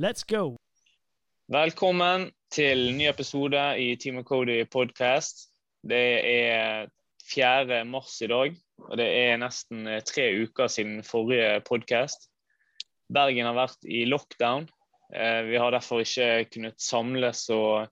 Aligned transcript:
Let's 0.00 0.24
go! 0.24 0.56
Velkommen 1.52 2.30
til 2.48 2.86
ny 2.96 3.04
episode 3.10 3.60
i 3.76 3.96
Team 4.00 4.22
Cody 4.24 4.62
podcast. 4.72 5.42
Det 5.84 6.04
er 6.24 6.86
4. 7.28 7.82
mars 7.84 8.14
i 8.24 8.28
dag, 8.30 8.54
og 8.86 8.94
det 8.96 9.08
er 9.18 9.36
nesten 9.42 9.82
eh, 9.84 10.00
tre 10.00 10.24
uker 10.40 10.70
siden 10.72 11.02
forrige 11.04 11.58
podcast. 11.68 12.30
Bergen 13.12 13.44
har 13.44 13.58
vært 13.58 13.84
i 13.84 14.06
lockdown. 14.08 14.70
Eh, 15.12 15.42
vi 15.50 15.58
har 15.60 15.74
derfor 15.76 16.00
ikke 16.00 16.46
kunnet 16.54 16.80
samles 16.80 17.42
og 17.52 17.90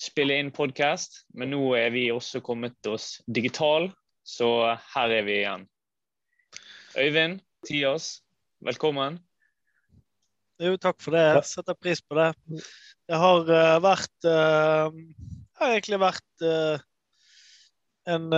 spille 0.00 0.38
inn 0.40 0.54
podcast, 0.56 1.26
men 1.36 1.52
nå 1.52 1.74
er 1.76 1.92
vi 1.92 2.06
også 2.14 2.40
kommet 2.40 2.88
oss 2.88 3.18
digital, 3.28 3.90
så 4.24 4.48
her 4.94 5.18
er 5.18 5.28
vi 5.28 5.36
igjen. 5.42 5.68
Øyvind 6.96 7.44
Tias, 7.68 8.22
velkommen. 8.64 9.20
Jo, 10.62 10.76
takk 10.78 11.00
for 11.02 11.16
det. 11.16 11.22
Jeg 11.40 11.48
setter 11.50 11.78
pris 11.78 12.02
på 12.06 12.16
det. 12.18 12.28
Det 13.10 13.18
har 13.18 13.48
uh, 13.50 13.78
vært 13.82 14.28
uh, 14.28 14.92
Det 14.94 15.58
har 15.58 15.74
egentlig 15.74 15.98
vært 16.02 16.44
uh, 16.46 16.84
en 18.12 18.28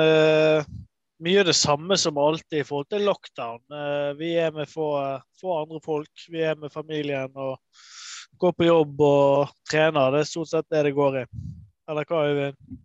mye 1.25 1.43
det 1.47 1.55
samme 1.57 1.97
som 1.97 2.21
alltid 2.21 2.61
i 2.61 2.67
forhold 2.69 2.89
til 2.93 3.07
lockdown. 3.09 3.63
vi 4.19 4.35
er 4.37 4.51
med 4.53 4.69
få, 4.69 4.91
få 5.41 5.55
andre 5.63 5.81
folk. 5.81 6.27
Vi 6.29 6.43
er 6.45 6.59
med 6.61 6.73
familien 6.73 7.33
og 7.33 7.57
går 8.37 8.53
på 8.59 8.67
jobb 8.67 9.01
og 9.07 9.55
trener. 9.71 10.13
Det 10.13 10.21
er 10.21 10.29
stort 10.29 10.51
sett 10.51 10.69
det 10.69 10.83
det 10.85 10.93
går 10.99 11.23
i. 11.23 11.25
Eller 11.89 12.11
hva, 12.11 12.27
Øyvind? 12.29 12.85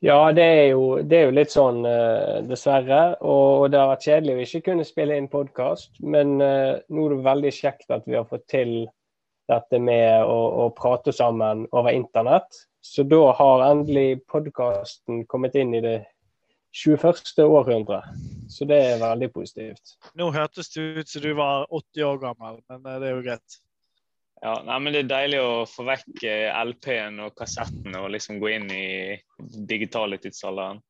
Ja, 0.00 0.32
det 0.32 0.44
er, 0.44 0.66
jo, 0.72 0.84
det 1.04 1.16
er 1.18 1.26
jo, 1.26 1.32
litt 1.36 1.52
sånn, 1.52 1.82
uh, 1.84 2.38
dessverre. 2.48 3.18
Og, 3.20 3.66
det 3.68 3.76
har 3.76 3.90
vært 3.90 4.06
kjedelig 4.08 4.36
å 4.36 4.44
ikke 4.46 4.62
kunne 4.70 4.86
spille 4.88 5.18
inn 5.20 5.28
podkast. 5.28 5.92
Men 6.00 6.38
uh, 6.40 6.80
nå 6.88 7.04
er 7.04 7.12
det 7.12 7.26
veldig 7.26 7.52
kjekt 7.52 7.92
at 7.92 8.08
vi 8.08 8.16
har 8.16 8.24
fått 8.30 8.46
til 8.48 8.72
dette 9.50 9.80
med 9.82 10.24
å, 10.24 10.38
å 10.64 10.70
prate 10.72 11.12
sammen 11.12 11.66
over 11.76 11.92
internett. 11.92 12.62
Så 12.80 13.04
da 13.04 13.34
har 13.36 13.66
endelig 13.66 14.22
podkasten 14.30 15.26
kommet 15.28 15.58
inn 15.60 15.76
i 15.76 15.84
det 15.84 15.98
21. 16.80 17.44
århundre. 17.44 18.00
Så 18.48 18.64
det 18.70 18.78
er 18.94 19.02
veldig 19.02 19.28
positivt. 19.34 19.98
Nå 20.16 20.30
hørtes 20.32 20.72
det 20.72 20.86
ut 20.96 21.12
som 21.12 21.26
du 21.26 21.34
var 21.36 21.68
80 21.68 22.08
år 22.08 22.22
gammel, 22.24 22.62
men 22.72 22.86
uh, 22.88 22.96
det 23.02 23.10
er 23.10 23.18
jo 23.18 23.26
greit. 23.28 23.60
Ja, 24.40 24.54
nei, 24.64 24.78
men 24.80 24.94
Det 24.94 25.00
er 25.02 25.08
deilig 25.10 25.40
å 25.44 25.64
få 25.68 25.84
vekk 25.84 26.22
eh, 26.24 26.48
LP-en 26.64 27.18
og 27.26 27.34
kassetten 27.36 27.96
og 27.98 28.08
liksom 28.14 28.38
gå 28.40 28.54
inn 28.54 28.70
i 28.72 28.86
digitale 29.68 30.16
tidsalderen. 30.20 30.80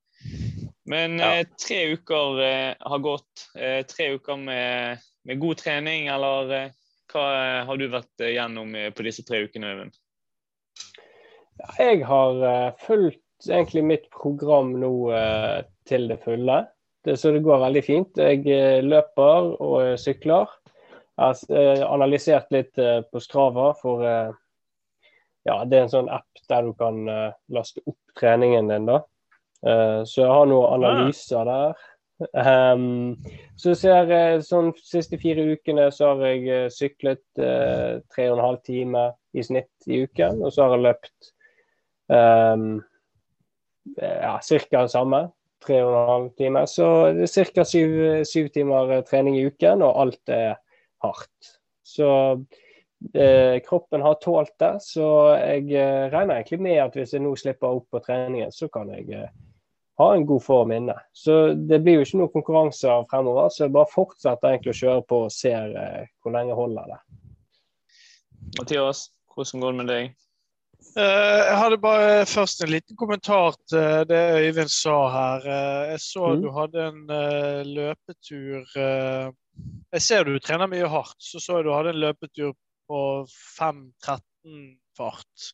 Men 0.90 1.18
ja. 1.18 1.32
eh, 1.40 1.48
tre 1.58 1.80
uker 1.96 2.42
eh, 2.44 2.74
har 2.78 3.02
gått. 3.02 3.48
Eh, 3.58 3.80
tre 3.90 4.12
uker 4.14 4.38
med, 4.38 5.02
med, 5.26 5.40
god 5.42 5.58
trening, 5.64 6.06
eller 6.14 6.54
eh, 6.54 6.76
hva 7.10 7.24
eh, 7.40 7.58
har 7.66 7.80
du 7.80 7.88
vært 7.90 8.26
gjennom 8.30 8.76
på 8.94 9.06
disse 9.06 9.26
tre 9.26 9.42
ukene, 9.46 9.74
Øyvind? 9.74 9.98
Jeg 11.76 12.04
har 12.08 12.38
fulgt 12.80 13.50
egentlig 13.50 13.82
mitt 13.84 14.06
program 14.14 14.70
nå 14.80 14.92
til 15.88 16.06
det 16.08 16.16
fulle. 16.22 16.62
Det, 17.04 17.18
så 17.20 17.34
det 17.34 17.42
går 17.44 17.60
veldig 17.60 17.82
fint. 17.84 18.16
Jeg 18.16 18.80
løper 18.86 19.50
og 19.60 19.98
sykler. 20.00 20.48
Jeg 21.20 21.26
har 21.26 21.58
eh, 21.60 21.82
analysert 21.84 22.54
litt 22.54 22.78
eh, 22.80 23.02
på 23.04 23.20
Strava, 23.20 23.74
for 23.76 24.04
eh, 24.08 24.30
ja, 25.44 25.58
det 25.68 25.76
er 25.76 25.84
en 25.84 25.92
sånn 25.92 26.08
app 26.12 26.40
der 26.48 26.64
du 26.64 26.72
kan 26.76 27.00
laste 27.52 27.82
opp 27.88 28.14
treningen 28.18 28.68
din. 28.68 28.88
da. 28.88 28.98
Så 30.04 30.20
jeg 30.20 30.28
har 30.28 30.48
noen 30.48 30.74
analyser 30.76 31.48
der. 31.48 31.80
Um, 32.36 33.16
så 33.56 33.72
ser 33.78 34.12
jeg 34.12 34.42
sånn 34.44 34.68
siste 34.84 35.16
fire 35.20 35.46
ukene 35.54 35.86
så 35.96 36.10
har 36.10 36.26
jeg 36.26 36.68
syklet 36.76 37.22
tre 37.40 38.26
og 38.28 38.34
en 38.34 38.44
halv 38.44 38.60
time 38.68 39.06
i 39.32 39.44
snitt 39.46 39.88
i 39.88 40.02
uken. 40.04 40.42
Og 40.44 40.52
så 40.52 40.66
har 40.66 40.76
jeg 40.76 40.84
løpt 40.90 41.32
um, 42.12 42.66
ja, 43.96 44.36
ca. 44.36 44.60
det 44.76 44.86
samme. 44.92 45.22
Tre 45.64 45.80
og 45.86 45.94
en 45.94 46.12
halv 46.12 46.32
time. 46.36 46.66
Så 46.68 46.90
det 47.16 47.30
er 47.30 47.54
ca. 47.54 47.68
Syv, 47.72 48.00
syv 48.28 48.52
timer 48.52 48.98
trening 49.08 49.40
i 49.40 49.46
uken, 49.48 49.86
og 49.88 50.04
alt 50.04 50.36
er 50.36 50.60
hardt. 51.04 51.52
Så 51.86 52.08
eh, 53.14 53.60
kroppen 53.66 54.02
har 54.02 54.14
tålt 54.14 54.54
det. 54.58 54.74
Så 54.84 55.06
jeg 55.36 55.70
eh, 55.72 56.08
regner 56.12 56.40
egentlig 56.40 56.60
med 56.60 56.82
at 56.84 56.98
hvis 56.98 57.14
jeg 57.16 57.24
nå 57.24 57.34
slipper 57.38 57.80
opp 57.80 57.88
på 57.90 58.02
treningen, 58.04 58.52
så 58.54 58.68
kan 58.72 58.92
jeg 58.94 59.08
eh, 59.16 59.30
ha 60.00 60.14
en 60.14 60.26
god 60.26 60.42
form 60.44 60.72
inne. 60.72 60.96
Så 61.12 61.52
det 61.54 61.82
blir 61.84 61.98
jo 61.98 62.06
ikke 62.06 62.22
noen 62.22 62.34
konkurranser 62.34 63.04
fremover, 63.10 63.50
så 63.52 63.66
jeg 63.66 63.76
bare 63.76 63.92
fortsetter 63.92 64.54
egentlig 64.54 64.74
å 64.74 64.80
kjøre 64.80 65.04
på 65.08 65.24
og 65.26 65.34
ser 65.34 65.76
eh, 65.76 66.08
hvor 66.22 66.36
lenge 66.36 66.56
holder 66.56 66.94
det. 66.94 67.00
Mathias, 68.58 69.10
hvordan 69.34 69.64
går 69.64 69.74
det 69.74 69.80
med 69.82 69.94
deg? 69.94 70.16
Uh, 70.96 71.42
jeg 71.44 71.56
hadde 71.60 71.76
bare 71.78 72.24
først 72.26 72.64
en 72.64 72.70
liten 72.72 72.96
kommentar 72.98 73.54
til 73.68 74.06
det 74.08 74.22
Øyvind 74.40 74.72
sa 74.72 74.96
her. 75.12 75.44
Uh, 75.44 75.90
jeg 75.92 76.00
så 76.02 76.30
mm. 76.32 76.40
du 76.40 76.48
hadde 76.56 76.86
en 76.88 77.02
løpetur 77.68 78.64
jeg 79.90 80.04
ser 80.04 80.26
du 80.26 80.36
trener 80.42 80.70
mye 80.70 80.88
hardt. 80.90 81.18
Så 81.18 81.42
så 81.42 81.58
jeg 81.58 81.68
du 81.68 81.72
hadde 81.74 81.94
en 81.94 82.02
løpetur 82.02 82.54
på 82.90 83.00
5.13 83.58 84.76
fart. 84.98 85.50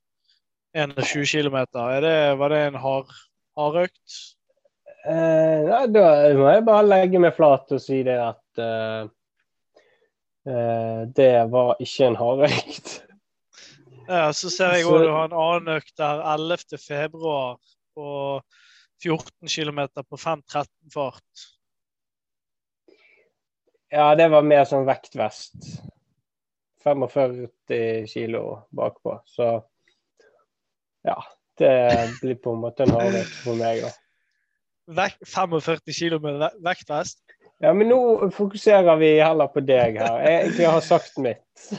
21 0.77 1.25
km. 1.25 1.59
Var 1.73 2.49
det 2.53 2.63
en 2.67 2.81
hard, 2.81 3.13
hardøkt? 3.57 4.17
Eh, 5.07 5.61
ja, 5.69 5.85
da 5.87 6.07
må 6.37 6.51
jeg 6.51 6.65
bare 6.67 6.87
legge 6.87 7.21
meg 7.23 7.37
flat 7.37 7.71
og 7.73 7.81
si 7.81 8.01
det 8.07 8.17
at 8.19 8.61
eh, 8.61 9.07
uh, 10.51 11.03
det 11.15 11.33
var 11.53 11.77
ikke 11.83 12.11
en 12.11 12.23
hardøkt. 12.23 12.95
Ja, 14.07 14.29
så 14.31 14.47
ser 14.55 14.77
jeg 14.77 14.85
òg 14.87 15.01
du 15.03 15.09
har 15.11 15.25
en 15.27 15.33
annen 15.35 15.81
økt 15.81 15.97
der 15.99 16.21
11. 16.31 16.77
februar 16.79 17.57
på 17.99 18.11
14 19.03 19.51
km 19.51 19.81
på 20.07 20.15
5.13 20.15 20.69
fart. 20.95 21.47
Ja, 23.93 24.15
det 24.19 24.29
var 24.33 24.47
mer 24.47 24.65
sånn 24.69 24.87
vektvest. 24.89 25.57
45 26.87 28.07
kilo 28.11 28.43
bakpå. 28.75 29.21
Så 29.27 29.51
ja. 31.07 31.19
Det 31.57 31.71
blir 32.21 32.35
på 32.35 32.53
en 32.53 32.61
måte 32.61 32.85
en 32.85 32.93
hardøkt 32.93 33.39
for 33.41 33.57
meg, 33.57 33.81
da. 33.81 33.93
Vek 34.99 35.15
45 35.25 35.95
kilo 35.97 36.19
med 36.21 36.43
vektvest? 36.63 37.23
Ja, 37.65 37.73
men 37.73 37.89
nå 37.89 38.29
fokuserer 38.37 38.99
vi 39.01 39.15
heller 39.17 39.49
på 39.49 39.63
deg 39.65 39.97
her. 40.03 40.19
Jeg, 40.29 40.53
jeg 40.61 40.69
har 40.75 40.85
sagt 40.85 41.17
mitt. 41.25 41.71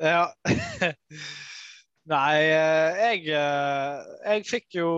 Ja. 0.00 0.30
Nei, 2.14 2.36
eh, 2.40 3.02
jeg, 3.02 3.26
eh, 3.36 4.08
jeg 4.24 4.46
fikk 4.48 4.78
jo 4.78 4.90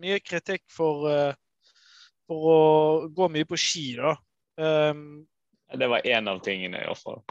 mye 0.00 0.22
kritikk 0.24 0.64
for, 0.72 1.04
eh, 1.12 1.36
for 2.24 2.48
å 2.54 2.60
gå 3.12 3.28
mye 3.34 3.48
på 3.50 3.60
ski, 3.60 3.90
da. 4.00 4.14
Um, 4.56 5.26
det 5.72 5.88
var 5.88 6.06
én 6.06 6.28
av 6.28 6.42
tingene, 6.44 6.82
iallfall. 6.84 7.22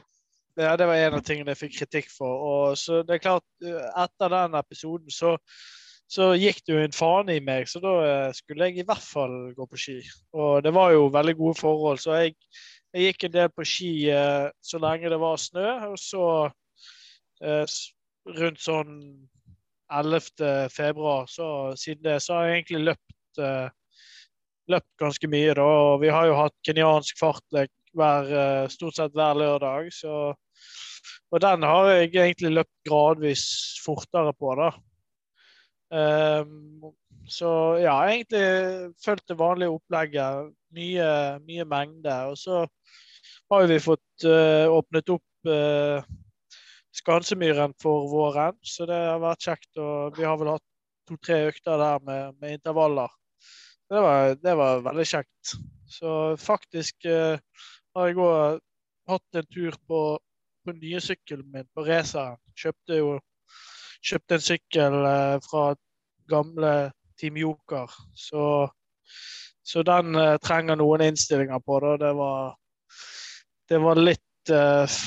Ja, 0.56 0.76
det 0.78 0.86
var 0.86 1.00
en 1.02 1.16
av 1.18 1.24
tingene 1.26 1.54
jeg 1.56 1.62
fikk 1.64 1.78
kritikk 1.80 2.12
for. 2.14 2.44
Og 2.50 2.78
så 2.78 3.02
det 3.06 3.18
er 3.18 3.24
klart, 3.24 3.46
eh, 3.66 3.88
etter 4.04 4.34
den 4.34 4.58
episoden 4.60 5.14
så, 5.14 5.34
så 6.10 6.34
gikk 6.38 6.62
det 6.66 6.76
jo 6.76 6.84
en 6.84 6.94
fane 6.94 7.38
i 7.40 7.42
meg, 7.44 7.66
så 7.70 7.82
da 7.82 7.94
eh, 8.06 8.30
skulle 8.38 8.70
jeg 8.70 8.84
i 8.84 8.88
hvert 8.88 9.06
fall 9.06 9.36
gå 9.58 9.68
på 9.70 9.82
ski. 9.82 9.98
Og 10.38 10.62
det 10.66 10.74
var 10.76 10.94
jo 10.94 11.10
veldig 11.14 11.36
gode 11.42 11.58
forhold, 11.58 12.02
så 12.04 12.20
jeg, 12.22 12.36
jeg 12.94 13.10
gikk 13.10 13.28
en 13.28 13.38
del 13.40 13.54
på 13.54 13.66
ski 13.66 13.94
eh, 14.14 14.48
så 14.62 14.82
lenge 14.82 15.10
det 15.14 15.22
var 15.22 15.42
snø. 15.42 15.70
Og 15.90 15.98
så 16.02 16.26
rundt 17.44 18.62
sånn 18.64 18.92
11. 19.92 20.70
februar, 20.72 21.26
så 21.28 21.74
siden 21.76 22.06
det, 22.06 22.22
så 22.24 22.38
har 22.38 22.46
jeg 22.48 22.62
egentlig 22.62 22.86
løpt, 22.88 23.42
løpt 24.72 24.92
ganske 25.02 25.28
mye, 25.28 25.58
da. 25.58 25.66
Og 25.90 25.98
vi 26.06 26.14
har 26.14 26.30
jo 26.30 26.38
hatt 26.38 26.56
kenyansk 26.64 27.20
fartlek 27.20 27.74
hver, 27.98 28.32
eh, 28.40 28.72
stort 28.74 28.98
sett 28.98 29.14
hver 29.18 29.38
lørdag. 29.40 29.92
Så, 29.94 30.34
og 31.34 31.44
den 31.44 31.64
har 31.68 31.92
jeg 31.92 32.12
egentlig 32.14 32.56
løpt 32.58 32.90
gradvis 32.90 33.46
fortere 33.86 34.34
på, 34.38 34.56
da. 34.60 34.72
Um, 35.94 36.90
så 37.30 37.78
ja, 37.78 37.94
egentlig 38.10 38.94
fulgt 39.04 39.28
det 39.30 39.38
vanlige 39.40 39.76
opplegget. 39.76 40.52
Mye, 40.74 41.10
mye 41.46 41.66
mengde. 41.70 42.16
Og 42.32 42.38
så 42.40 42.64
har 43.52 43.68
vi 43.70 43.80
fått 43.84 44.26
uh, 44.26 44.68
åpnet 44.74 45.14
opp 45.14 45.50
uh, 45.50 46.02
Skansemyren 46.94 47.74
for 47.82 48.06
våren, 48.12 48.58
så 48.62 48.86
det 48.90 48.98
har 48.98 49.22
vært 49.22 49.48
kjekt. 49.48 49.70
Og 49.82 50.18
vi 50.18 50.26
har 50.28 50.38
vel 50.42 50.54
hatt 50.56 50.66
to-tre 51.10 51.40
økter 51.50 51.80
der 51.82 52.04
med, 52.06 52.40
med 52.42 52.58
intervaller. 52.60 53.14
Det 53.90 54.02
var, 54.02 54.36
det 54.42 54.54
var, 54.58 54.84
veldig 54.86 55.06
kjekt. 55.06 55.56
Så 55.94 56.12
faktisk 56.42 57.06
uh, 57.10 57.38
har 57.96 58.10
jeg 58.10 58.20
òg 58.22 58.62
hatt 59.12 59.40
en 59.40 59.48
tur 59.52 59.76
på, 59.88 60.02
på 60.64 60.76
nye 60.78 61.02
sykkelen 61.04 61.50
min, 61.52 61.70
på 61.76 61.86
raceren. 61.88 62.40
Kjøpte 62.58 63.00
jo 63.00 63.14
kjøpte 64.04 64.38
en 64.38 64.44
sykkel 64.44 64.98
eh, 65.08 65.38
fra 65.46 65.64
gamle 66.32 66.74
Team 67.20 67.38
Joker. 67.40 67.92
Så, 68.16 68.68
så 69.64 69.84
den 69.88 70.18
eh, 70.20 70.38
trenger 70.44 70.80
noen 70.80 71.06
innstillinger 71.08 71.64
på. 71.64 71.80
Da. 71.84 71.96
Det 72.02 72.12
var, 72.20 72.56
det 73.72 73.82
var 73.84 74.02
litt 74.02 74.54
eh, 74.54 75.00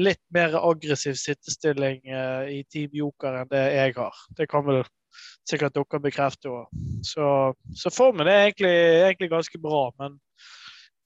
litt 0.00 0.22
mer 0.34 0.56
aggressiv 0.58 1.18
sittestilling 1.20 2.00
i 2.48 2.62
Team 2.72 2.94
Joker 2.96 3.42
enn 3.42 3.50
det 3.50 3.62
jeg 3.74 3.94
har. 3.98 4.22
Det 4.38 4.48
kan 4.50 4.64
vel 4.66 4.80
sikkert 5.48 5.76
dere 5.76 6.00
bekrefte 6.00 6.48
òg. 6.48 6.70
Så, 7.04 7.26
så, 7.76 7.92
formen 7.92 8.30
er 8.30 8.46
egentlig, 8.46 8.72
egentlig, 9.04 9.28
ganske 9.34 9.60
bra. 9.60 9.84
Men 10.00 10.16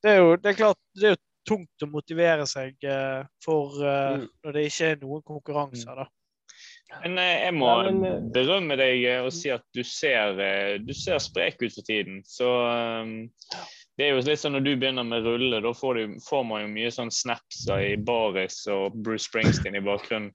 det 0.06 0.12
er 0.14 0.20
jo 0.22 0.36
det 0.38 0.52
er 0.52 0.60
klart, 0.60 0.82
det 0.94 1.08
er 1.08 1.16
jo 1.16 1.22
tungt 1.46 1.84
å 1.84 1.90
motivere 1.90 2.46
seg 2.50 2.86
uh, 2.86 3.26
for 3.44 3.74
uh, 3.82 4.22
når 4.44 4.56
det 4.56 4.68
ikke 4.70 4.92
er 4.92 5.02
noen 5.02 5.24
konkurranser. 5.26 6.02
da. 6.02 6.06
Men 7.02 7.18
jeg 7.18 7.54
må 7.56 7.70
berømme 8.32 8.76
deg 8.78 9.02
og 9.18 9.32
si 9.34 9.50
at 9.50 9.64
du 9.74 9.82
ser, 9.82 10.38
du 10.86 10.92
ser 10.94 11.18
sprek 11.22 11.58
ut 11.60 11.74
for 11.74 11.86
tiden. 11.86 12.20
Så 12.26 12.46
um, 12.46 13.16
det 13.96 14.06
er 14.06 14.14
jo 14.14 14.22
litt 14.22 14.40
sånn 14.40 14.54
Når 14.56 14.64
du 14.64 14.72
begynner 14.76 15.06
med 15.08 15.26
rulle, 15.26 15.60
da 15.64 15.72
får, 15.74 15.98
du, 15.98 16.16
får 16.22 16.44
man 16.46 16.62
jo 16.62 16.72
mye 16.76 16.92
sånn 16.94 17.10
snapser 17.12 17.82
i 17.88 17.96
baris 17.96 18.62
og 18.72 18.96
Bruce 19.02 19.26
Springsteen 19.26 19.78
i 19.78 19.84
bakgrunnen. 19.84 20.30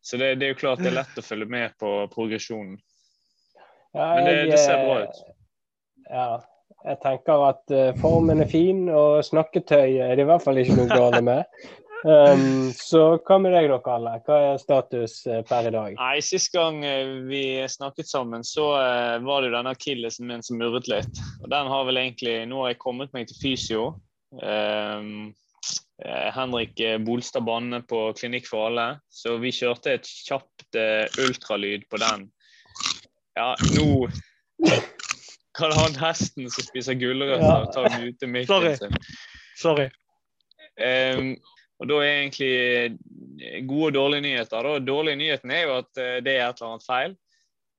Så 0.00 0.16
det, 0.20 0.34
det, 0.40 0.46
er 0.46 0.54
jo 0.54 0.60
klart 0.62 0.80
det 0.80 0.92
er 0.92 1.00
lett 1.00 1.18
å 1.20 1.24
følge 1.24 1.48
med 1.50 1.74
på 1.80 1.90
progresjonen. 2.14 2.78
Ja, 3.92 4.06
Men 4.14 4.24
det, 4.28 4.34
det, 4.52 4.60
ser 4.62 4.84
bra 4.84 5.02
ut. 5.02 5.20
Ja. 6.06 6.28
Jeg 6.80 6.96
tenker 7.02 7.42
at 7.44 7.72
uh, 7.74 7.90
formen 8.00 8.40
er 8.40 8.48
fin, 8.48 8.86
og 8.88 9.20
snakketøy 9.26 10.00
er 10.00 10.14
det 10.16 10.24
i 10.24 10.28
hvert 10.30 10.44
fall 10.44 10.60
ikke 10.60 10.78
noe 10.78 10.88
galt 10.88 11.20
med. 11.26 11.44
Um, 12.00 12.70
så 12.72 13.18
hva 13.20 13.36
med 13.44 13.52
deg 13.52 13.66
da, 13.68 13.76
Kalle? 13.84 14.14
Hva 14.24 14.36
er 14.40 14.60
status 14.62 15.18
uh, 15.28 15.42
per 15.44 15.68
i 15.68 15.72
dag? 15.74 15.98
Nei, 15.98 16.14
Sist 16.24 16.48
gang 16.54 16.78
uh, 16.80 17.18
vi 17.28 17.42
snakket 17.68 18.08
sammen, 18.08 18.46
så 18.46 18.70
var 19.20 19.42
det 19.42 19.50
jo 19.50 19.56
denne 19.58 19.74
akillesen 19.76 20.30
min 20.30 20.44
som 20.46 20.56
murret 20.60 20.88
litt. 20.88 21.20
Og 21.42 21.50
den 21.52 21.68
har 21.68 21.84
vel 21.88 22.00
egentlig 22.00 22.38
Nå 22.48 22.62
har 22.64 22.72
jeg 22.72 22.80
kommet 22.80 23.12
meg 23.16 23.28
til 23.28 23.40
fysio. 23.42 23.84
Um, 24.40 25.34
Henrik 26.00 26.80
Bolstad 27.04 27.44
Banne 27.44 27.82
på 27.84 28.06
Klinikk 28.16 28.46
for 28.48 28.70
alle. 28.70 28.86
Så 29.12 29.34
vi 29.42 29.52
kjørte 29.52 29.98
et 29.98 30.08
kjapt 30.08 30.78
ultralyd 31.20 31.84
på 31.92 32.00
den. 32.00 32.24
Ja, 33.36 33.52
nå 33.76 34.08
kan 35.56 35.72
han 35.74 35.96
hesten 35.98 36.50
som 36.50 36.64
spiser 36.66 36.94
gulrøtter, 36.98 37.46
ja. 37.46 37.62
og 37.64 37.72
tar 37.74 37.88
ut 38.02 38.18
til 38.20 38.28
Sorry. 39.60 39.88
Um, 40.80 41.36
og 41.80 41.88
da 41.88 41.96
er 42.04 42.20
egentlig 42.20 42.52
gode 43.68 43.86
og 43.88 43.94
dårlige 43.96 44.24
nyheter. 44.26 44.62
Da. 44.66 44.70
Dårlige 44.84 45.16
nyheten 45.16 45.50
er 45.54 45.62
jo 45.64 45.72
at 45.80 45.92
eh, 46.00 46.18
det 46.24 46.32
er 46.36 46.44
et 46.44 46.56
eller 46.60 46.70
annet 46.74 46.86
feil. 46.86 47.12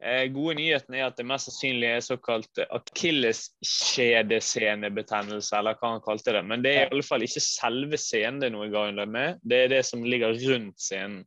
Eh, 0.02 0.26
gode 0.34 0.56
nyheten 0.58 0.96
er 0.98 1.06
at 1.06 1.18
det 1.20 1.26
mest 1.30 1.46
sannsynlig 1.46 1.90
er 1.92 2.02
såkalt 2.02 2.50
akilleskjedesenebetennelse, 2.66 5.54
eller 5.60 5.78
hva 5.78 5.88
han 5.94 6.06
kalte 6.06 6.34
det. 6.34 6.44
Men 6.50 6.64
det 6.66 6.72
er 6.74 6.84
i 6.88 6.92
alle 6.96 7.06
fall 7.06 7.22
ikke 7.28 7.46
selve 7.46 7.98
scenen 8.02 8.40
det 8.42 8.48
er 8.50 8.56
noe 8.56 8.74
galt 8.74 8.98
med, 9.06 9.38
det 9.46 9.58
er 9.66 9.70
det 9.76 9.84
som 9.86 10.02
ligger 10.02 10.34
rundt 10.48 10.78
scenen. 10.82 11.22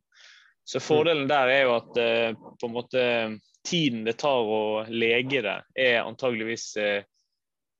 Så 0.65 0.81
fordelen 0.81 1.29
der 1.29 1.45
er 1.53 1.61
jo 1.67 1.75
at 1.77 1.97
eh, 2.01 2.33
på 2.35 2.65
en 2.67 2.75
måte 2.75 3.01
tiden 3.65 4.03
det 4.05 4.17
tar 4.21 4.47
å 4.47 4.85
lege 4.89 5.41
det, 5.45 5.57
er 5.75 6.03
antageligvis 6.03 6.73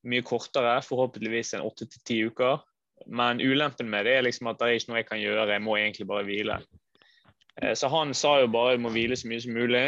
mye 0.05 0.25
kortere, 0.25 0.77
forhåpentligvis 0.85 1.55
en 1.57 1.65
åtte 1.65 1.87
til 1.89 2.03
ti 2.05 2.17
uker. 2.29 2.63
Men 3.05 3.41
ulempen 3.41 3.89
med 3.89 4.05
det 4.07 4.17
er 4.17 4.25
liksom 4.25 4.49
at 4.49 4.59
det 4.59 4.67
er 4.67 4.79
ikke 4.79 4.91
noe 4.91 4.99
jeg 5.01 5.09
kan 5.09 5.21
gjøre, 5.21 5.51
jeg 5.51 5.63
må 5.65 5.77
egentlig 5.77 6.07
bare 6.09 6.25
hvile. 6.27 6.59
Eh, 7.61 7.73
så 7.73 7.87
han 7.87 8.13
sa 8.13 8.39
jo 8.41 8.51
bare 8.51 8.75
jeg 8.75 8.83
må 8.85 8.91
hvile 8.95 9.17
så 9.19 9.29
mye 9.31 9.43
som 9.43 9.55
mulig. 9.55 9.85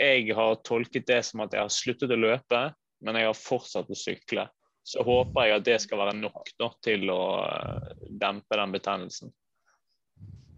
Jeg 0.00 0.36
har 0.36 0.62
tolket 0.66 1.08
det 1.08 1.20
som 1.28 1.44
at 1.44 1.56
jeg 1.56 1.64
har 1.64 1.74
sluttet 1.74 2.14
å 2.14 2.20
løpe, 2.20 2.62
men 3.04 3.18
jeg 3.18 3.28
har 3.28 3.36
fortsatt 3.36 3.90
å 3.90 3.98
sykle. 3.98 4.46
Så 4.86 5.04
håper 5.04 5.46
jeg 5.46 5.60
at 5.60 5.66
det 5.66 5.76
skal 5.84 6.00
være 6.00 6.16
nok 6.18 6.54
da, 6.60 6.70
til 6.84 7.10
å 7.12 7.20
eh, 7.44 7.90
dempe 8.22 8.60
den 8.60 8.76
betennelsen. 8.76 9.34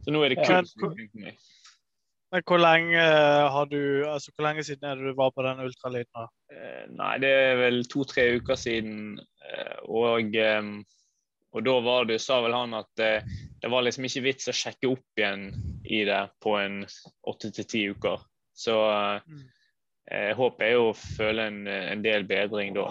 Så 0.02 0.14
nå 0.14 0.22
er 0.24 0.34
det 0.34 0.42
kun 0.42 0.66
ja. 1.22 1.34
Men 2.32 2.44
hvor 2.49 2.62
lenge 2.62 3.02
har 3.55 3.67
du, 3.69 3.81
altså 4.08 4.32
hvor 4.32 4.46
lenge 4.46 4.64
siden 4.64 4.88
er 4.88 4.96
det 4.96 5.11
du 5.12 5.19
var 5.19 5.34
på 5.37 5.44
den 5.44 5.61
ultralyden? 5.67 6.31
Eh, 6.52 6.87
nei, 6.96 7.12
det 7.20 7.32
er 7.37 7.58
vel 7.61 7.82
to-tre 7.93 8.25
uker 8.40 8.56
siden. 8.56 9.20
Og 9.93 10.32
og 11.52 11.64
da 11.67 11.75
var 11.84 12.06
det, 12.08 12.20
sa 12.25 12.40
vel 12.44 12.55
han 12.56 12.73
at 12.76 13.00
eh, 13.02 13.25
det 13.61 13.70
var 13.70 13.84
liksom 13.84 14.06
ikke 14.08 14.25
vits 14.25 14.49
å 14.49 14.56
sjekke 14.56 14.88
opp 14.88 15.20
igjen 15.20 15.50
i 15.84 16.00
det 16.08 16.23
på 16.43 16.56
en 16.56 16.81
åtte 17.29 17.52
til 17.52 17.69
ti 17.69 17.82
uker. 17.93 18.23
Så 18.56 18.76
eh, 18.88 19.43
jeg 20.08 20.38
håper 20.38 20.70
jeg 20.70 20.81
å 20.81 20.94
føle 20.96 21.49
en, 21.50 21.67
en, 21.69 22.05
del 22.05 22.25
bedring 22.28 22.73
da. 22.76 22.87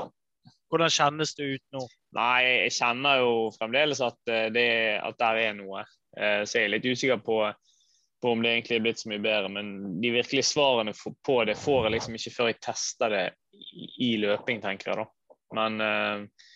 Hvordan 0.71 0.93
kjennes 0.93 1.33
det 1.37 1.49
ut 1.55 1.65
nå? 1.75 1.87
Nei, 2.15 2.43
Jeg 2.67 2.75
kjenner 2.77 3.23
jo 3.23 3.33
fremdeles 3.55 4.03
at, 4.05 4.19
eh, 4.29 4.47
det, 4.53 4.69
at 5.01 5.17
der 5.19 5.41
er 5.41 5.57
noe. 5.57 5.83
Eh, 6.13 6.43
så 6.45 6.61
jeg 6.61 6.69
er 6.69 6.75
litt 6.75 6.85
usikker 6.85 7.21
på, 7.25 7.41
på, 8.21 8.31
om 8.31 8.43
det 8.43 8.53
egentlig 8.53 8.77
er 8.77 8.85
blitt 8.85 9.01
så 9.01 9.09
mye 9.11 9.23
bedre. 9.23 9.49
Men 9.53 9.73
de 10.01 10.13
virkelige 10.13 10.47
svarene 10.47 10.93
på 11.25 11.37
det 11.47 11.57
får 11.59 11.87
jeg 11.87 11.95
liksom 11.95 12.17
ikke 12.17 12.33
før 12.35 12.51
jeg 12.51 12.61
tester 12.63 13.15
det 13.15 13.25
i, 13.97 14.15
løping, 14.21 14.61
tenker 14.63 14.91
jeg 14.91 15.01
da. 15.01 15.07
Men 15.57 15.85
eh, 15.85 16.49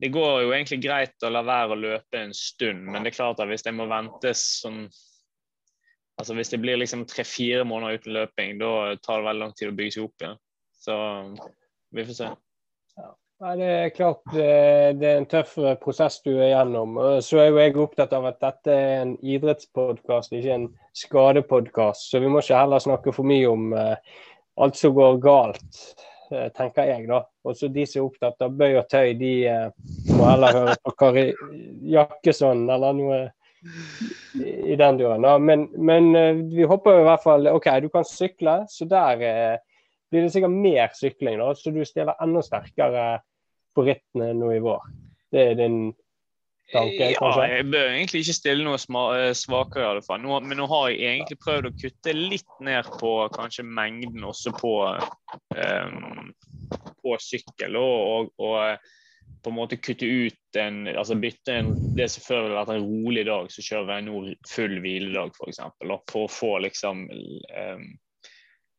det 0.00 0.12
går 0.14 0.42
jo 0.44 0.52
egentlig 0.54 0.80
greit 0.84 1.26
å 1.26 1.32
la 1.32 1.42
være 1.44 1.76
å 1.76 1.80
løpe 1.80 2.20
en 2.20 2.34
stund, 2.36 2.86
men 2.88 3.04
det 3.04 3.12
er 3.12 3.18
klart 3.18 3.40
at 3.42 3.50
hvis 3.50 3.66
jeg 3.66 3.76
må 3.76 3.88
vente 3.90 4.34
sånn 4.38 4.86
Altså 6.20 6.34
Hvis 6.36 6.50
det 6.52 6.58
blir 6.60 6.76
liksom 6.76 7.06
tre-fire 7.08 7.62
måneder 7.64 7.96
uten 7.96 8.12
løping, 8.12 8.58
da 8.60 8.90
tar 9.00 9.22
det 9.22 9.24
veldig 9.24 9.40
lang 9.40 9.54
tid 9.56 9.70
å 9.70 9.76
bygge 9.78 9.94
seg 9.94 10.02
opp 10.04 10.20
igjen. 10.20 10.34
Så 10.76 10.96
vi 11.96 12.04
får 12.04 12.16
se. 12.18 12.26
Ja. 13.40 13.54
det 13.56 13.68
er 13.70 13.92
klart 13.96 14.34
det 14.34 15.06
er 15.08 15.16
en 15.16 15.28
tøff 15.30 15.54
prosess 15.80 16.20
du 16.26 16.34
er 16.34 16.50
gjennom. 16.52 16.98
Så 17.24 17.40
er 17.40 17.48
jo 17.48 17.62
jeg 17.62 17.78
opptatt 17.80 18.12
av 18.16 18.28
at 18.28 18.40
dette 18.42 18.74
er 18.74 19.00
en 19.00 19.16
idrettspodkast, 19.20 20.36
ikke 20.36 20.58
en 20.58 20.68
skadepodkast. 20.96 22.10
Så 22.10 22.20
vi 22.20 22.28
må 22.28 22.44
ikke 22.44 22.60
heller 22.60 22.84
snakke 22.84 23.16
for 23.16 23.28
mye 23.28 23.48
om 23.48 23.72
uh, 23.72 23.96
alt 24.60 24.76
som 24.76 24.94
går 24.94 25.18
galt. 25.24 25.82
Eh, 26.30 26.46
tenker 26.54 26.86
jeg, 26.86 27.08
da. 27.10 27.24
Og 27.44 27.56
så 27.58 27.68
de 27.72 27.84
som 27.88 28.04
er 28.04 28.06
opptatt 28.06 28.44
av 28.44 28.54
bøy 28.54 28.76
og 28.78 28.86
tøy, 28.90 29.14
de 29.18 29.32
eh, 29.50 29.70
må 30.14 30.28
heller 30.28 30.54
høre 30.54 30.76
på 30.84 30.92
Kari 31.00 31.24
Jakkesson 31.90 32.68
eller 32.70 32.94
noe 32.94 33.18
i 34.38 34.76
den 34.78 35.00
duren. 35.00 35.26
Men, 35.42 35.66
men, 35.74 36.12
eh, 36.16 36.44
vi 36.52 36.68
håper 36.70 37.00
i 37.00 37.08
hvert 37.08 37.24
fall 37.24 37.50
OK, 37.50 37.66
du 37.82 37.88
kan 37.90 38.06
sykle, 38.06 38.60
så 38.70 38.86
der 38.90 39.18
blir 40.10 40.22
det 40.22 40.30
sikkert 40.30 40.54
mer 40.54 40.94
sykling, 40.94 41.42
da. 41.42 41.50
Så 41.58 41.74
du 41.74 41.82
stiller 41.88 42.14
enda 42.22 42.44
sterkere 42.46 43.08
på 43.74 43.86
rittene 43.86 44.32
nå 44.36 44.52
i 44.54 44.62
vår. 44.64 44.86
Det 45.30 45.42
er 45.52 45.58
din 45.58 45.80
tanke? 46.72 47.10
Ja, 47.14 47.30
jeg 47.46 47.66
bør 47.70 47.88
egentlig 47.88 48.22
ikke 48.24 48.36
stille 48.36 48.66
noe 48.66 48.78
eh, 49.16 49.32
svakere, 49.36 49.84
i 49.84 49.90
alle 49.94 50.04
fall. 50.06 50.22
Nå, 50.22 50.38
men 50.46 50.60
nå 50.60 50.68
har 50.70 50.88
jeg 50.90 51.02
egentlig 51.14 51.40
prøvd 51.42 51.70
å 51.70 51.74
kutte 51.78 52.16
litt 52.16 52.56
ned 52.64 52.90
på 53.00 53.12
kanskje 53.34 53.66
mengden 53.66 54.26
også 54.26 54.54
på, 54.58 54.74
um, 55.56 56.30
på 57.02 57.18
sykkel. 57.22 57.78
Og, 57.80 58.32
og, 58.38 58.50
og, 58.50 58.96
på 59.40 59.52
en 59.52 59.56
måte 59.56 59.78
kutte 59.80 60.04
ut 60.04 60.58
en 60.58 60.82
altså 60.90 61.14
bytte 61.16 61.54
en, 61.54 61.68
det 61.96 62.10
som 62.12 62.24
før 62.26 62.42
ville 62.44 62.58
vært 62.58 62.72
en 62.74 62.84
rolig 62.84 63.22
dag, 63.28 63.46
så 63.52 63.62
kjører 63.64 63.92
jeg 63.94 64.06
nå 64.08 64.22
full 64.50 64.74
hviledag, 64.84 65.32
f.eks. 65.38 65.60
For 66.10 66.26
å 66.26 66.32
få 66.32 66.54
liksom 66.66 67.06
um, 67.08 67.86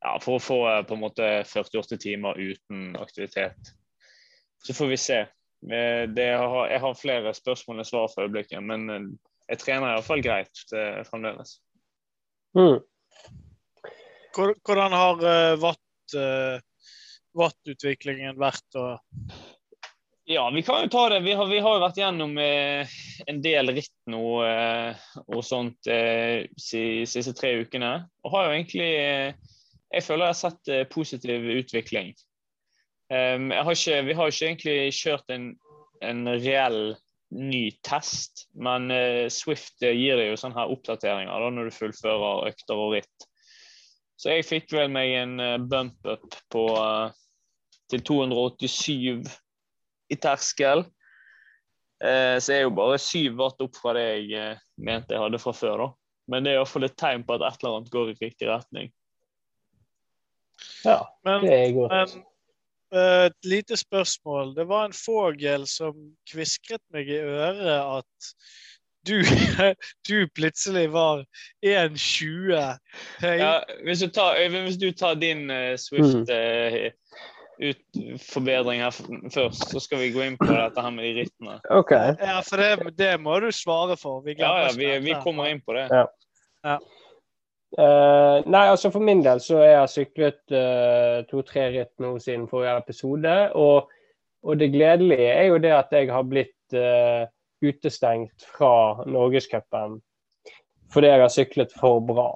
ja, 0.02 0.16
For 0.22 0.38
å 0.38 0.42
få 0.42 0.60
på 0.90 0.98
en 0.98 1.02
måte 1.02 1.30
48 1.48 1.98
timer 2.02 2.38
uten 2.38 2.92
aktivitet. 3.00 3.74
Så 4.62 4.76
får 4.78 4.92
vi 4.92 4.98
se. 5.02 5.20
Eh, 5.72 6.06
har, 6.18 6.70
jeg 6.70 6.82
har 6.84 6.98
flere 6.98 7.34
spørsmål 7.38 7.82
enn 7.82 7.90
svar 7.90 8.10
for 8.14 8.26
øyeblikket, 8.26 8.62
men 8.66 8.90
eh, 8.90 9.08
jeg 9.54 9.62
trener 9.66 9.96
iallfall 9.96 10.24
greit 10.24 10.64
det, 10.72 10.86
fremdeles. 11.10 11.58
Mm. 12.58 12.80
Hvordan 14.36 14.94
har 14.96 15.24
uh, 15.26 15.58
watt, 15.60 16.16
watt-utviklingen 17.36 18.40
vært? 18.40 18.80
Og... 18.80 19.02
Ja, 20.32 20.52
vi 20.56 20.62
kan 20.62 20.84
jo 20.84 20.90
ta 20.90 21.10
det. 21.10 21.20
Vi 21.20 21.34
har, 21.34 21.48
vi 21.48 21.60
har 21.60 21.76
jo 21.76 21.82
vært 21.82 21.98
gjennom 22.00 22.38
eh, 22.40 22.92
en 23.28 23.42
del 23.44 23.74
ritt 23.76 23.96
nå 24.12 24.26
eh, 24.46 25.08
og 25.26 25.42
sånt 25.44 25.90
eh, 25.92 26.48
de 26.56 26.84
siste 27.10 27.34
tre 27.36 27.56
ukene. 27.66 27.90
Og 28.24 28.36
har 28.36 28.48
jo 28.48 28.54
egentlig 28.56 28.92
Jeg 29.92 30.06
føler 30.06 30.30
jeg 30.30 30.32
har 30.32 30.40
sett 30.40 30.72
positiv 30.94 31.48
utvikling. 31.52 32.14
Um, 33.12 33.50
har 33.52 33.72
ikke, 33.72 34.04
vi 34.08 34.14
har 34.16 34.30
ikke 34.32 34.46
egentlig 34.48 34.94
kjørt 34.96 35.32
en, 35.36 35.50
en 36.00 36.30
reell 36.32 36.94
ny 37.36 37.66
test, 37.84 38.46
men 38.56 38.88
uh, 38.92 39.28
Swift 39.32 39.84
eh, 39.84 39.96
gir 39.96 40.20
deg 40.20 40.30
jo 40.30 40.38
sånne 40.40 40.56
her 40.56 40.72
oppdateringer 40.72 41.44
da, 41.44 41.50
når 41.52 41.68
du 41.68 41.76
fullfører 41.76 42.48
økter 42.48 42.80
og 42.80 42.96
ritt. 42.96 43.28
Så 44.16 44.32
jeg 44.32 44.48
fikk 44.48 44.72
vel 44.78 44.92
meg 44.96 45.12
en 45.18 45.36
uh, 45.44 45.58
bump 45.60 46.08
up 46.08 46.40
på, 46.54 46.66
uh, 46.72 47.12
til 47.92 48.04
287 48.08 49.28
i 50.12 50.20
terskel. 50.20 50.86
så 52.02 52.52
jeg 52.52 52.58
er 52.58 52.66
jo 52.66 52.72
bare 52.76 52.98
syv 53.00 53.36
watt 53.40 53.62
opp 53.64 53.78
fra 53.78 53.94
det 53.96 54.08
jeg 54.26 54.56
mente 54.82 55.14
jeg 55.14 55.22
hadde 55.22 55.40
fra 55.40 55.54
før. 55.56 55.84
da. 55.84 55.88
Men 56.32 56.44
det 56.44 56.52
er 56.52 56.58
iallfall 56.60 56.88
et 56.88 56.98
tegn 57.00 57.24
på 57.28 57.36
at 57.38 57.46
et 57.48 57.62
eller 57.62 57.78
annet 57.78 57.92
går 57.94 58.12
i 58.12 58.16
riktig 58.20 58.50
retning. 58.50 58.90
Ja, 60.84 61.06
men, 61.24 61.46
det 61.46 61.54
er 61.54 61.76
godt. 61.78 61.94
Men, 61.94 62.12
Eh, 62.12 62.31
et 62.92 63.48
lite 63.48 63.78
spørsmål. 63.78 64.56
Det 64.56 64.68
var 64.68 64.86
en 64.86 64.96
fågel 64.96 65.68
som 65.68 65.96
kviskret 66.32 66.82
meg 66.94 67.10
i 67.10 67.22
øret 67.24 67.72
at 67.72 68.32
du, 69.08 69.22
du 70.10 70.28
plutselig 70.36 70.92
var 70.94 71.26
1,20. 71.66 72.78
Ja, 73.22 73.54
hvis, 73.84 74.00
du 74.00 74.08
tar, 74.08 74.38
hvis 74.64 74.78
du 74.78 74.92
tar 74.92 75.14
din 75.14 75.50
uh, 75.50 75.76
Swift 75.80 76.12
Mm. 76.12 76.28
uh, 76.30 76.92
ut, 77.62 77.82
forbedring 78.34 78.82
her 78.82 78.92
først, 79.34 79.70
så 79.70 79.80
skal 79.80 80.00
vi 80.02 80.12
gå 80.12 80.24
inn 80.26 80.38
på 80.40 80.50
dette 80.50 80.82
her 80.82 80.94
med 80.94 81.06
de 81.06 81.22
rittene. 81.22 81.60
Okay. 81.70 82.16
Ja, 82.20 82.40
for 82.46 82.58
det, 82.58 82.96
det 82.98 83.12
må 83.22 83.40
du 83.40 83.52
svare 83.54 83.98
for. 83.98 84.24
Vi 84.26 84.36
Ja, 84.40 84.54
ja, 84.66 84.72
vi, 84.78 84.90
vi 85.06 85.14
kommer 85.24 85.52
inn 85.52 85.62
på 85.62 85.76
det. 85.78 85.88
Eh, 87.72 88.38
nei, 88.52 88.66
altså 88.68 88.90
for 88.92 89.04
min 89.04 89.22
del 89.24 89.40
så 89.40 89.62
har 89.62 89.70
jeg 89.70 89.92
syklet 89.94 90.42
uh, 90.52 91.24
to-tre 91.30 91.70
ritt 91.72 91.94
nå 92.04 92.18
siden 92.20 92.50
forrige 92.52 92.78
episode. 92.84 93.36
Og, 93.56 93.92
og 94.44 94.58
det 94.60 94.74
gledelige 94.74 95.30
er 95.32 95.46
jo 95.48 95.60
det 95.64 95.72
at 95.78 95.94
jeg 95.96 96.10
har 96.12 96.26
blitt 96.28 96.76
uh, 96.76 97.30
utestengt 97.64 98.48
fra 98.58 99.06
Norgescupen 99.08 100.02
fordi 100.92 101.08
jeg 101.08 101.22
har 101.22 101.32
syklet 101.32 101.72
for 101.72 102.02
bra. 102.04 102.34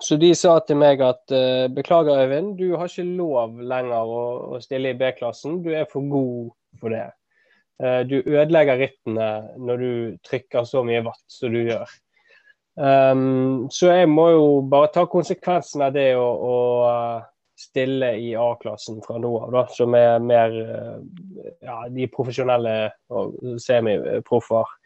Så 0.00 0.16
de 0.16 0.30
sa 0.36 0.54
til 0.64 0.78
meg 0.80 1.02
at 1.04 1.32
beklager, 1.76 2.22
Øyvind, 2.24 2.54
du 2.56 2.78
har 2.80 2.88
ikke 2.88 3.04
lov 3.18 3.58
lenger 3.60 4.08
å, 4.08 4.22
å 4.56 4.60
stille 4.64 4.94
i 4.94 4.96
B-klassen. 4.96 5.58
Du 5.64 5.68
er 5.76 5.84
for 5.90 6.08
god 6.08 6.54
for 6.80 6.96
det. 6.96 7.10
Du 8.08 8.16
ødelegger 8.22 8.80
rittene 8.80 9.28
når 9.60 9.84
du 9.84 9.92
trykker 10.24 10.64
så 10.64 10.80
mye 10.84 11.04
watt 11.04 11.24
som 11.28 11.52
du 11.52 11.60
gjør. 11.60 11.92
Um, 12.76 13.68
så 13.72 13.88
jeg 13.94 14.08
må 14.12 14.26
jo 14.34 14.48
bare 14.68 14.90
ta 14.92 15.06
konsekvensen 15.08 15.80
av 15.86 15.94
det 15.96 16.10
og, 16.18 16.42
og 16.44 16.82
uh, 16.84 17.22
stille 17.56 18.10
i 18.20 18.34
A-klassen 18.36 18.98
fra 19.04 19.16
nå 19.16 19.30
av, 19.46 19.52
da, 19.54 19.62
som 19.72 19.96
er 19.96 20.18
mer 20.20 20.52
uh, 20.52 20.98
ja, 21.64 21.78
de 21.92 22.08
profesjonelle 22.12 22.74
og 23.08 23.38
semiproffer. 23.64 24.76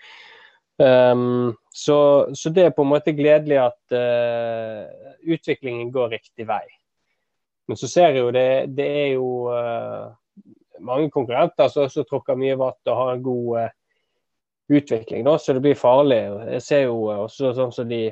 Um, 0.81 1.57
så, 1.75 1.99
så 2.35 2.53
det 2.55 2.69
er 2.69 2.77
på 2.77 2.87
en 2.87 2.93
måte 2.93 3.17
gledelig 3.17 3.59
at 3.67 3.97
uh, 3.99 4.87
utviklingen 5.27 5.91
går 5.93 6.15
riktig 6.15 6.47
vei. 6.49 6.63
Men 7.69 7.79
så 7.79 7.91
ser 7.91 8.15
jeg 8.15 8.23
jo 8.23 8.31
det, 8.35 8.49
det 8.79 8.87
er 9.03 9.11
jo 9.17 9.27
uh, 9.51 10.15
mange 10.79 11.11
konkurrenter 11.11 11.69
som 11.75 12.07
tråkker 12.07 12.39
mye 12.39 12.57
vatt 12.59 12.87
og 12.87 13.03
har 13.03 13.13
en 13.17 13.27
god 13.27 13.51
uh, 13.59 13.77
utvikling, 14.71 15.25
da, 15.25 15.39
så 15.39 15.53
det 15.53 15.63
blir 15.65 15.79
farlig. 15.79 16.21
Jeg 16.55 16.63
ser 16.63 16.83
jo 16.87 16.97
også 17.11 17.53
sånn 17.57 17.73
som 17.75 17.89
de, 17.91 18.05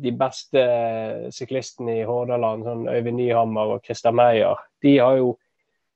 de 0.00 0.12
beste 0.16 0.62
syklistene 1.34 1.98
i 2.00 2.06
Hordaland, 2.08 2.64
sånn 2.66 2.88
Øyvind 2.88 3.20
Nyhammer 3.20 3.76
og 3.76 3.84
Christer 3.84 4.14
Meyer, 4.16 4.60
de 4.82 4.98
har 4.98 5.20
jo 5.20 5.36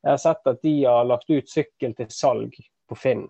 Jeg 0.06 0.12
har 0.12 0.20
sett 0.22 0.46
at 0.46 0.60
de 0.62 0.72
har 0.84 1.06
lagt 1.08 1.30
ut 1.32 1.48
sykkel 1.50 1.94
til 1.98 2.06
salg 2.14 2.52
på 2.86 2.94
Finn. 2.94 3.24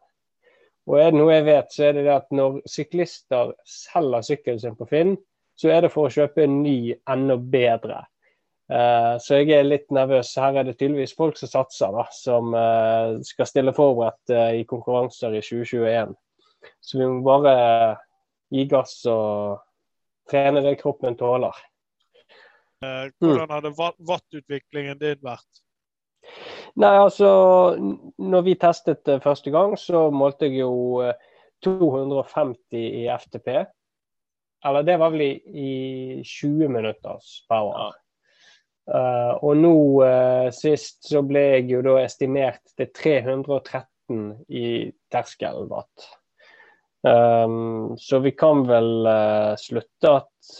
Og 0.86 0.98
er 1.00 1.08
det 1.08 1.16
noe 1.16 1.32
jeg 1.32 1.46
vet, 1.46 1.70
så 1.72 1.86
er 1.86 1.94
det 1.96 2.02
det 2.04 2.12
at 2.12 2.34
når 2.36 2.58
syklister 2.68 3.54
selger 3.64 4.26
sykkelen 4.26 4.60
sin 4.60 4.76
på 4.76 4.84
Finn, 4.90 5.14
så 5.56 5.70
er 5.72 5.86
det 5.86 5.92
for 5.94 6.06
å 6.06 6.12
kjøpe 6.12 6.44
en 6.44 6.58
ny, 6.60 6.92
enda 7.08 7.38
bedre. 7.40 8.02
Eh, 8.66 9.12
så 9.22 9.38
jeg 9.38 9.52
er 9.54 9.66
litt 9.66 9.92
nervøs. 9.94 10.32
Her 10.40 10.58
er 10.58 10.66
det 10.66 10.76
tydeligvis 10.80 11.14
folk 11.18 11.38
som 11.38 11.50
satser, 11.50 11.92
da, 11.94 12.06
som 12.14 12.54
eh, 12.58 13.18
skal 13.26 13.48
stille 13.48 13.74
forberedt 13.76 14.34
eh, 14.34 14.62
i 14.62 14.64
konkurranser 14.66 15.36
i 15.38 15.42
2021. 15.44 16.16
Så 16.82 16.98
vi 16.98 17.06
må 17.06 17.22
bare 17.26 17.54
gi 18.50 18.64
gass 18.70 18.98
og 19.10 19.62
trene 20.30 20.64
det 20.64 20.78
kroppen 20.80 21.18
tåler. 21.18 21.54
Mm. 22.82 23.14
Hvordan 23.22 23.54
hadde 23.54 23.72
vattutviklingen 23.72 24.08
wattutviklingen 24.10 24.98
din 25.00 25.22
vært? 25.24 25.62
Nei, 26.76 26.92
altså 26.98 27.28
Når 28.18 28.42
vi 28.44 28.54
testet 28.60 29.06
det 29.06 29.22
første 29.24 29.50
gang, 29.54 29.78
så 29.78 30.10
målte 30.10 30.50
jeg 30.50 30.60
jo 30.64 31.06
eh, 31.06 31.14
250 31.64 32.82
i 32.82 33.06
FTP. 33.14 33.48
Eller 34.66 34.82
det 34.82 34.98
var 34.98 35.14
vel 35.14 35.22
i, 35.22 35.30
i 35.46 35.70
20 36.26 36.68
minutters 36.68 37.46
power. 37.48 37.94
Eh, 38.86 39.32
og 39.42 39.58
nå 39.58 39.72
uh, 40.06 40.46
sist 40.54 41.08
så 41.10 41.24
ble 41.26 41.42
jeg 41.56 41.66
jo 41.72 41.82
da 41.82 41.96
estimert 42.04 42.62
til 42.78 42.92
313 42.94 44.22
i 44.54 44.68
terskelwatt. 45.10 46.06
Um, 47.06 47.94
så 47.98 48.18
vi 48.22 48.32
kan 48.34 48.64
vel 48.66 49.06
uh, 49.06 49.58
slutte 49.58 50.14
at 50.22 50.56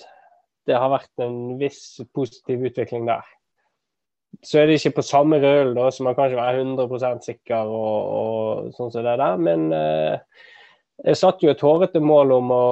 det 0.66 0.74
har 0.78 0.90
vært 0.90 1.22
en 1.22 1.56
viss 1.60 2.00
positiv 2.14 2.66
utvikling 2.66 3.06
der. 3.06 3.24
Så 4.44 4.60
er 4.60 4.68
det 4.68 4.80
ikke 4.80 4.98
på 4.98 5.06
samme 5.06 5.38
røl, 5.40 5.72
da, 5.76 5.86
så 5.90 6.04
man 6.04 6.16
kan 6.16 6.28
ikke 6.28 6.42
være 6.42 6.64
100 6.66 7.22
sikker 7.24 7.70
og, 7.70 8.10
og 8.18 8.74
sånn 8.76 8.90
som 8.92 9.06
det 9.06 9.14
der. 9.22 9.38
Men 9.40 9.70
eh, 9.72 10.42
jeg 11.06 11.20
satte 11.22 11.46
jo 11.46 11.54
et 11.54 11.62
hårete 11.64 12.02
mål 12.02 12.34
om 12.36 12.52
å 12.52 12.66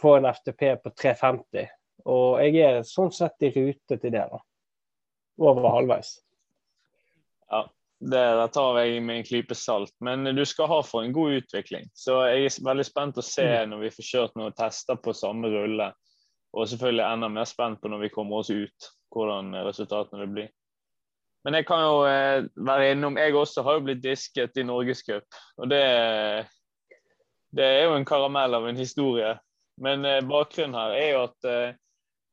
få 0.00 0.16
en 0.18 0.28
FTP 0.32 0.64
på 0.82 0.94
350. 0.96 1.68
Og 2.08 2.40
jeg 2.42 2.64
er 2.64 2.80
sånn 2.88 3.12
sett 3.14 3.46
i 3.46 3.52
rute 3.54 3.98
til 3.98 4.14
det, 4.14 4.24
da. 4.24 4.40
Over 5.38 5.68
halvveis. 5.70 6.16
Ja, 7.50 7.62
det 8.00 8.24
det 8.40 8.48
tar 8.54 8.78
jeg 8.82 9.02
med 9.02 9.20
en 9.20 9.26
klype 9.26 9.54
salt. 9.54 9.94
Men 10.04 10.26
du 10.36 10.44
skal 10.46 10.70
ha 10.70 10.82
for 10.82 11.06
en 11.06 11.14
god 11.14 11.40
utvikling. 11.42 11.88
Så 11.94 12.20
jeg 12.28 12.48
er 12.48 12.60
veldig 12.66 12.86
spent 12.86 13.18
å 13.18 13.24
se 13.24 13.48
når 13.70 13.86
vi 13.86 13.94
får 13.94 14.10
kjørt 14.10 14.38
noen 14.38 14.56
tester 14.58 14.98
på 15.02 15.14
samme 15.16 15.50
rulle. 15.52 15.92
Og 16.56 16.68
selvfølgelig 16.68 17.04
enda 17.06 17.28
mer 17.32 17.48
spent 17.48 17.80
på 17.82 17.90
når 17.92 18.06
vi 18.06 18.12
kommer 18.14 18.42
oss 18.42 18.50
ut, 18.50 18.92
hvordan 19.14 19.52
resultatene 19.66 20.24
vil 20.24 20.34
bli. 20.36 20.46
Men 21.46 21.54
jeg 21.54 21.66
kan 21.68 21.82
jo 21.84 21.98
eh, 22.08 22.46
være 22.66 22.92
innom 22.92 23.16
Jeg 23.16 23.36
også 23.38 23.62
har 23.64 23.78
jo 23.78 23.84
blitt 23.86 24.02
disket 24.02 24.58
i 24.58 24.64
Norgescup. 24.66 25.38
Og 25.56 25.70
det, 25.70 25.82
det 27.54 27.64
er 27.64 27.84
jo 27.86 27.94
en 27.96 28.08
karamell 28.08 28.58
av 28.58 28.66
en 28.68 28.80
historie. 28.80 29.36
Men 29.80 30.04
eh, 30.04 30.24
bakgrunnen 30.26 30.76
her 30.76 30.96
er 30.96 31.08
jo 31.12 31.22
at 31.28 31.48
eh, 31.48 31.76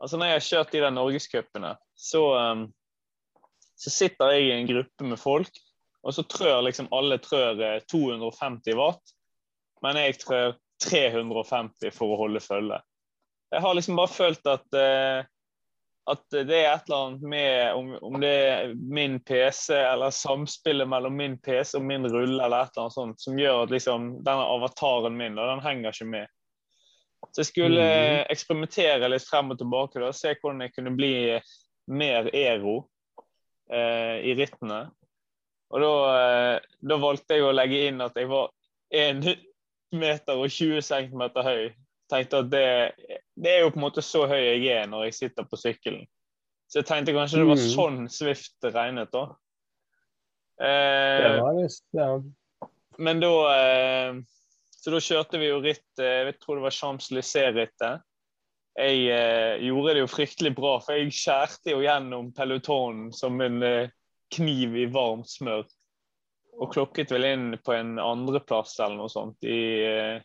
altså 0.01 0.17
når 0.17 0.31
jeg 0.31 0.37
har 0.37 0.47
kjørt 0.49 0.73
de 0.73 0.81
der 0.83 0.95
norgescupene, 0.95 1.75
så, 1.95 2.23
eh, 2.39 2.65
så 3.75 3.91
sitter 3.91 4.31
jeg 4.35 4.47
i 4.47 4.51
en 4.55 4.67
gruppe 4.69 5.03
med 5.11 5.19
folk, 5.19 5.61
og 6.05 6.13
så 6.13 6.23
trør 6.29 6.61
liksom 6.67 6.87
alle 6.95 7.17
trør 7.23 7.61
eh, 7.61 7.79
250 7.91 8.77
watt, 8.79 9.15
men 9.83 9.99
jeg 9.99 10.19
trør 10.21 10.55
350 10.85 11.91
for 11.95 12.13
å 12.13 12.19
holde 12.25 12.41
følge. 12.43 12.81
Jeg 13.53 13.61
har 13.63 13.75
liksom 13.77 13.95
bare 13.99 14.11
følt 14.11 14.47
at 14.51 14.77
eh, 14.79 15.25
at 16.05 16.21
det 16.29 16.53
er 16.53 16.67
et 16.75 16.85
eller 16.85 16.99
annet 17.07 17.21
med 17.25 17.73
om, 17.73 17.87
om 18.05 18.19
det 18.21 18.29
er 18.29 18.73
min 18.77 19.15
PC 19.25 19.73
eller 19.73 20.13
samspillet 20.13 20.85
mellom 20.85 21.15
min 21.17 21.33
PC 21.41 21.79
og 21.79 21.87
min 21.89 22.05
rulle 22.05 22.37
eller 22.45 22.67
et 22.67 22.75
eller 22.75 22.83
annet 22.83 22.93
sånt 22.93 23.23
som 23.23 23.39
gjør 23.39 23.63
at 23.63 23.73
liksom 23.73 24.11
denne 24.21 24.45
avataren 24.53 25.17
min 25.17 25.33
da, 25.33 25.47
den 25.49 25.63
henger 25.65 25.95
ikke 25.95 26.05
med. 26.11 26.27
Så 27.31 27.41
jeg 27.41 27.49
skulle 27.49 27.81
Mhm. 27.81 28.25
eksperimentere 28.35 29.09
litt 29.09 29.25
frem 29.25 29.49
og 29.49 29.57
tilbake 29.57 30.03
og 30.05 30.13
se 30.13 30.35
hvordan 30.35 30.61
jeg 30.61 30.75
kunne 30.75 30.93
bli 30.93 31.41
mer 31.87 32.29
ero 32.37 32.75
eh, 32.77 32.85
i 33.73 34.33
rittene. 34.37 34.83
Og 35.73 35.81
da, 35.81 35.93
eh, 36.15 36.59
da 36.85 36.97
valgte 37.01 37.33
jeg 37.39 37.43
å 37.47 37.53
legge 37.55 37.87
inn 37.89 38.01
at 38.05 38.13
jeg 38.15 38.27
var 38.29 38.51
1 38.93 39.23
meter 40.03 40.37
og 40.37 40.49
20 40.53 40.81
cm 40.85 41.23
høy. 41.43 41.73
Tenkte 42.11 42.43
at 42.43 42.49
det, 42.51 42.65
det 43.33 43.49
er 43.55 43.63
jo 43.63 43.71
på 43.73 43.79
en 43.79 43.85
måte 43.87 44.03
så 44.05 44.27
høy 44.29 44.37
jeg 44.37 44.67
er 44.75 44.85
når 44.91 45.07
jeg 45.07 45.17
sitter 45.17 45.47
på 45.49 45.57
sykkelen. 45.57 46.05
Så 46.69 46.79
jeg 46.83 46.85
tenkte 46.89 47.13
kanskje 47.15 47.41
det 47.41 47.47
var 47.49 47.57
Mhm. 47.61 47.73
sånn 47.73 47.99
Swift 48.09 48.69
regnet, 48.73 49.11
da. 49.13 49.25
Det 50.57 50.65
Eh, 50.65 51.41
var 51.41 51.53
visst 51.57 51.83
ja. 51.91 52.21
men 52.97 53.19
da 53.19 53.31
eh, 53.51 54.13
Så 54.71 54.91
da 54.93 55.01
kjørte 55.03 55.39
vi 55.41 55.49
jo 55.49 55.57
ritt 55.59 55.99
eh, 55.99 56.29
Jeg 56.29 56.37
tror 56.39 56.55
det 56.55 56.63
var 56.63 56.71
Champs-Élysées-rittet. 56.77 58.01
Jeg 58.75 59.07
eh, 59.07 59.63
gjorde 59.63 59.95
det 59.95 60.03
jo 60.03 60.11
fryktelig 60.11 60.51
bra, 60.57 60.75
for 60.83 60.99
jeg 60.99 61.13
skjærte 61.15 61.71
jo 61.71 61.83
gjennom 61.85 62.33
pelotonen 62.35 63.11
som 63.15 63.39
en 63.43 63.63
eh, 63.63 63.91
kniv 64.35 64.75
i 64.75 64.87
varmt 64.91 65.29
smør. 65.31 65.63
Og 66.59 66.71
klokket 66.73 67.11
vel 67.11 67.27
inn 67.29 67.47
på 67.63 67.75
en 67.75 67.95
andreplass 67.99 68.77
eller 68.79 68.99
noe 68.99 69.11
sånt 69.11 69.47
i, 69.47 69.59
eh, 69.87 70.17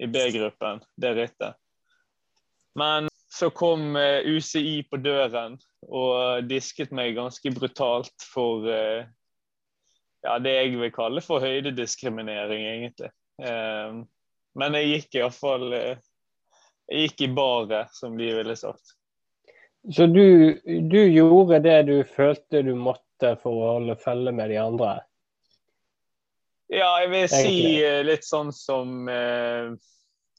i 0.00 0.08
B-gruppen, 0.12 0.82
det 1.00 1.12
rittet. 1.16 1.56
Men 2.76 3.08
så 3.32 3.48
kom 3.50 3.96
eh, 3.96 4.28
UCI 4.28 4.82
på 4.90 5.00
døren 5.00 5.56
og 5.86 6.44
disket 6.48 6.92
meg 6.96 7.16
ganske 7.16 7.52
brutalt 7.56 8.28
for 8.28 8.68
eh, 8.68 9.08
ja, 10.26 10.36
det 10.42 10.52
jeg 10.52 10.76
vil 10.80 10.92
kalle 10.92 11.22
for 11.24 11.44
høydediskriminering, 11.44 12.66
egentlig. 12.74 13.10
Eh, 13.40 14.02
men 14.56 14.78
jeg 14.78 14.92
gikk 14.92 15.18
iallfall 15.20 15.72
eh, 15.76 16.04
Jeg 16.86 17.08
gikk 17.08 17.26
i 17.26 17.32
baret, 17.34 17.90
som 17.96 18.14
de 18.18 18.30
ville 18.36 18.56
sagt. 18.58 18.94
Så 19.92 20.06
du, 20.10 20.60
du 20.64 21.00
gjorde 21.04 21.60
det 21.62 21.82
du 21.86 21.96
følte 22.04 22.62
du 22.66 22.74
måtte 22.78 23.36
for 23.42 23.54
å 23.54 23.74
holde 23.76 23.98
følge 23.98 24.32
med 24.34 24.50
de 24.50 24.58
andre? 24.62 24.94
Ja, 26.66 26.88
jeg 27.04 27.12
vil 27.12 27.28
si 27.30 27.42
Egentlig. 27.42 27.76
eh, 27.86 28.00
litt 28.06 28.26
sånn 28.26 28.50
som 28.54 29.06
eh, 29.10 29.70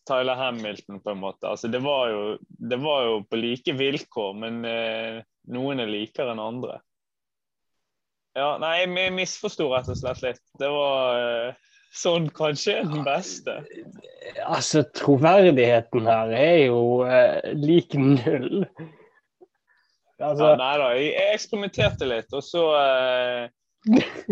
Tyler 0.08 0.36
Hamilton, 0.36 1.00
på 1.04 1.14
en 1.14 1.22
måte. 1.22 1.48
Altså, 1.48 1.72
det, 1.72 1.80
var 1.84 2.12
jo, 2.12 2.26
det 2.48 2.80
var 2.84 3.06
jo 3.08 3.22
på 3.28 3.40
like 3.40 3.76
vilkår, 3.80 4.36
men 4.44 4.60
eh, 4.68 5.24
noen 5.56 5.84
er 5.84 5.92
likere 5.92 6.36
enn 6.36 6.44
andre. 6.44 6.82
Ja, 8.38 8.58
nei, 8.62 8.84
jeg 8.84 9.16
misforsto 9.16 9.70
rett 9.72 9.88
og 9.90 9.98
slett 9.98 10.22
litt. 10.26 10.44
Det 10.60 10.68
var 10.70 11.22
eh, 11.24 11.67
sånn 11.96 12.28
kanskje 12.36 12.80
er 12.82 12.88
den 12.90 13.04
beste. 13.06 13.58
Altså, 14.46 14.84
troverdigheten 14.98 16.08
her 16.10 16.34
er 16.36 16.58
jo 16.68 16.82
eh, 17.08 17.54
lik 17.58 17.96
null. 17.98 18.66
Altså, 20.18 20.52
Ja, 20.52 20.56
nei 20.58 20.74
da, 20.82 20.90
jeg 20.98 21.10
jeg 21.14 21.34
eksperimenterte 21.38 22.10
litt, 22.10 22.32
og 22.34 22.44
så 22.46 22.64
eh, 22.80 23.44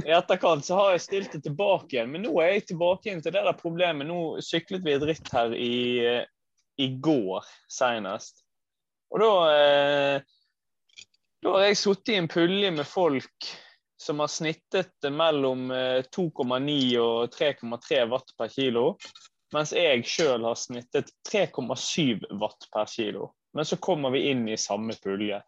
I 0.04 0.16
etterkant 0.18 0.66
så 0.66 0.80
har 0.80 0.96
jeg 0.96 1.04
stilt 1.06 1.36
det 1.36 1.44
tilbake 1.46 1.96
igjen, 1.96 2.10
men 2.12 2.26
nå 2.26 2.34
er 2.42 2.56
jeg 2.56 2.72
tilbake 2.72 3.10
igjen 3.10 3.22
til 3.24 3.36
det 3.36 3.44
der 3.46 3.60
problemet. 3.60 4.08
Nå 4.10 4.42
syklet 4.44 4.84
vi 4.86 4.96
et 4.96 5.06
ritt 5.06 5.30
her 5.32 5.54
i, 5.56 5.76
eh, 6.02 6.26
i 6.82 6.90
går 7.00 7.46
senest. 7.72 8.42
Og 9.14 9.22
da 9.22 9.34
eh, 9.52 10.18
Da 11.46 11.52
har 11.54 11.68
jeg 11.68 11.78
sittet 11.78 12.10
i 12.10 12.18
en 12.18 12.28
pulje 12.32 12.72
med 12.74 12.88
folk 12.90 13.50
som 13.98 14.20
har 14.20 14.28
snittet 14.28 15.08
mellom 15.12 15.72
eh, 15.72 16.04
2,9 16.16 16.76
og 17.02 17.34
3,3 17.36 18.04
watt 18.12 18.36
per 18.38 18.52
kilo. 18.52 18.86
Mens 19.56 19.72
jeg 19.76 20.04
sjøl 20.10 20.46
har 20.48 20.58
snittet 20.60 21.12
3,7 21.30 22.26
watt 22.42 22.68
per 22.74 22.90
kilo. 22.92 23.32
Men 23.56 23.68
så 23.68 23.78
kommer 23.80 24.12
vi 24.12 24.26
inn 24.32 24.48
i 24.52 24.58
samme 24.60 24.98
pulje. 25.04 25.40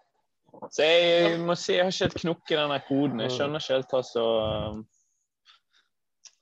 Så 0.71 0.85
jeg 0.85 1.39
må 1.43 1.57
si 1.59 1.75
jeg 1.75 1.89
har 1.89 1.91
ikke 1.91 2.29
helt 2.29 2.53
i 2.53 2.59
denne 2.61 2.77
koden. 2.87 3.25
Jeg 3.25 3.35
skjønner 3.35 3.61
ikke 3.61 3.75
helt 3.75 3.91
hva 3.93 4.05
som 4.07 4.85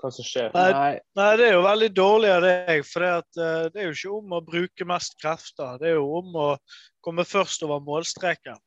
hva 0.01 0.11
som 0.13 0.27
skjer. 0.27 0.51
Nei. 0.53 0.69
nei, 0.75 0.93
Nei, 1.17 1.29
det 1.39 1.47
er 1.47 1.55
jo 1.55 1.65
veldig 1.65 1.89
dårlig 1.95 2.31
av 2.35 2.45
deg. 2.45 2.85
For 2.87 3.05
det, 3.05 3.11
at, 3.23 3.41
eh, 3.41 3.65
det 3.73 3.81
er 3.81 3.89
jo 3.89 3.97
ikke 3.97 4.13
om 4.19 4.37
å 4.37 4.43
bruke 4.45 4.87
mest 4.89 5.17
krefter. 5.21 5.79
Det 5.81 5.91
er 5.91 5.97
jo 5.97 6.07
om 6.19 6.39
å 6.41 6.49
komme 7.05 7.25
først 7.27 7.65
over 7.65 7.83
målstreken. 7.85 8.59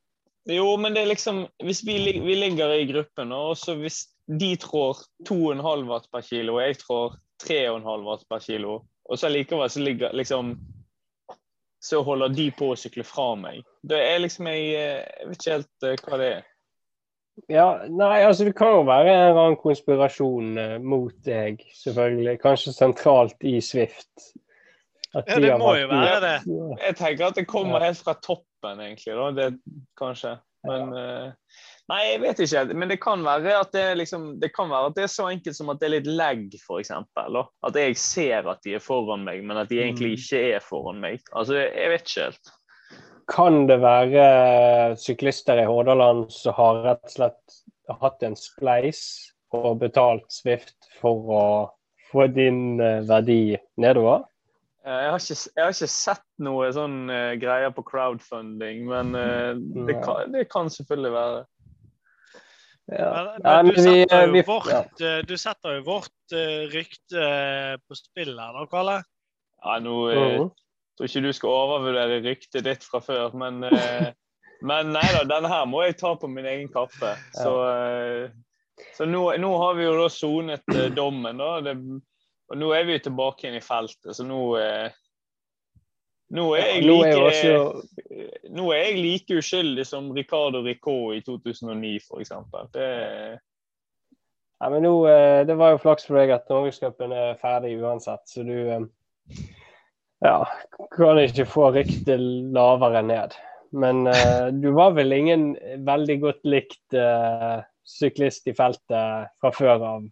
Jo, 0.46 0.76
men 0.76 0.94
det 0.94 1.02
er 1.02 1.06
liksom 1.10 1.46
Hvis 1.64 1.82
vi, 1.86 1.98
vi 2.24 2.34
ligger 2.34 2.72
i 2.72 2.86
gruppen, 2.92 3.32
og 3.32 3.56
så 3.56 3.74
hvis 3.76 4.06
de 4.28 4.56
trår 4.60 4.98
2,5 5.28 5.86
watt 5.88 6.06
per 6.12 6.20
kilo, 6.20 6.54
og 6.58 6.62
jeg 6.66 6.78
trår 6.82 7.14
3,5 7.42 8.04
watt 8.04 8.24
per 8.28 8.38
kilo, 8.44 8.82
og 9.08 9.18
så 9.18 9.28
likevel 9.32 9.70
så 9.70 9.80
ligger 9.80 10.12
liksom 10.12 10.54
Så 11.80 12.02
holder 12.02 12.28
de 12.34 12.50
på 12.58 12.72
å 12.72 12.76
sykle 12.76 13.04
fra 13.06 13.34
meg. 13.38 13.62
Det 13.86 13.98
er 14.02 14.18
liksom 14.18 14.46
Jeg, 14.50 14.70
eh, 14.74 15.04
jeg 15.20 15.28
vet 15.28 15.38
ikke 15.42 15.56
helt 15.56 15.86
eh, 15.86 16.00
hva 16.08 16.18
det 16.18 16.30
er. 16.36 16.46
ja, 17.48 17.66
nei, 17.86 18.24
altså 18.26 18.44
det 18.48 18.56
kan 18.58 18.72
jo 18.74 18.80
være 18.88 19.12
en 19.12 19.20
eller 19.28 19.40
annen 19.44 19.60
konspirasjon 19.62 20.58
eh, 20.58 20.78
mot 20.82 21.14
deg, 21.24 21.60
selvfølgelig. 21.84 22.40
Kanskje 22.42 22.72
sentralt 22.74 23.46
i 23.46 23.60
Swift. 23.62 24.10
At 25.14 25.28
Ja, 25.30 25.36
de 25.36 25.42
det 25.46 25.52
har 25.52 25.58
må 25.62 25.76
jo 25.78 25.86
være 25.88 26.18
det. 26.24 26.34
Jeg 26.82 26.96
tenker 26.98 27.28
at 27.30 27.38
det 27.38 27.46
kommer 27.48 27.80
helt 27.80 28.02
fra 28.02 28.16
toppen, 28.58 28.80
egentlig. 28.80 29.14
da, 29.14 29.30
det 29.32 29.58
kanskje. 29.98 30.38
Men 30.66 30.92
eh, 30.92 31.32
Nei, 31.88 32.00
jeg 32.10 32.20
vet 32.20 32.40
ikke. 32.44 32.62
Men 32.76 32.90
det 32.90 32.98
kan 33.00 33.22
være 33.24 33.54
at 33.62 33.70
det 33.72 33.84
liksom, 33.96 34.40
det 34.42 34.50
kan 34.52 34.68
være 34.68 34.90
at 34.90 34.96
det 34.98 35.04
er 35.06 35.12
så 35.12 35.28
enkelt 35.30 35.56
som 35.56 35.70
at 35.72 35.78
det 35.80 35.86
er 35.88 35.94
litt 35.94 36.10
lag, 36.18 36.42
f.eks. 36.58 36.90
At 36.92 37.78
jeg 37.78 37.96
ser 37.96 38.48
at 38.50 38.60
de 38.66 38.74
er 38.76 38.82
foran 38.84 39.24
meg, 39.24 39.40
men 39.46 39.56
at 39.56 39.70
de 39.70 39.78
egentlig 39.80 40.10
Mm. 40.10 40.18
ikke 40.18 40.42
er 40.56 40.60
foran 40.60 41.00
meg. 41.00 41.20
Altså, 41.32 41.54
Jeg 41.54 41.90
vet 41.90 42.02
ikke 42.04 42.24
helt. 42.26 42.52
Kan 43.28 43.66
det 43.68 43.80
være 43.80 44.96
syklister 44.96 45.60
i 45.60 45.64
Hordaland 45.68 46.30
som 46.32 46.54
har 46.54 46.82
rett 46.84 47.04
og 47.04 47.10
slett 47.10 47.58
hatt 48.00 48.22
en 48.22 48.36
spleis 48.36 49.32
og 49.52 49.78
betalt 49.80 50.24
Swift 50.32 50.76
for 51.00 51.32
å 51.32 51.44
få 52.10 52.26
din 52.32 52.80
eh, 52.80 53.00
verdi 53.08 53.56
nedover? 53.80 54.24
Eh, 54.88 55.02
Jeg 55.04 55.10
har 55.12 55.20
ikke, 55.20 55.36
jeg 55.56 55.64
har 55.64 55.74
ikke 55.74 55.90
sett 55.92 56.26
noe 56.46 56.68
sånn 56.72 56.98
uh, 57.12 57.34
greier 57.40 57.72
på 57.76 57.84
crowdfunding, 57.90 58.86
men 58.88 59.12
uh, 59.12 59.52
det, 59.84 59.98
kan, 60.04 60.32
det 60.32 60.46
kan 60.52 60.70
selvfølgelig 60.72 61.12
være. 61.12 61.42
Ja. 62.88 63.08
Men, 63.44 63.66
men 63.66 63.68
du, 63.68 63.82
setter 63.84 64.24
jo 64.24 64.32
vi- 64.32 64.44
vårt, 64.48 64.70
ja. 64.72 65.10
du 65.28 65.34
setter 65.36 65.76
jo 65.76 65.84
vårt 65.90 66.32
uh, 66.32 66.62
rykte 66.72 67.26
på 67.84 67.98
spill 68.00 68.32
her, 68.32 68.56
da, 68.56 68.64
Kalle. 68.72 68.96
Ja, 69.58 69.76
nå 69.84 69.98
uh, 70.08 70.48
tror 70.96 71.10
ikke 71.10 71.24
du 71.26 71.32
skal 71.36 71.52
overvurdere 71.66 72.22
ryktet 72.24 72.64
ditt 72.64 72.86
fra 72.88 73.02
før, 73.04 73.36
men, 73.36 73.60
men 74.70 74.94
nei 74.96 75.06
da, 75.12 75.26
denne 75.28 75.52
her 75.52 75.68
må 75.68 75.84
jeg 75.84 75.98
ta 76.00 76.14
på 76.16 76.30
min 76.32 76.48
egen 76.48 76.72
kappe. 76.72 77.12
Så, 77.36 77.52
så 78.96 79.06
nå, 79.10 79.26
nå 79.42 79.52
har 79.66 79.76
vi 79.76 79.84
jo 79.84 79.98
da 80.00 80.08
sonet 80.10 80.78
dommen, 80.96 81.44
da. 81.44 81.58
Det, 81.66 81.76
og 82.48 82.58
nå 82.60 82.70
er 82.74 82.86
vi 82.88 82.96
jo 82.96 83.04
tilbake 83.08 83.46
igjen 83.46 83.58
i 83.58 83.64
feltet, 83.64 84.14
så 84.16 84.24
nå 84.26 84.40
eh, 84.60 84.88
nå 86.36 86.44
er, 86.58 86.64
jeg 86.74 86.84
Nå 86.84 86.96
er 87.06 87.14
like, 87.14 87.20
også 87.24 88.48
nå 88.52 88.66
er 88.76 88.82
jeg 88.82 88.96
like 89.00 89.38
uskyldig 89.40 89.84
som 89.88 90.10
Ricardo 90.12 90.60
Ricot 90.64 91.16
i 91.16 91.22
2009, 91.24 91.94
f.eks. 92.04 92.34
Det 92.74 92.88
Nei, 94.58 94.70
men 94.74 94.82
nå, 94.82 94.92
eh, 95.08 95.46
Det 95.46 95.56
var 95.58 95.74
jo 95.74 95.82
flaks 95.82 96.08
for 96.08 96.18
deg 96.18 96.34
at 96.34 96.48
Norgescupen 96.50 97.14
er 97.14 97.38
ferdig 97.40 97.76
uansett, 97.78 98.24
så 98.28 98.44
du 98.44 98.56
eh, 98.58 98.84
ja, 100.24 100.42
kan 100.96 101.20
ikke 101.22 101.46
få 101.46 101.70
ryktet 101.76 102.20
lavere 102.54 103.04
ned. 103.06 103.36
Men 103.70 104.06
uh, 104.08 104.48
du 104.62 104.72
var 104.74 104.96
vel 104.98 105.14
ingen 105.14 105.52
veldig 105.86 106.18
godt 106.24 106.48
likt 106.48 106.96
uh, 106.96 107.62
syklist 107.86 108.48
i 108.50 108.56
feltet 108.56 109.30
fra 109.38 109.52
før 109.54 109.84
av. 109.92 110.08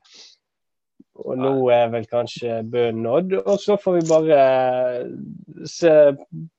Og 1.16 1.38
nå 1.40 1.50
er 1.72 1.86
vel 1.94 2.04
kanskje 2.10 2.58
bønnen 2.68 3.02
nådd. 3.06 3.32
Og 3.46 3.60
så 3.62 3.76
får 3.80 3.94
vi 3.96 4.02
bare 4.10 4.40
eh, 4.40 5.06
se 5.68 5.92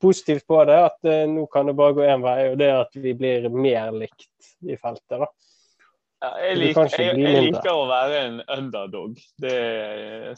positivt 0.02 0.46
på 0.50 0.58
det, 0.66 0.78
at 0.88 1.06
eh, 1.06 1.26
nå 1.30 1.44
kan 1.52 1.70
det 1.70 1.76
bare 1.78 1.94
gå 1.94 2.06
én 2.08 2.24
vei, 2.24 2.38
og 2.50 2.56
det 2.58 2.66
er 2.72 2.80
at 2.82 2.98
vi 2.98 3.12
blir 3.18 3.46
mer 3.54 3.92
likt 3.94 4.50
i 4.66 4.74
feltet. 4.80 5.20
da. 5.22 5.28
Ja, 6.18 6.32
jeg, 6.42 6.56
Du 6.56 6.60
lik, 6.64 6.74
kan 6.74 6.88
ikke 6.90 7.04
jeg, 7.04 7.20
jeg 7.22 7.42
liker 7.52 7.70
å 7.78 7.84
være 7.86 8.22
en 8.26 8.40
underdog. 8.56 9.20
Det, 9.38 9.54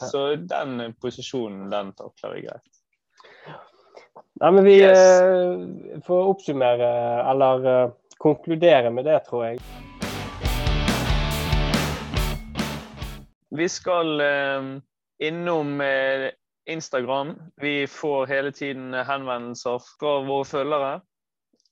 så 0.05 0.27
den 0.37 0.93
posisjonen, 1.01 1.65
den 1.73 1.89
takler 1.97 2.37
jeg 2.37 2.45
greit. 2.51 2.67
Nei, 4.41 4.51
men 4.51 4.63
vi 4.65 4.75
Yes. 4.81 5.01
eh, 5.21 6.01
får 6.05 6.29
oppsummere, 6.35 6.91
eller 7.33 7.91
konkludere 8.21 8.93
med 8.93 9.05
det, 9.09 9.17
tror 9.25 9.47
jeg. 9.49 9.59
Vi 13.55 13.67
skal 13.69 14.21
eh, 14.21 14.67
innom 15.23 15.81
eh, 15.81 16.29
Instagram. 16.69 17.35
Vi 17.61 17.87
får 17.87 18.27
hele 18.27 18.51
tiden 18.51 18.93
henvendelser 18.93 19.81
fra 19.99 20.19
våre 20.23 20.45
følgere. 20.45 20.93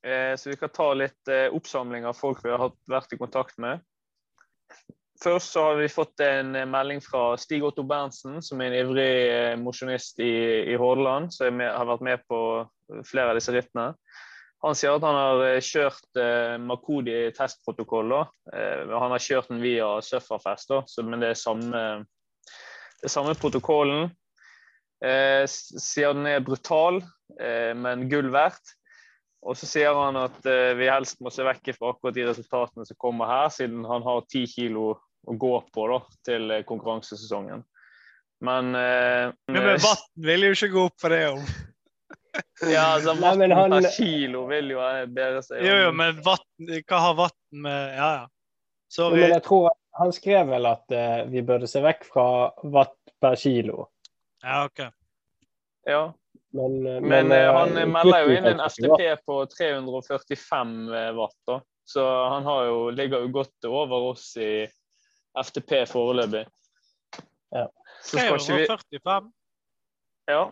Eh, 0.03 0.35
så 0.35 0.49
vi 0.49 0.55
skal 0.55 0.73
ta 0.75 0.89
litt 0.93 1.31
eh, 1.31 1.47
oppsamling 1.55 2.05
av 2.05 2.19
folk 2.19 2.43
vi 2.43 2.51
har 2.51 2.73
vært 2.87 3.15
i 3.15 3.19
kontakt 3.19 3.57
med. 3.57 3.79
Først 5.23 5.51
så 5.51 5.63
har 5.63 5.79
vi 5.79 5.89
fått 5.91 6.19
en 6.23 6.55
eh, 6.55 6.67
melding 6.67 7.01
fra 7.03 7.33
Stig 7.39 7.63
Otto 7.67 7.83
Berntsen, 7.83 8.41
som 8.43 8.61
er 8.61 8.71
en 8.71 8.79
ivrig 8.83 9.11
eh, 9.31 9.55
mosjonist 9.59 10.19
i, 10.23 10.33
i 10.71 10.77
Hordaland, 10.79 11.33
som 11.35 11.59
har 11.63 11.87
vært 11.93 12.05
med 12.07 12.27
på 12.27 12.41
flere 13.07 13.33
av 13.33 13.39
disse 13.39 13.55
rittene. 13.55 13.93
Han 14.65 14.75
sier 14.75 14.97
at 14.97 15.05
han 15.07 15.15
har 15.15 15.41
eh, 15.47 15.61
kjørt 15.63 16.19
eh, 16.19 16.55
Makodi 16.59 17.17
testprotokoll. 17.35 18.11
Eh, 18.51 18.89
han 18.91 19.13
har 19.15 19.23
kjørt 19.23 19.51
den 19.53 19.61
via 19.63 19.93
Sufferfest, 20.03 20.73
men 21.07 21.23
det 21.23 21.33
er 21.33 21.39
samme, 21.39 21.83
det 22.99 23.07
er 23.07 23.13
samme 23.13 23.37
protokollen. 23.39 24.09
Eh, 24.99 25.45
sier 25.47 26.11
den 26.11 26.27
er 26.27 26.43
brutal, 26.43 26.99
eh, 27.39 27.71
men 27.77 28.09
gull 28.11 28.33
verdt. 28.35 28.75
Og 29.47 29.55
så 29.55 29.69
sier 29.69 29.95
han 29.95 30.19
at 30.19 30.43
eh, 30.49 30.73
vi 30.75 30.89
helst 30.91 31.21
må 31.23 31.31
se 31.31 31.45
vekk 31.47 31.71
fra 31.77 31.93
akkurat 31.93 32.17
de 32.17 32.27
resultatene 32.27 32.83
som 32.87 32.99
kommer 32.99 33.29
her, 33.31 33.47
siden 33.55 33.85
han 33.87 34.03
har 34.03 34.25
ti 34.27 34.43
kilo 34.51 34.97
å 35.23 35.35
gå 35.39 35.53
på 35.71 35.87
da, 35.91 35.99
til 36.27 36.51
eh, 36.51 36.65
konkurransesesongen. 36.67 37.63
Men 38.43 38.75
eh, 38.75 39.31
Men 39.51 39.65
med 39.71 39.83
vann 39.83 40.03
vil 40.27 40.49
jo 40.49 40.55
ikke 40.55 40.73
gå 40.75 40.85
opp 40.89 40.99
for 40.99 41.15
det 41.15 41.25
om. 41.31 41.47
Ja, 42.61 42.83
altså, 42.95 43.13
Nei, 43.19 43.35
men 43.37 43.51
han- 43.57 43.71
per 43.71 43.89
kilo 43.95 44.45
vil 44.49 44.69
jo 44.75 44.81
eh, 44.85 45.05
bedre 45.05 45.41
seg. 45.45 45.63
Jo, 45.65 45.75
jo, 45.85 45.91
men 45.95 46.19
vatten, 46.25 46.69
hva 46.87 46.99
har 47.07 47.15
vann 47.17 47.37
med 47.65 47.95
Ja, 47.97 48.09
ja. 48.21 48.27
Sorry. 48.89 49.19
Men 49.21 49.35
jeg 49.35 49.43
tror 49.45 49.69
han 49.99 50.11
skrev 50.15 50.47
vel 50.49 50.65
at 50.65 50.91
eh, 50.95 51.23
vi 51.29 51.41
burde 51.45 51.67
se 51.69 51.81
vekk 51.83 52.05
fra 52.09 52.23
watt 52.73 52.95
per 53.21 53.35
kilo. 53.37 53.89
Ja, 54.41 54.63
OK. 54.65 54.79
Ja, 55.85 56.13
Men, 56.53 56.79
eh, 56.87 56.99
Men 57.01 57.31
eh, 57.31 57.51
han 57.53 57.77
eh, 57.77 57.85
melder 57.85 58.23
jo 58.25 58.37
inn 58.37 58.47
en 58.49 58.63
FTP 58.65 59.03
på 59.25 59.35
345 59.53 61.15
watt, 61.17 61.37
da. 61.47 61.59
Så 61.85 62.05
han 62.29 62.43
har 62.45 62.65
jo, 62.65 62.89
ligger 62.93 63.21
jo 63.25 63.31
godt 63.33 63.65
over 63.69 64.09
oss 64.11 64.31
i 64.37 64.67
FTP 65.43 65.83
foreløpig. 65.89 66.45
Ja. 67.53 67.67
Så 68.05 68.17
skal 68.17 68.37
ikke 68.37 68.57
vi, 68.57 68.65
345. 68.69 69.31
ja. 70.29 70.43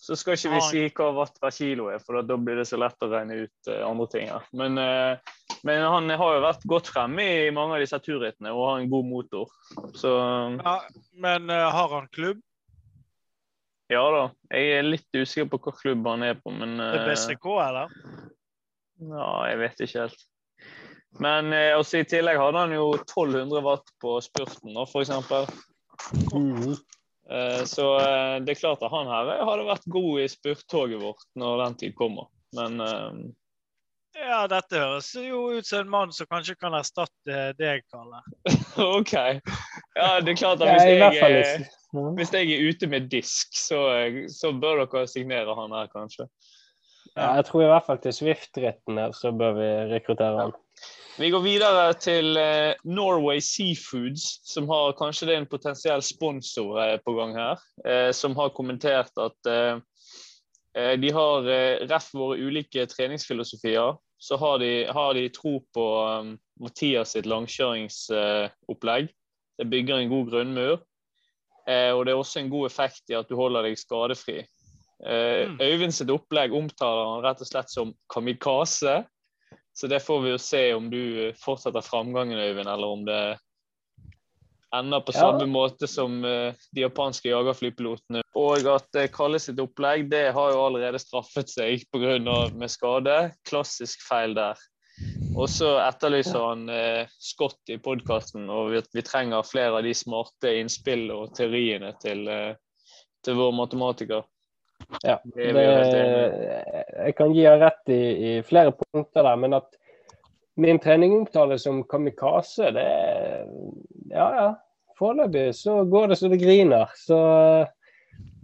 Så 0.00 0.16
skal 0.16 0.38
ikke 0.38 0.54
vi 0.54 0.60
si 0.64 0.82
hva 0.96 1.10
watt 1.12 1.34
per 1.42 1.52
kilo 1.52 1.90
er, 1.92 2.00
for 2.00 2.24
da 2.24 2.36
blir 2.40 2.56
det 2.56 2.64
så 2.70 2.78
lett 2.80 3.04
å 3.04 3.08
regne 3.10 3.42
ut 3.42 3.68
eh, 3.68 3.82
andre 3.84 4.06
ting 4.08 4.30
Ja. 4.30 4.38
Men, 4.56 4.78
eh, 4.80 5.34
men 5.66 5.82
han 5.84 6.08
har 6.08 6.36
jo 6.38 6.44
vært 6.46 6.62
godt 6.72 6.88
fremme 6.88 7.26
i 7.44 7.50
mange 7.52 7.76
av 7.76 7.82
disse 7.84 7.98
turrittene 8.00 8.54
og 8.54 8.64
har 8.64 8.78
en 8.80 8.88
god 8.88 9.10
motor. 9.10 9.50
Så 10.00 10.14
Ja, 10.56 10.78
men 11.20 11.52
eh, 11.52 11.66
har 11.76 11.92
han 11.92 12.08
klubb? 12.16 12.40
ja 13.90 14.00
da. 14.14 14.22
Jeg 14.54 14.72
er 14.78 14.88
litt 14.88 15.18
usikker 15.18 15.50
på 15.52 15.60
hva 15.66 15.74
klubb 15.76 16.08
han 16.08 16.24
er 16.24 16.40
på, 16.40 16.52
men 16.54 16.78
Det 16.78 16.88
er 16.88 17.02
eh, 17.02 17.08
BCK, 17.10 17.48
eller? 17.66 17.92
Ja, 19.10 19.30
jeg 19.50 19.58
vet 19.66 19.82
ikke 19.84 20.06
helt. 20.06 20.26
Men 21.20 21.52
også 21.74 22.00
i 22.00 22.06
tillegg 22.08 22.38
hadde 22.38 22.62
han 22.62 22.72
jo 22.72 22.92
1200 23.02 23.64
watt 23.66 23.92
på 24.00 24.14
spurten, 24.24 24.72
da, 24.78 24.86
for 24.88 25.04
eksempel. 25.04 25.50
Eh, 27.30 27.60
Så 27.70 27.84
eh, 28.00 28.38
det 28.44 28.56
er 28.56 28.60
klart 28.60 28.82
at 28.82 28.90
han 28.94 29.06
her 29.10 29.28
hadde 29.46 29.66
vært 29.68 29.84
god 29.90 30.20
i 30.24 30.28
spurtoget 30.32 31.00
vårt 31.02 31.26
når 31.38 31.64
den 31.64 31.76
tid 31.84 31.94
kommer. 31.98 32.26
Men 32.58 32.80
eh, 32.82 33.20
Ja, 34.20 34.40
dette 34.50 34.80
høres 34.80 35.12
jo 35.14 35.44
ut 35.54 35.66
som 35.68 35.84
en 35.84 35.92
mann 35.92 36.12
som 36.12 36.26
kanskje 36.30 36.56
kan 36.58 36.74
erstatte 36.74 37.44
deg, 37.60 37.84
Kalle. 37.94 38.18
OK. 38.98 39.12
Ja, 39.14 40.08
det 40.20 40.32
er 40.34 40.40
klart 40.40 40.64
at 40.64 40.72
hvis 40.74 40.88
jeg, 40.88 40.98
er- 41.30 41.68
hvis 42.18 42.32
jeg 42.34 42.50
er 42.56 42.66
ute 42.70 42.86
med 42.90 43.06
disk, 43.10 43.54
så, 43.54 43.78
så 44.30 44.50
bør 44.54 44.82
dere 44.84 45.06
signere 45.10 45.54
han 45.58 45.72
her, 45.78 45.86
kanskje. 45.94 46.26
Ja, 47.16 47.32
jeg 47.40 47.46
tror 47.48 47.62
i 47.64 47.70
hvert 47.70 47.86
fall 47.86 47.98
til 48.02 48.12
Swift-rittene 48.14 49.08
så 49.18 49.32
bør 49.34 49.56
vi 49.56 49.68
rekruttere 49.94 50.44
han. 50.44 50.52
Vi 51.20 51.28
går 51.30 51.42
videre 51.44 51.92
til 52.00 52.36
eh, 52.40 52.78
Norway 52.88 53.42
Seafoods, 53.44 54.38
som 54.48 54.64
har 54.70 54.94
kanskje 54.96 55.26
det 55.28 55.34
er 55.34 55.42
en 55.42 55.50
potensiell 55.50 56.00
sponsor 56.00 56.78
eh, 56.80 56.94
på 57.04 57.12
gang 57.18 57.34
her, 57.36 57.60
eh, 57.84 58.08
som 58.16 58.32
har 58.38 58.54
kommentert 58.56 59.12
at 59.20 59.50
de 60.70 61.08
har 61.10 61.48
ref 61.90 62.04
våre 62.14 62.38
ulike 62.38 62.84
treningsfilosofier, 62.86 63.96
så 64.22 64.36
har 64.38 64.60
de, 64.62 64.70
har 64.86 65.16
de 65.18 65.24
tro 65.34 65.56
på 65.74 65.86
Mathias 66.62 67.16
sitt 67.16 67.26
langkjøringsopplegg. 67.26 69.10
det 69.58 69.66
bygger 69.66 69.98
en 69.98 70.12
god 70.12 70.30
grunnmur, 70.30 70.76
og 71.66 72.04
det 72.06 72.12
er 72.14 72.14
også 72.14 72.38
en 72.40 72.52
god 72.54 72.70
effekt 72.70 73.10
i 73.10 73.18
at 73.18 73.26
du 73.28 73.34
holder 73.34 73.66
deg 73.66 73.82
skadefri. 73.82 74.44
Mm. 75.02 75.58
Øyvind 75.58 75.96
sitt 75.96 76.14
opplegg 76.14 76.54
omtaler 76.54 77.16
han 77.16 77.26
rett 77.26 77.42
og 77.42 77.50
slett 77.50 77.74
som 77.74 77.90
kamikaze. 78.14 79.00
Så 79.76 79.86
det 79.88 80.02
får 80.02 80.20
vi 80.24 80.32
jo 80.34 80.40
se 80.42 80.64
om 80.74 80.90
du 80.90 81.30
fortsetter 81.40 81.84
framgangen, 81.84 82.38
Øyvind, 82.38 82.68
eller 82.68 82.86
om 82.86 83.04
det 83.06 83.38
ender 84.74 85.00
på 85.00 85.12
Ja. 85.14 85.20
samme 85.20 85.46
måte 85.50 85.86
som 85.86 86.24
eh, 86.24 86.54
de 86.72 86.84
japanske 86.84 87.28
jagerflypilotene. 87.30 88.22
Og 88.38 88.66
at 88.70 88.94
eh, 88.94 89.08
Kalle 89.10 89.40
sitt 89.42 89.58
opplegg 89.58 90.08
det 90.10 90.32
har 90.32 90.52
jo 90.52 90.64
allerede 90.66 91.00
straffet 91.02 91.50
seg 91.50 91.86
pga. 91.90 92.18
med 92.54 92.70
skade. 92.70 93.32
Klassisk 93.48 94.02
feil 94.08 94.34
der. 94.34 94.58
Og 95.34 95.48
så 95.48 95.76
etterlyser 95.80 96.42
han 96.42 96.68
eh, 96.68 97.06
Scott 97.18 97.70
i 97.70 97.78
podkasten, 97.78 98.48
og 98.50 98.72
vi, 98.74 98.82
vi 98.92 99.02
trenger 99.06 99.46
flere 99.46 99.78
av 99.78 99.86
de 99.86 99.94
smarte 99.94 100.52
innspill 100.60 101.08
og 101.14 101.34
teoriene 101.38 101.94
til, 102.02 102.26
eh, 102.28 102.54
til 103.24 103.38
vår 103.38 103.54
matematiker. 103.56 104.26
Ja, 105.02 105.18
Det 105.24 105.50
jeg 105.50 107.14
kan 107.16 107.32
gi 107.32 107.44
henne 107.46 107.60
rett 107.64 107.92
i, 107.92 108.00
i 108.30 108.32
flere 108.46 108.72
punkter 108.76 109.24
der, 109.24 109.36
men 109.40 109.56
at 109.56 109.76
min 110.60 110.78
trening 110.82 111.14
omtales 111.16 111.62
som 111.64 111.84
kamikaze, 111.88 112.70
det 112.76 112.88
Ja, 114.10 114.26
ja. 114.34 114.48
Foreløpig 114.98 115.54
så 115.56 115.84
går 115.84 116.08
det 116.08 116.16
så 116.20 116.28
det 116.28 116.36
griner. 116.42 116.90
Så 116.96 117.16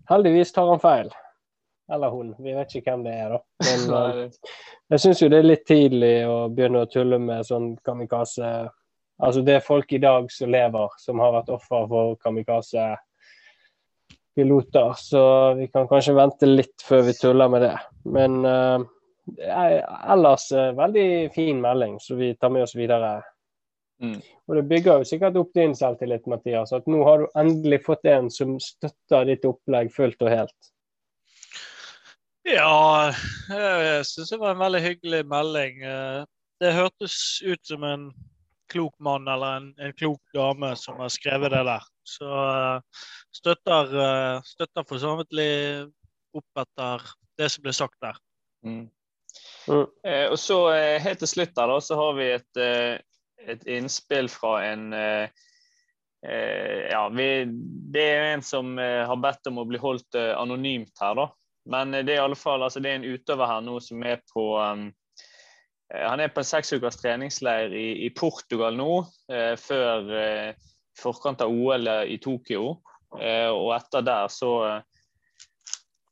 heldigvis 0.09 0.53
tar 0.53 0.71
han 0.71 0.81
feil. 0.81 1.11
Eller 1.93 2.09
hun. 2.09 2.35
Vi 2.39 2.55
vet 2.57 2.75
ikke 2.75 2.95
hvem 2.95 3.05
det 3.05 3.13
er, 3.13 3.35
da. 3.35 3.41
Men 3.91 4.23
eh, 4.23 4.55
jeg 4.95 5.03
syns 5.03 5.21
jo 5.23 5.29
det 5.29 5.43
er 5.43 5.51
litt 5.51 5.67
tidlig 5.69 6.15
å 6.25 6.47
begynne 6.49 6.87
å 6.87 6.89
tulle 6.89 7.19
med 7.21 7.45
sånn 7.47 7.75
kamikaze. 7.85 8.71
Altså 9.21 9.43
det 9.45 9.59
er 9.59 9.69
folk 9.69 9.93
i 9.93 10.01
dag 10.01 10.33
som 10.33 10.51
lever, 10.53 10.97
som 11.03 11.21
har 11.21 11.37
vært 11.37 11.53
offer 11.53 11.87
for 11.93 12.17
kamikaze-piloter. 14.37 14.95
Så 14.97 15.55
vi 15.55 15.69
kan 15.69 15.89
kanskje 15.89 16.15
vente 16.15 16.47
litt 16.47 16.83
før 16.83 17.03
vi 17.03 17.15
tuller 17.15 17.49
med 17.49 17.63
det. 17.63 17.79
Men 18.05 18.45
uh, 18.45 18.81
ellers 20.09 20.53
eh, 20.53 20.73
veldig 20.77 21.33
fin 21.35 21.61
melding, 21.61 21.99
så 22.01 22.15
vi 22.15 22.35
tar 22.35 22.51
med 22.51 22.63
oss 22.63 22.77
videre. 22.77 23.23
Mm. 24.03 24.21
Og 24.47 24.57
det 24.57 24.63
bygger 24.69 24.99
jo 24.99 25.05
sikkert 25.05 25.37
opp 25.37 25.53
din 25.55 25.75
selvtillit, 25.75 26.27
Mathias. 26.27 26.73
At 26.73 26.87
nå 26.87 27.03
har 27.05 27.19
du 27.19 27.27
endelig 27.35 27.85
fått 27.87 28.05
en 28.07 28.31
som 28.31 28.59
støtter 28.61 29.25
ditt 29.27 29.45
opplegg 29.45 29.91
fullt 29.93 30.23
og 30.23 30.31
helt. 30.31 30.73
Ja, 32.47 33.11
jeg 33.51 34.07
syns 34.07 34.31
det 34.31 34.39
var 34.39 34.55
en 34.55 34.63
veldig 34.63 34.83
hyggelig 34.85 35.27
melding. 35.27 35.83
Eh, 35.83 36.25
Det 36.61 36.73
hørtes 36.73 37.43
ut 37.45 37.61
som 37.69 37.83
en 37.85 38.13
klok 38.69 38.95
mann 38.99 39.29
eller 39.29 39.61
en, 39.61 39.69
en 39.79 39.93
klok 39.93 40.21
dame 40.35 40.73
som 40.77 41.01
har 41.01 41.13
skrevet 41.13 41.53
det 41.55 41.63
der. 41.69 41.87
Så 42.07 42.27
eh, 42.27 43.05
støtter, 43.35 43.95
eh, 44.03 44.43
støtter 44.45 44.87
for 44.89 45.03
så 45.03 45.17
vidt 45.21 45.35
opp 46.37 46.63
etter 46.63 47.09
det 47.39 47.51
som 47.53 47.65
ble 47.65 47.75
sagt 47.77 47.99
der. 48.05 48.19
Mm. 48.67 48.85
Mm. 49.69 49.87
Eh, 50.07 50.27
og 50.31 50.39
så 50.41 50.61
Helt 51.03 51.21
til 51.21 51.31
slutt 51.31 51.55
der 51.57 51.73
da, 51.73 51.81
så 51.83 51.99
har 51.99 52.15
vi 52.17 52.29
et, 52.35 52.63
et 53.47 53.67
innspill 53.69 54.31
fra 54.33 54.59
en 54.71 54.93
eh, 54.97 55.27
ja, 56.27 57.03
vi, 57.13 57.29
Det 57.95 58.03
er 58.03 58.31
en 58.33 58.43
som 58.43 58.79
har 58.81 59.19
bedt 59.23 59.47
om 59.47 59.61
å 59.63 59.67
bli 59.69 59.79
holdt 59.79 60.17
anonymt 60.19 60.97
her, 60.99 61.15
da. 61.15 61.27
Men 61.71 61.93
det 61.95 62.09
er 62.09 62.17
i 62.17 62.25
alle 62.25 62.39
fall, 62.39 62.65
altså, 62.65 62.81
det 62.83 62.91
er 62.91 62.99
en 62.99 63.07
utøver 63.07 63.47
her 63.47 63.61
nå 63.63 63.77
som 63.83 64.03
er 64.07 64.19
på 64.33 64.47
um, 64.59 64.89
Han 65.95 66.21
er 66.21 66.33
på 66.35 66.43
en 66.43 66.49
seks 66.49 66.73
ukers 66.75 66.99
treningsleir 66.99 67.71
i, 67.71 68.07
i 68.07 68.11
Portugal 68.11 68.75
nå, 68.79 69.05
eh, 69.31 69.55
før 69.61 70.11
eh, 70.19 70.69
forkant 70.99 71.45
av 71.45 71.53
OL 71.53 71.87
i 72.11 72.19
Tokyo. 72.23 72.81
Eh, 73.21 73.49
og 73.53 73.71
etter 73.77 74.03
der 74.07 74.33
så 74.33 74.53
eh, 74.67 74.81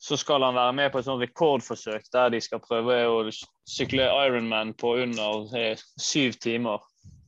så 0.04 0.16
skal 0.20 0.42
han 0.44 0.54
være 0.54 0.72
med 0.76 0.90
på 0.92 1.00
et 1.00 1.06
sånt 1.06 1.22
rekordforsøk 1.22 2.10
der 2.12 2.32
de 2.34 2.40
skal 2.44 2.60
prøve 2.60 2.96
å 3.08 3.20
sykle 3.32 4.04
Ironman 4.26 4.74
på 4.76 4.98
under 5.00 5.54
eh, 5.56 5.80
syv 5.96 6.36
timer. 6.44 6.82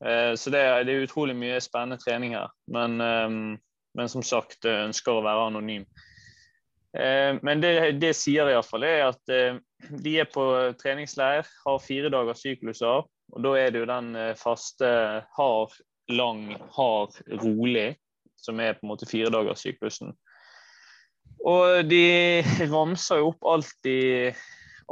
Eh, 0.04 0.34
så 0.36 0.52
det, 0.52 0.60
det 0.84 0.92
er 0.92 1.06
utrolig 1.06 1.36
mye 1.38 1.62
spennende 1.64 1.96
trening 2.02 2.34
her. 2.36 2.52
Men, 2.68 2.98
eh, 3.00 3.38
men 3.96 4.12
som 4.12 4.24
sagt, 4.26 4.68
ønsker 4.68 5.16
å 5.16 5.24
være 5.24 5.46
anonym. 5.48 5.86
Eh, 6.92 7.40
men 7.40 7.64
det, 7.64 7.72
det 8.02 8.12
sier 8.18 8.52
iallfall 8.52 8.84
er 8.84 9.06
at 9.06 9.32
eh, 9.32 9.56
de 9.90 10.16
er 10.20 10.28
på 10.30 10.44
treningsleir, 10.80 11.46
har 11.64 11.84
fire 11.84 12.10
dagers 12.12 12.42
sykluser. 12.44 13.06
Og 13.34 13.42
da 13.44 13.54
er 13.58 13.72
det 13.72 13.82
jo 13.82 13.90
den 13.90 14.14
eh, 14.16 14.34
faste 14.38 14.88
hard, 15.36 15.74
lang, 16.08 16.54
hard, 16.76 17.16
rolig, 17.42 17.96
som 18.38 18.60
er 18.60 18.76
på 18.76 18.86
en 18.86 18.92
måte 18.92 19.08
fire 19.10 19.32
dager 19.32 19.58
syklusen. 19.58 20.14
Og 21.46 21.84
de 21.90 22.42
ramser 22.74 23.22
jo 23.22 23.32
opp 23.32 23.50
alt 23.50 23.74
de, 23.86 24.32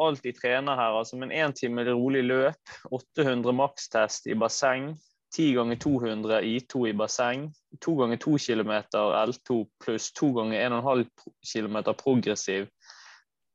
alt 0.01 0.23
de 0.25 0.35
trener 0.37 0.79
her. 0.79 0.99
altså 0.99 1.17
Men 1.17 1.33
én 1.33 1.55
time 1.57 1.87
rolig 1.89 2.25
løp, 2.27 2.77
800 2.91 3.55
makstest 3.57 4.27
i 4.27 4.39
basseng, 4.39 4.95
10 5.35 5.55
ganger 5.57 5.77
200 5.83 6.43
I2 6.47 6.89
i 6.91 6.95
basseng, 6.95 7.49
2 7.83 7.95
ganger 7.99 8.21
2 8.23 8.39
km 8.39 8.75
L2 8.95 9.65
pluss 9.83 10.13
2 10.15 10.31
ganger 10.37 10.69
1,5 10.69 11.09
km 11.43 11.79
progressiv 11.99 12.69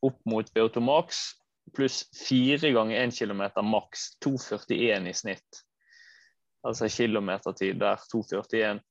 opp 0.06 0.20
mot 0.30 0.52
VO2 0.56 0.84
max, 0.84 1.24
pluss 1.76 2.04
4 2.28 2.72
ganger 2.76 3.04
1 3.04 3.16
km 3.20 3.44
maks, 3.68 4.12
2,41 4.26 5.10
i 5.10 5.14
snitt. 5.14 5.64
Altså 6.68 6.90
kilometertid 6.92 7.80
der, 7.80 8.00
2,41. 8.14 8.82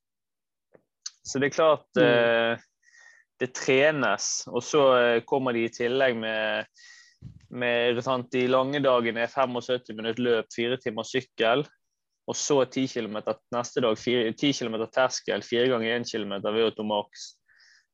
Så 1.23 1.41
det 1.41 1.51
er 1.51 1.57
klart 1.57 2.01
eh, 2.01 2.61
det 3.41 3.53
trenes, 3.55 4.47
og 4.49 4.63
så 4.65 4.85
eh, 4.97 5.25
kommer 5.29 5.53
de 5.53 5.67
i 5.67 5.73
tillegg 5.73 6.17
med, 6.17 6.71
med 7.51 8.01
sant, 8.05 8.31
De 8.33 8.47
lange 8.49 8.81
dagene 8.85 9.27
er 9.27 9.33
75 9.33 9.93
minutter 9.97 10.25
løp, 10.25 10.49
fire 10.55 10.79
timer 10.81 11.07
sykkel. 11.07 11.67
Og 12.29 12.37
så 12.37 12.61
10 12.65 12.89
km 12.93 13.23
neste 13.55 13.81
dag, 13.81 13.97
4, 13.97 14.33
10 14.37 14.57
km 14.59 14.83
terskel, 14.93 15.45
fire 15.45 15.69
ganger 15.73 15.95
1 15.97 16.11
km 16.11 16.35
VO2 16.45 16.85
max. 16.85 17.29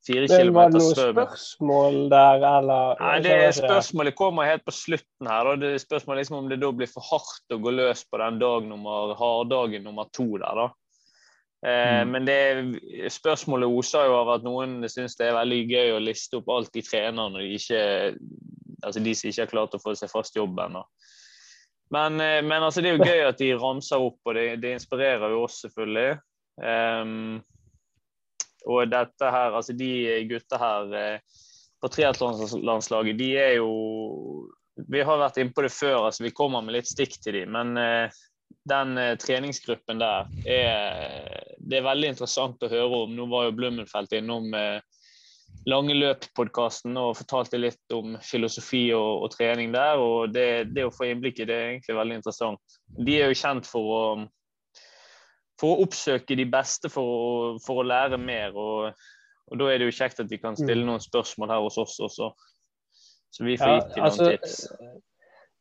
Fire 0.05 0.27
var 0.27 0.29
det 0.29 0.39
kilometer 0.43 0.75
noe 0.77 0.95
spørsmål 0.99 1.99
der, 2.13 2.47
eller? 2.51 2.99
Nei, 3.01 3.19
det 3.25 3.37
Spørsmålet 3.57 4.17
kommer 4.19 4.49
helt 4.51 4.65
på 4.67 4.75
slutten 4.77 5.31
her. 5.31 5.49
Da. 5.49 5.55
Det 5.63 5.71
er 5.73 5.81
spørsmålet 5.81 6.25
liksom 6.25 6.39
om 6.43 6.49
det 6.51 6.61
da 6.61 6.73
blir 6.77 6.91
for 6.93 7.07
hardt 7.09 7.55
å 7.57 7.61
gå 7.65 7.73
løs 7.73 8.05
på 8.05 8.21
den 8.21 8.41
dag 8.43 8.67
nummer, 8.69 9.15
harddagen 9.17 9.87
nummer 9.89 10.11
to 10.13 10.29
der, 10.37 10.65
da. 10.65 10.71
Eh, 11.65 12.03
Mm. 12.05 12.11
Men 12.13 12.27
det, 12.29 12.39
spørsmålet 13.09 13.73
oser 13.73 14.11
jo 14.11 14.19
av 14.19 14.35
at 14.35 14.43
noen 14.45 14.83
syns 14.93 15.17
det 15.17 15.31
er 15.31 15.39
veldig 15.39 15.63
gøy 15.71 15.95
å 15.95 16.03
liste 16.03 16.37
opp 16.37 16.51
alt 16.53 16.73
de 16.75 16.83
trener 16.85 17.31
når 17.33 17.41
de 17.41 17.55
ikke 17.57 17.81
altså 18.85 19.01
de 19.01 19.15
som 19.17 19.31
ikke 19.31 19.47
har 19.47 19.53
klart 19.55 19.77
å 19.77 19.81
få 19.81 19.95
seg 19.97 20.13
fast 20.13 20.37
jobb 20.37 20.61
ennå. 20.67 20.85
Men, 21.95 22.21
eh, 22.21 22.43
men 22.45 22.63
altså, 22.63 22.83
det 22.83 22.93
er 22.93 22.99
jo 22.99 23.09
gøy 23.09 23.25
at 23.29 23.41
de 23.41 23.51
ramser 23.57 24.03
opp, 24.03 24.21
og 24.25 24.37
det, 24.37 24.47
det 24.61 24.77
inspirerer 24.77 25.33
jo 25.33 25.45
oss 25.47 25.63
selvfølgelig. 25.65 26.19
Ehm, 26.65 27.43
og 28.65 28.91
dette 28.91 29.31
her, 29.31 29.55
altså 29.57 29.75
de 29.77 29.91
gutta 30.29 30.59
her 30.61 30.95
eh, 30.99 31.41
på 31.83 31.91
triatlonlandslaget, 31.93 33.19
de 33.19 33.33
er 33.37 33.57
jo 33.59 33.73
Vi 34.91 35.03
har 35.07 35.21
vært 35.21 35.37
inne 35.39 35.55
på 35.55 35.63
det 35.63 35.71
før, 35.71 36.09
altså 36.09 36.25
vi 36.25 36.35
kommer 36.35 36.65
med 36.65 36.75
litt 36.75 36.89
stikk 36.91 37.21
til 37.23 37.37
dem. 37.37 37.53
Men 37.55 37.77
eh, 37.79 38.23
den 38.67 38.99
eh, 38.99 39.15
treningsgruppen 39.21 40.01
der 40.03 40.27
er 40.47 41.45
Det 41.61 41.79
er 41.79 41.87
veldig 41.87 42.11
interessant 42.15 42.65
å 42.65 42.73
høre 42.73 43.05
om. 43.05 43.15
Nå 43.15 43.29
var 43.31 43.47
jo 43.47 43.57
Blummenfelt 43.61 44.13
innom 44.17 44.51
Lange 45.71 45.95
løp-podkasten 45.95 46.97
og 47.01 47.15
fortalte 47.17 47.61
litt 47.61 47.93
om 47.95 48.19
filosofi 48.21 48.89
og, 48.93 49.23
og 49.25 49.31
trening 49.33 49.71
der. 49.73 49.97
og 49.97 50.35
det, 50.35 50.75
det 50.75 50.85
å 50.85 50.93
få 50.93 51.07
innblikk 51.09 51.41
i 51.41 51.47
det 51.49 51.55
er 51.55 51.71
egentlig 51.71 51.97
veldig 51.97 52.19
interessant. 52.19 52.77
De 52.99 53.15
er 53.17 53.31
jo 53.31 53.39
kjent 53.39 53.71
for 53.71 53.93
å 53.95 54.03
for 55.61 55.75
å 55.75 55.87
oppsøke 55.87 56.37
de 56.39 56.47
beste 56.51 56.91
for 56.93 57.05
å, 57.05 57.25
for 57.63 57.83
å 57.83 57.87
lære 57.87 58.19
mer. 58.21 58.55
Og, 58.55 59.07
og, 59.51 59.57
da 59.61 59.71
er 59.71 59.81
det 59.81 59.91
jo 59.91 59.97
kjekt 60.01 60.23
at 60.25 60.31
de 60.31 60.41
kan 60.41 60.59
stille 60.59 60.83
Mm. 60.83 60.93
noen 60.93 61.05
spørsmål 61.05 61.55
her 61.55 61.65
hos 61.67 61.79
oss 61.79 61.99
også. 62.03 62.33
Så 63.35 63.45
vi 63.45 63.59
får 63.59 63.69
Ja, 63.69 63.75
gitt 63.81 63.93
til 63.95 64.03
noen 64.03 64.11
altså, 64.11 64.31
tips. 64.31 65.03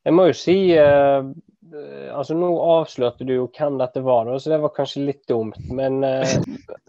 Jeg 0.03 0.13
må 0.13 0.25
jo 0.27 0.33
si 0.35 0.55
eh, 0.75 1.25
eh, 1.71 2.09
altså 2.11 2.35
Nå 2.35 2.49
avslørte 2.59 3.23
du 3.23 3.31
jo 3.37 3.45
hvem 3.55 3.77
dette 3.79 4.01
var, 4.03 4.27
så 4.35 4.51
det 4.51 4.59
var 4.59 4.73
kanskje 4.75 5.05
litt 5.07 5.21
dumt. 5.31 5.55
Men, 5.71 6.03
eh, 6.03 6.33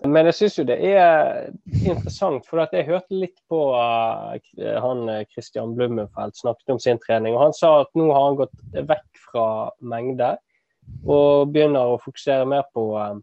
men 0.03 0.27
jeg 0.27 0.35
syns 0.41 0.59
jo 0.59 0.65
det 0.67 0.81
er 0.83 1.53
interessant, 1.85 2.43
for 2.49 2.65
jeg 2.67 2.89
hørte 2.89 3.15
litt 3.15 3.39
på 3.49 3.61
eh, 3.79 4.81
han 4.83 5.07
eh, 5.13 5.23
Christian 5.31 5.77
Blummenfelt 5.79 6.37
snakket 6.41 6.75
om 6.75 6.83
sin 6.83 6.99
trening. 7.07 7.37
og 7.37 7.47
Han 7.47 7.57
sa 7.57 7.77
at 7.85 7.95
nå 7.95 8.11
har 8.11 8.27
han 8.31 8.41
gått 8.43 8.59
vekk 8.91 9.23
fra 9.29 9.47
mengde 9.81 10.35
og 11.05 11.53
begynner 11.53 11.93
å 11.93 12.01
fokusere 12.01 12.47
mer 12.49 12.67
på 12.75 12.87
eh, 12.99 13.17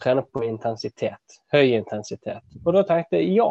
trene 0.00 0.24
på 0.24 0.44
intensitet. 0.46 1.40
Høy 1.52 1.74
intensitet. 1.76 2.44
Og 2.64 2.72
da 2.76 2.84
tenkte 2.88 3.20
jeg 3.20 3.36
ja. 3.36 3.50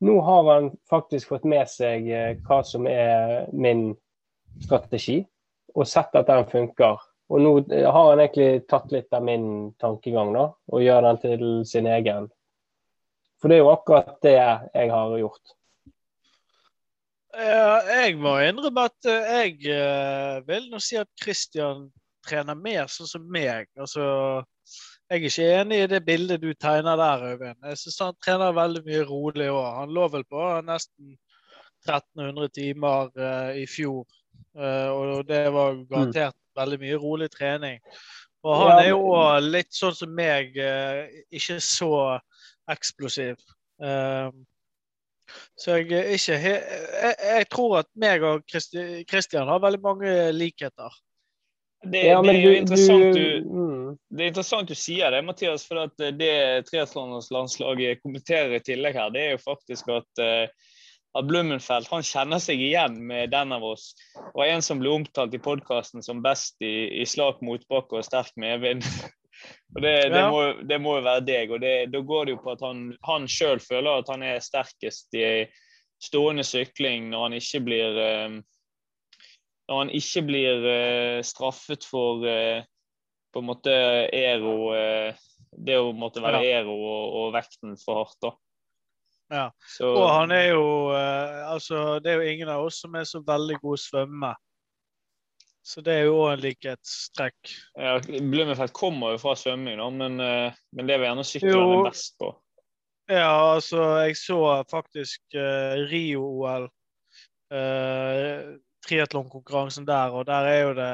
Nå 0.00 0.16
har 0.24 0.46
han 0.48 0.70
faktisk 0.88 1.34
fått 1.34 1.44
med 1.44 1.68
seg 1.68 2.06
uh, 2.08 2.30
hva 2.46 2.62
som 2.64 2.86
er 2.88 3.50
min 3.52 3.90
strategi, 4.64 5.18
og 5.74 5.84
sett 5.84 6.16
at 6.16 6.30
den 6.30 6.46
funker. 6.48 7.02
Og 7.30 7.42
nå 7.44 7.52
eh, 7.68 7.84
har 7.84 8.08
han 8.08 8.22
egentlig 8.22 8.64
tatt 8.70 8.88
litt 8.94 9.12
av 9.12 9.26
min 9.26 9.44
tankegang 9.82 10.32
da, 10.36 10.46
og 10.72 10.84
gjør 10.86 11.04
den 11.04 11.20
til 11.26 11.46
sin 11.68 11.90
egen. 11.90 12.30
For 13.40 13.52
det 13.52 13.58
er 13.58 13.64
jo 13.64 13.74
akkurat 13.74 14.16
det 14.24 14.36
jeg 14.38 14.90
har 14.94 15.16
gjort. 15.20 15.56
Jeg 17.40 18.16
må 18.18 18.32
innrømme 18.42 18.88
at 18.88 19.06
jeg 19.06 19.54
vil 20.48 20.64
nå 20.72 20.80
si 20.82 20.98
at 20.98 21.08
Christian 21.22 21.86
trener 22.26 22.58
mer 22.58 22.90
sånn 22.92 23.08
som 23.10 23.26
meg. 23.32 23.68
Altså, 23.80 24.04
jeg 25.10 25.18
er 25.18 25.26
ikke 25.30 25.48
enig 25.60 25.80
i 25.82 25.90
det 25.90 26.02
bildet 26.06 26.42
du 26.42 26.52
tegner 26.54 27.00
der, 27.00 27.26
Øyvind. 27.32 27.58
Jeg 27.72 27.80
syns 27.80 27.98
han 28.04 28.20
trener 28.22 28.56
veldig 28.56 28.84
mye 28.86 29.02
rolig 29.08 29.50
òg. 29.50 29.66
Han 29.80 29.94
lå 29.96 30.06
vel 30.12 30.26
på 30.30 30.46
nesten 30.68 31.16
1300 31.88 32.52
timer 32.54 33.10
uh, 33.16 33.52
i 33.56 33.66
fjor. 33.66 34.04
uh, 34.58 34.90
og 34.92 35.26
det 35.28 35.46
var 35.52 35.78
garantert 35.90 36.36
veldig 36.56 36.80
mye 36.82 37.00
rolig 37.00 37.30
trening. 37.32 37.80
Og 38.46 38.56
han 38.56 38.78
er 38.80 38.88
jo 38.88 39.08
litt 39.44 39.74
sånn 39.76 39.96
som 39.96 40.12
meg, 40.16 40.54
eh, 40.56 41.24
ikke 41.36 41.58
så 41.60 41.92
eksplosiv. 42.72 43.36
Eh, 43.84 44.30
så 45.60 45.76
jeg 45.78 45.92
er 45.94 46.14
ikke 46.16 46.38
jeg, 46.40 46.62
jeg 47.20 47.48
tror 47.52 47.76
at 47.82 47.90
meg 48.00 48.24
og 48.26 48.42
Kristian 48.48 49.50
har 49.50 49.62
veldig 49.62 49.82
mange 49.84 50.14
likheter. 50.34 50.96
Det, 51.82 52.02
Ja, 52.04 52.20
det 52.22 52.34
er 52.34 52.40
jo 52.42 52.50
du, 52.50 52.56
interessant 52.58 53.14
du, 53.16 53.46
mm, 53.46 53.94
det 54.10 54.24
er 54.24 54.32
interessant 54.32 54.68
du 54.68 54.76
sier 54.76 55.14
det, 55.14 55.22
Mathias. 55.24 55.64
For 55.68 55.80
at 55.86 56.02
eh, 56.04 56.12
det 56.16 56.34
triatlonlandslaget 56.68 58.02
kommenterer 58.02 58.58
i 58.58 58.64
tillegg 58.64 58.98
her, 58.98 59.14
det 59.14 59.22
er 59.24 59.32
jo 59.36 59.44
faktisk 59.44 59.88
at, 59.94 60.22
eh, 60.22 60.50
at 61.16 61.26
Blummenfelt 61.26 61.88
han 61.90 62.04
kjenner 62.06 62.42
seg 62.42 62.60
igjen 62.62 62.98
med 63.08 63.32
den 63.32 63.54
av 63.56 63.64
oss. 63.72 63.94
Og 64.34 64.44
en 64.44 64.62
som 64.62 64.82
ble 64.82 64.92
omtalt 64.92 65.34
i 65.34 65.40
podkasten 65.42 66.04
som 66.04 66.20
best 66.24 66.60
i, 66.60 67.00
i 67.00 67.08
slak 67.08 67.40
motbakke 67.46 67.98
og 68.00 68.06
sterk 68.06 68.36
medvind. 68.40 68.84
Og 69.74 69.80
det, 69.80 70.10
det, 70.12 70.18
Ja. 70.20 70.28
må, 70.28 70.40
det 70.68 70.76
må 70.84 70.98
jo 70.98 71.04
være 71.06 71.24
deg. 71.24 71.52
og 71.54 71.62
Da 71.64 72.00
går 72.04 72.26
det 72.26 72.32
jo 72.34 72.40
på 72.44 72.52
at 72.52 72.62
han, 72.66 72.90
han 73.06 73.28
sjøl 73.30 73.62
føler 73.62 74.02
at 74.02 74.10
han 74.12 74.22
er 74.26 74.42
sterkest 74.44 75.16
i 75.16 75.46
stående 76.02 76.44
sykling 76.44 77.08
når 77.08 77.22
han 77.24 77.36
ikke 77.38 77.60
blir 77.64 78.00
eh, 78.04 78.34
når 79.70 79.84
han 79.84 79.94
ikke 79.94 80.24
blir 80.26 80.66
eh, 80.66 81.22
straffet 81.22 81.86
for 81.86 82.26
eh, 82.26 82.66
på 83.30 83.38
en 83.38 83.46
måte 83.46 83.72
ero 84.10 84.72
eh, 84.74 85.14
Det 85.50 85.76
å 85.78 85.92
måtte 85.94 86.22
være 86.22 86.42
ero 86.46 86.74
og, 86.74 87.02
og 87.20 87.34
vekten 87.36 87.76
for 87.78 88.02
hardt, 88.02 88.18
da. 88.22 88.32
Ja. 89.30 89.46
Så, 89.76 89.92
Og 89.94 90.08
han 90.10 90.34
er 90.34 90.48
jo 90.56 90.64
Altså, 90.90 92.00
det 92.02 92.10
er 92.10 92.18
jo 92.18 92.32
ingen 92.32 92.50
av 92.50 92.66
oss 92.66 92.80
som 92.82 92.96
er 92.98 93.06
så 93.06 93.22
veldig 93.22 93.60
gode 93.62 93.78
svømme. 93.78 94.32
Så 95.62 95.84
det 95.86 96.00
er 96.00 96.08
jo 96.08 96.16
òg 96.24 96.32
en 96.32 96.42
likhetstrekk. 96.42 97.52
ja, 97.78 97.98
Blummenfelt 98.02 98.74
kommer 98.74 99.14
jo 99.14 99.20
fra 99.22 99.36
svømming, 99.38 99.78
da, 99.78 99.86
men, 99.92 100.16
men 100.18 100.88
det 100.88 100.96
vil 100.96 101.06
gjerne 101.06 101.26
sykkelen 101.28 101.74
er 101.76 101.90
best 101.92 102.16
på. 102.18 102.32
Ja, 103.10 103.54
altså, 103.54 103.82
jeg 104.06 104.16
så 104.18 104.40
faktisk 104.70 105.22
uh, 105.34 105.78
Rio-OL. 105.90 106.68
Uh, 107.50 108.56
Triatlonkonkurransen 108.90 109.86
der, 109.88 110.10
og 110.18 110.26
der 110.26 110.48
er 110.50 110.60
jo 110.66 110.74
det 110.74 110.90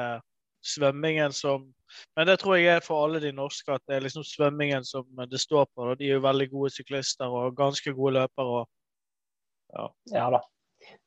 svømmingen 0.67 1.33
som 1.33 1.67
Men 2.17 2.27
det 2.27 2.39
tror 2.41 2.55
jeg 2.59 2.65
er 2.75 2.83
for 2.83 3.05
alle 3.05 3.21
de 3.23 3.31
norske, 3.31 3.71
at 3.71 3.81
det 3.87 3.95
er 3.95 4.01
liksom 4.03 4.23
svømmingen 4.27 4.83
som 4.85 5.05
det 5.31 5.39
står 5.39 5.65
på. 5.75 5.85
Og 5.93 5.99
de 5.99 6.09
er 6.09 6.17
jo 6.17 6.23
veldig 6.25 6.49
gode 6.51 6.69
syklister 6.75 7.31
og 7.31 7.55
ganske 7.55 7.93
gode 7.95 8.17
løpere. 8.17 8.65
Og 9.77 9.93
Ja 10.11 10.25
da. 10.33 10.41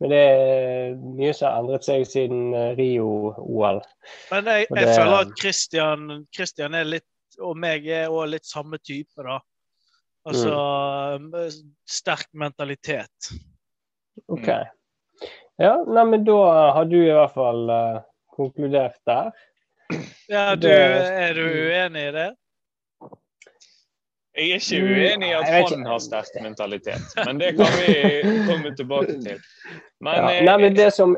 Men 0.00 0.10
det 0.10 0.18
er 0.20 0.94
mye 0.96 1.34
som 1.36 1.46
har 1.52 1.60
endret 1.60 1.84
seg 1.86 2.06
siden 2.08 2.54
eh, 2.56 2.72
Rio-OL. 2.80 3.82
Men 4.32 4.48
jeg, 4.50 4.66
jeg 4.70 4.86
det- 4.86 4.96
føler 4.96 5.18
at 5.20 5.36
Christian, 5.40 6.26
Christian 6.34 6.74
er 6.74 6.84
litt, 6.88 7.06
og 7.40 7.56
meg 7.60 7.86
er 7.86 8.08
òg 8.08 8.26
litt 8.32 8.48
samme 8.48 8.78
type, 8.82 9.20
da. 9.22 9.38
Altså 10.26 10.56
Mm. 11.20 11.30
sterk 11.88 12.26
mentalitet. 12.34 13.30
OK. 14.28 14.48
Ja, 15.60 15.74
nei, 15.84 16.04
men 16.08 16.24
da 16.24 16.38
har 16.72 16.86
du 16.88 16.96
i 17.02 17.12
hvert 17.12 17.34
fall 17.36 17.66
uh, 17.68 17.98
konkludert 18.32 18.96
der. 19.08 19.32
Ja, 20.30 20.54
du, 20.56 20.68
er 20.70 21.34
du 21.36 21.42
uenig 21.44 22.06
i 22.08 22.12
det? 22.14 22.30
Jeg 24.38 24.50
er 24.54 24.60
ikke 24.62 24.78
Mm, 24.80 24.92
uenig 24.94 25.28
i 25.28 25.34
at 25.34 25.48
han 25.72 25.86
har 25.86 25.98
sterk 26.00 26.36
mentalitet, 26.40 27.02
men 27.26 27.40
det 27.42 27.50
kan 27.58 27.72
vi 27.76 27.90
komme 28.46 28.70
tilbake 28.78 29.18
til. 29.20 29.40
Men, 30.00 30.14
Ja. 30.14 30.30
eh, 30.30 30.44
Nei, 30.46 30.56
men 30.56 30.74
det 30.78 30.92
som 30.94 31.16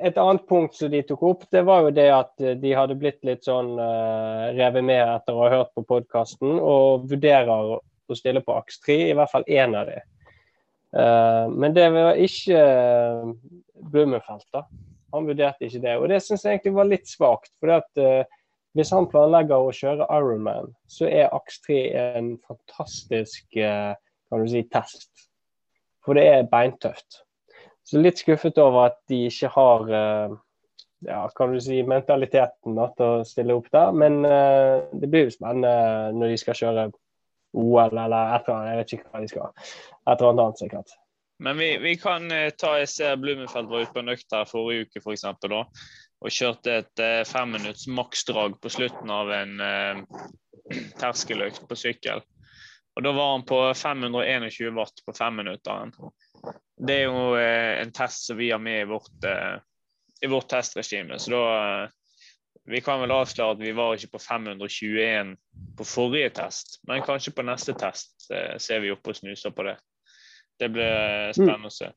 Et 0.00 0.14
annet 0.14 0.44
punkt 0.46 0.76
som 0.78 0.90
de 0.90 1.00
tok 1.02 1.22
opp, 1.26 1.40
det 1.50 1.64
var 1.66 1.80
jo 1.82 1.90
det 1.90 2.04
at 2.14 2.40
eh, 2.40 2.54
de 2.54 2.70
hadde 2.70 2.94
blitt 2.94 3.18
litt 3.26 3.42
sånn 3.42 3.72
uh, 3.82 4.54
revet 4.54 4.84
med 4.86 5.00
etter 5.02 5.34
å 5.34 5.40
ha 5.42 5.48
hørt 5.50 5.72
på 5.74 5.82
podkasten, 5.82 6.52
og 6.62 7.08
vurderer 7.10 7.50
å 7.50 8.14
stille 8.14 8.38
på 8.46 8.54
aks 8.54 8.78
3, 8.86 8.98
i 9.10 9.16
hvert 9.18 9.32
fall 9.32 9.42
én 9.50 9.74
av 9.74 9.90
dem. 9.90 10.04
Uh, 10.94 11.50
men 11.50 11.74
det 11.74 11.88
var 11.90 12.14
ikke 12.14 12.62
uh, 13.78 14.40
da. 14.54 14.64
Han 15.14 15.28
vurderte 15.28 15.68
ikke 15.68 15.82
det. 15.84 15.94
Og 15.96 16.08
det 16.10 16.20
syns 16.24 16.44
jeg 16.44 16.58
egentlig 16.58 16.74
var 16.76 16.90
litt 16.90 17.08
svakt. 17.08 17.52
For 17.62 17.72
at, 17.78 17.88
eh, 17.96 18.26
hvis 18.76 18.90
han 18.92 19.08
planlegger 19.08 19.64
å 19.64 19.72
kjøre 19.72 20.08
Ironman, 20.12 20.74
så 20.90 21.08
er 21.08 21.32
aks 21.32 21.62
3 21.64 21.78
en 22.02 22.34
fantastisk 22.44 23.56
uh, 23.56 23.94
kan 24.28 24.44
du 24.44 24.52
si, 24.52 24.66
test. 24.68 25.28
For 26.04 26.18
det 26.18 26.26
er 26.28 26.50
beintøft. 26.50 27.22
Så 27.88 28.02
litt 28.04 28.20
skuffet 28.20 28.60
over 28.60 28.90
at 28.90 29.00
de 29.08 29.22
ikke 29.30 29.48
har 29.54 29.88
uh, 29.88 30.36
ja, 31.06 31.28
kan 31.34 31.52
du 31.52 31.60
si, 31.60 31.82
mentaliteten 31.86 32.78
da, 32.78 32.88
til 32.96 33.06
å 33.06 33.26
stille 33.26 33.56
opp 33.56 33.68
der. 33.74 33.92
Men 33.94 34.22
eh, 34.26 34.88
det 34.98 35.10
blir 35.10 35.28
jo 35.28 35.34
spennende 35.34 36.14
når 36.16 36.34
de 36.34 36.40
skal 36.42 36.58
kjøre 36.58 36.88
OL 37.58 37.92
eller 37.92 38.34
et 38.34 38.48
eller 38.48 38.56
annet. 38.56 38.70
Jeg 38.70 38.80
vet 38.80 38.96
ikke 38.96 39.12
hva 39.12 39.22
de 39.22 39.30
skal. 39.32 39.52
Et 40.08 40.16
eller 40.16 40.32
annet 40.32 40.62
sikkert. 40.64 40.96
Men 41.38 41.58
vi, 41.58 41.70
vi 41.78 41.94
kan 41.96 42.30
eh, 42.34 42.50
ta 42.58 42.74
Jeg 42.80 42.88
ser 42.90 43.20
Blummenfelt 43.20 43.70
var 43.70 43.84
ute 43.84 43.94
på 43.94 44.02
en 44.02 44.14
økt 44.14 44.34
her 44.34 44.48
forrige 44.48 44.88
uke 44.88 45.02
for 45.04 45.14
eksempel, 45.14 45.54
da, 45.54 45.60
og 46.18 46.34
kjørte 46.34 46.80
et 46.80 47.02
eh, 47.04 47.22
femminutts 47.28 47.86
maksdrag 47.94 48.58
på 48.62 48.72
slutten 48.74 49.12
av 49.14 49.30
en 49.36 49.60
eh, 49.62 50.00
terskeløkt 51.02 51.62
på 51.68 51.78
sykkel. 51.78 52.24
Og 52.98 53.04
Da 53.06 53.12
var 53.14 53.30
han 53.36 53.46
på 53.46 53.60
521 53.78 54.74
watt 54.74 55.04
på 55.06 55.14
femminutteren. 55.14 55.92
Det 56.74 56.96
er 56.96 57.04
jo 57.06 57.36
eh, 57.38 57.78
en 57.84 57.92
test 57.94 58.26
som 58.26 58.38
vi 58.40 58.50
har 58.50 58.58
med 58.58 58.80
i 58.82 58.88
vårt, 58.90 59.22
eh, 59.24 60.26
vårt 60.26 60.48
testregime. 60.50 61.20
Så 61.22 61.30
da 61.36 61.44
eh, 61.84 61.94
Vi 62.68 62.82
kan 62.84 63.00
vel 63.00 63.14
avsløre 63.14 63.54
at 63.54 63.60
vi 63.62 63.70
var 63.72 63.94
ikke 63.96 64.18
på 64.18 64.18
521 64.20 65.30
på 65.78 65.84
forrige 65.88 66.34
test, 66.36 66.80
men 66.84 67.00
kanskje 67.00 67.32
på 67.32 67.46
neste 67.46 67.72
test 67.72 68.26
eh, 68.28 68.58
ser 68.60 68.82
vi 68.82 68.90
oppe 68.92 69.14
og 69.14 69.16
snuser 69.16 69.54
på 69.56 69.64
det. 69.64 69.78
Det 70.58 70.68
blir 70.74 71.32
spennende 71.36 71.70
å 71.70 71.74
se. 71.74 71.92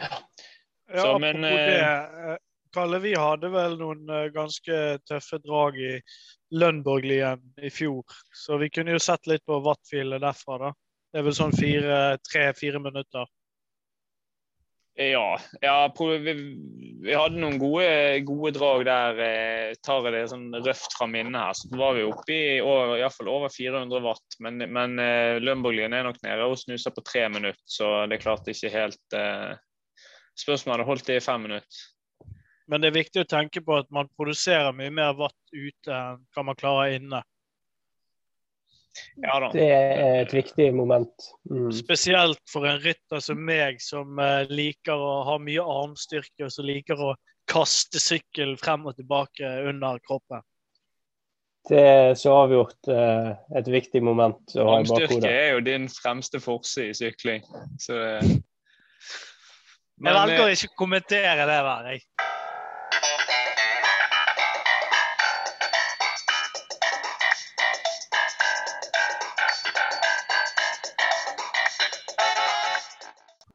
Ja, 0.00 1.02
Så, 1.02 1.18
men, 1.18 1.36
apropos 1.44 1.58
eh, 1.58 1.66
det. 1.66 2.32
eh, 2.32 2.36
Kalle, 2.72 2.98
vi 3.04 3.12
hadde 3.14 3.50
vel 3.52 3.76
noen 3.80 4.08
eh, 4.08 4.30
ganske 4.32 4.78
tøffe 5.08 5.38
drag 5.44 5.76
i 5.80 5.92
Lundborglien 6.56 7.42
i 7.62 7.70
fjor. 7.70 8.04
Så 8.34 8.58
vi 8.60 8.70
kunne 8.72 8.96
jo 8.96 9.02
sett 9.02 9.28
litt 9.30 9.44
på 9.46 9.60
Wattfield 9.64 10.18
derfra, 10.24 10.58
da. 10.66 10.72
Det 11.12 11.20
er 11.20 11.26
vel 11.28 11.36
sånn 11.36 11.52
tre-fire 11.52 12.80
minutter. 12.80 13.28
Ja, 14.94 15.38
ja 15.60 15.76
vi, 15.96 17.14
hadde 17.14 17.40
noen 17.40 17.56
gode, 17.60 17.86
gode 18.28 18.52
drag 18.58 18.84
der. 18.84 19.20
Eh, 19.24 19.70
tar 19.84 20.04
jeg 20.04 20.14
det 20.14 20.26
sånn 20.32 20.50
røft 20.66 20.96
fra 20.98 21.08
minnet 21.08 21.40
her, 21.40 21.56
så 21.56 21.70
var 21.80 21.96
vi 21.96 22.04
oppe 22.04 22.36
i 22.36 22.60
over, 22.60 22.98
over 23.32 23.48
400 23.52 24.02
watt. 24.04 24.36
Men, 24.44 24.60
men 24.68 24.98
eh, 25.00 25.40
Lundborglien 25.40 25.96
er 25.96 26.04
nok 26.08 26.20
nede 26.26 26.44
og 26.44 26.60
snuser 26.60 26.92
på 26.92 27.04
tre 27.08 27.24
minutter, 27.32 27.62
så 27.64 28.04
det 28.04 28.18
er 28.18 28.26
klart 28.26 28.52
ikke 28.52 28.74
helt 28.74 29.18
eh, 29.18 29.52
Spørsmålet 30.32 30.88
holdt 30.88 31.10
det 31.10 31.18
i 31.18 31.24
fem 31.24 31.42
minutter. 31.44 31.80
Men 32.72 32.80
det 32.80 32.88
er 32.88 32.94
viktig 32.96 33.20
å 33.20 33.28
tenke 33.28 33.60
på 33.60 33.74
at 33.76 33.90
man 33.92 34.08
produserer 34.16 34.72
mye 34.72 34.88
mer 34.94 35.12
watt 35.18 35.52
ute 35.52 35.92
enn 35.92 36.22
hva 36.32 36.44
man 36.48 36.56
klarer 36.56 36.94
inne. 36.96 37.20
Ja 39.22 39.38
da. 39.40 39.50
Det 39.54 39.68
er 39.72 40.22
et 40.22 40.32
viktig 40.34 40.68
moment. 40.76 41.28
Mm. 41.50 41.70
Spesielt 41.74 42.42
for 42.50 42.66
en 42.68 42.80
rytter 42.82 43.22
som 43.24 43.40
meg, 43.40 43.80
som 43.82 44.18
eh, 44.20 44.48
liker 44.52 44.96
å 44.96 45.12
ha 45.28 45.38
mye 45.40 45.64
armstyrke, 45.64 46.46
og 46.46 46.52
som 46.52 46.68
liker 46.68 47.00
å 47.00 47.12
kaste 47.50 48.00
sykkel 48.00 48.56
frem 48.60 48.86
og 48.88 48.96
tilbake 48.98 49.48
under 49.68 50.00
kroppen. 50.06 50.44
Det 51.68 51.78
er 51.78 52.14
så 52.18 52.32
avgjort 52.34 52.88
uh, 52.90 53.36
et 53.54 53.68
viktig 53.70 54.00
moment 54.02 54.54
å 54.58 54.64
ha 54.66 54.80
i 54.80 54.82
Armstyrke 54.82 55.30
er 55.30 55.52
jo 55.54 55.60
din 55.62 55.84
fremste 55.90 56.40
forse 56.42 56.88
i 56.88 56.96
sykling. 56.96 57.44
Så 57.78 57.94
det 57.94 60.08
Jeg 60.08 60.16
velger 60.16 60.42
å 60.42 60.48
ikke 60.56 60.72
kommentere 60.74 61.46
det 61.46 61.60
der, 61.68 61.90
jeg. 61.92 62.02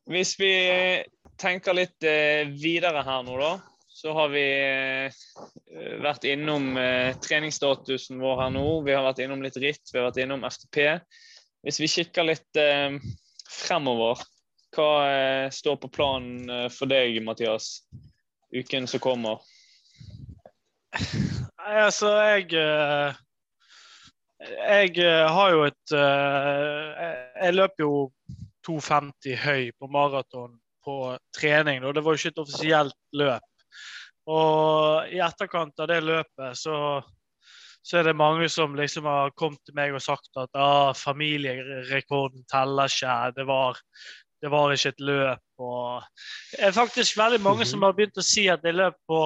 Hvis 0.07 0.37
vi 0.39 0.53
tenker 1.37 1.75
litt 1.75 2.03
eh, 2.07 2.47
videre 2.47 3.03
her 3.05 3.25
nå, 3.27 3.35
da. 3.41 3.57
Så 3.97 4.13
har 4.13 4.29
vi 4.29 4.43
eh, 4.45 5.11
vært 6.03 6.27
innom 6.29 6.77
eh, 6.79 7.17
treningsstatusen 7.23 8.21
vår 8.21 8.41
her 8.43 8.53
nå. 8.55 8.65
Vi 8.85 8.95
har 8.95 9.05
vært 9.07 9.23
innom 9.25 9.43
litt 9.43 9.57
ritt, 9.61 9.83
vi 9.91 9.99
har 9.99 10.07
vært 10.09 10.21
innom 10.23 10.45
FTP. 10.47 10.99
Hvis 11.65 11.81
vi 11.81 11.89
kikker 11.91 12.27
litt 12.29 12.59
fremover, 13.49 14.21
hva 14.77 15.49
står 15.51 15.79
på 15.81 15.89
planen 15.91 16.69
for 16.71 16.87
deg, 16.87 17.17
Mathias? 17.25 17.81
Uken 18.53 18.85
som 18.87 19.01
kommer? 19.03 19.41
Nei, 20.93 21.79
altså, 21.81 22.13
jeg 22.29 22.53
Jeg 24.37 25.09
har 25.33 25.51
jo 25.57 25.65
et 25.65 25.95
jeg 25.97 27.57
løper 27.57 27.83
jo 27.83 27.91
2,50 28.67 29.37
høy 29.43 29.69
på 29.79 29.89
maraton 29.91 30.57
på 30.85 30.97
trening. 31.35 31.83
Og 31.85 31.95
det 31.95 32.03
var 32.03 32.15
jo 32.15 32.21
ikke 32.21 32.33
et 32.35 32.41
offisielt 32.43 32.97
løp. 33.17 33.53
Og 34.27 35.07
i 35.13 35.21
etterkant 35.23 35.79
av 35.79 35.87
det 35.87 36.01
løpet 36.03 36.59
så, 36.59 36.77
så 37.79 37.99
er 37.99 38.09
det 38.09 38.17
mange 38.19 38.49
som 38.51 38.75
liksom 38.75 39.07
har 39.07 39.35
kommet 39.39 39.61
til 39.63 39.77
meg 39.77 39.95
og 39.95 40.03
sagt 40.03 40.39
at 40.39 40.59
ah, 40.59 40.91
familierekorden 40.95 42.43
teller 42.51 42.91
ikke. 42.91 43.15
Det 43.37 43.47
var, 43.47 43.79
det 44.43 44.51
var 44.51 44.75
ikke 44.75 44.91
et 44.95 45.05
løp. 45.11 45.45
Og 45.63 46.03
det 46.51 46.67
er 46.67 46.75
faktisk 46.75 47.19
veldig 47.19 47.39
mange 47.45 47.67
som 47.69 47.87
har 47.87 47.95
begynt 47.95 48.19
å 48.19 48.25
si 48.25 48.49
at 48.51 48.65
det 48.67 48.75
løp 48.75 48.99
på 49.07 49.21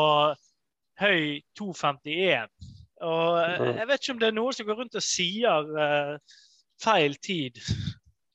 høy 1.01 1.41
2,51. 1.58 2.54
Og 3.01 3.39
jeg 3.65 3.88
vet 3.89 3.97
ikke 3.97 4.13
om 4.13 4.21
det 4.21 4.30
er 4.30 4.38
noen 4.38 4.54
som 4.54 4.67
går 4.67 4.77
rundt 4.84 4.97
og 4.99 5.06
sier 5.06 5.73
eh, 5.82 6.38
feil 6.82 7.17
tid. 7.25 7.58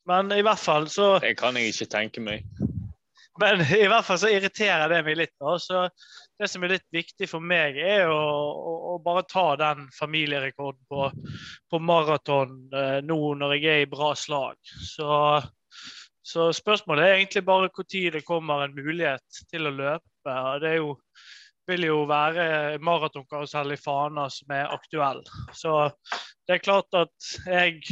Men 0.06 0.30
i 0.32 0.42
hvert 0.46 0.62
fall 0.62 0.88
så 0.90 1.16
Det 1.22 1.34
kan 1.38 1.56
jeg 1.58 1.72
ikke 1.72 1.90
tenke 1.90 2.22
meg. 2.22 2.46
men 3.40 3.60
i 3.60 3.86
hvert 3.90 4.06
fall 4.06 4.20
så 4.22 4.30
irriterer 4.32 4.88
det 4.92 5.02
meg 5.04 5.18
litt. 5.18 5.34
Da. 5.42 5.56
Så 5.60 5.82
det 6.38 6.48
som 6.52 6.64
er 6.64 6.76
litt 6.76 6.86
viktig 6.94 7.28
for 7.30 7.42
meg, 7.42 7.76
er 7.76 8.08
å, 8.12 8.16
å, 8.16 8.74
å 8.92 8.96
bare 9.04 9.26
ta 9.28 9.48
den 9.60 9.86
familierekorden 9.96 10.82
på, 10.88 11.10
på 11.70 11.80
maraton 11.82 12.56
eh, 12.72 12.98
nå 13.04 13.18
når 13.40 13.56
jeg 13.56 13.72
er 13.72 13.84
i 13.84 13.90
bra 13.90 14.12
slag. 14.16 14.56
Så, 14.88 15.08
så 16.24 16.50
spørsmålet 16.56 17.04
er 17.06 17.18
egentlig 17.18 17.44
bare 17.48 17.70
når 17.72 18.18
det 18.18 18.26
kommer 18.26 18.64
en 18.64 18.76
mulighet 18.76 19.42
til 19.50 19.68
å 19.68 19.74
løpe. 19.74 20.36
og 20.36 20.62
Det 20.64 20.76
jo, 20.78 20.94
vil 21.66 21.88
jo 21.88 22.02
være 22.08 22.78
maratonkarusell 22.84 23.74
i 23.74 23.80
Fana 23.80 24.28
som 24.30 24.54
er 24.54 24.70
aktuell. 24.70 25.24
Så 25.52 25.78
det 26.46 26.56
er 26.56 26.62
klart 26.62 26.94
at 26.94 27.32
jeg 27.46 27.82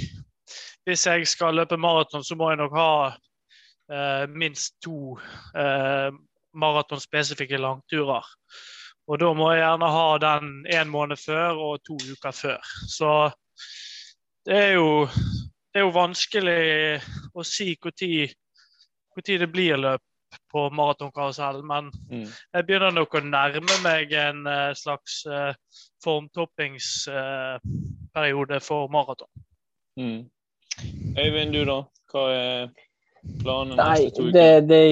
hvis 0.85 1.07
jeg 1.07 1.27
skal 1.29 1.55
løpe 1.57 1.77
maraton, 1.81 2.25
så 2.25 2.35
må 2.37 2.51
jeg 2.51 2.57
nok 2.61 2.73
ha 2.77 2.91
eh, 3.91 4.27
minst 4.29 4.75
to 4.85 5.19
eh, 5.57 6.11
maratonspesifikke 6.55 7.59
langturer. 7.61 8.25
Og 9.09 9.21
da 9.21 9.33
må 9.37 9.51
jeg 9.53 9.61
gjerne 9.61 9.89
ha 9.93 10.19
den 10.23 10.67
en 10.73 10.89
måned 10.93 11.17
før 11.21 11.51
og 11.61 11.83
to 11.85 11.97
uker 12.13 12.31
før. 12.33 12.59
Så 12.89 13.31
det 14.47 14.57
er 14.57 14.73
jo, 14.79 15.07
det 15.73 15.79
er 15.81 15.85
jo 15.87 15.91
vanskelig 15.93 17.01
å 17.35 17.43
si 17.45 17.77
når 19.15 19.39
det 19.39 19.53
blir 19.53 19.77
løp 19.79 20.03
på 20.51 20.71
maratonkarusell, 20.75 21.63
men 21.63 21.93
Mm. 22.11 22.27
jeg 22.55 22.67
begynner 22.67 22.91
nok 22.91 23.15
å 23.15 23.21
nærme 23.21 23.79
meg 23.83 24.13
en 24.13 24.47
eh, 24.47 24.75
slags 24.75 25.27
eh, 25.27 25.55
formtoppingsperiode 26.03 28.61
for 28.61 28.89
maraton. 28.89 29.29
Mm. 29.97 30.31
Øyvind, 31.19 31.55
du 31.55 31.63
da? 31.69 31.79
Hva 32.13 32.25
er 32.33 32.69
planen 33.41 33.79
Nei, 33.79 34.05
neste 34.05 34.17
to 34.17 34.27
uker? 34.29 34.35
det, 34.37 34.49
det, 34.69 34.83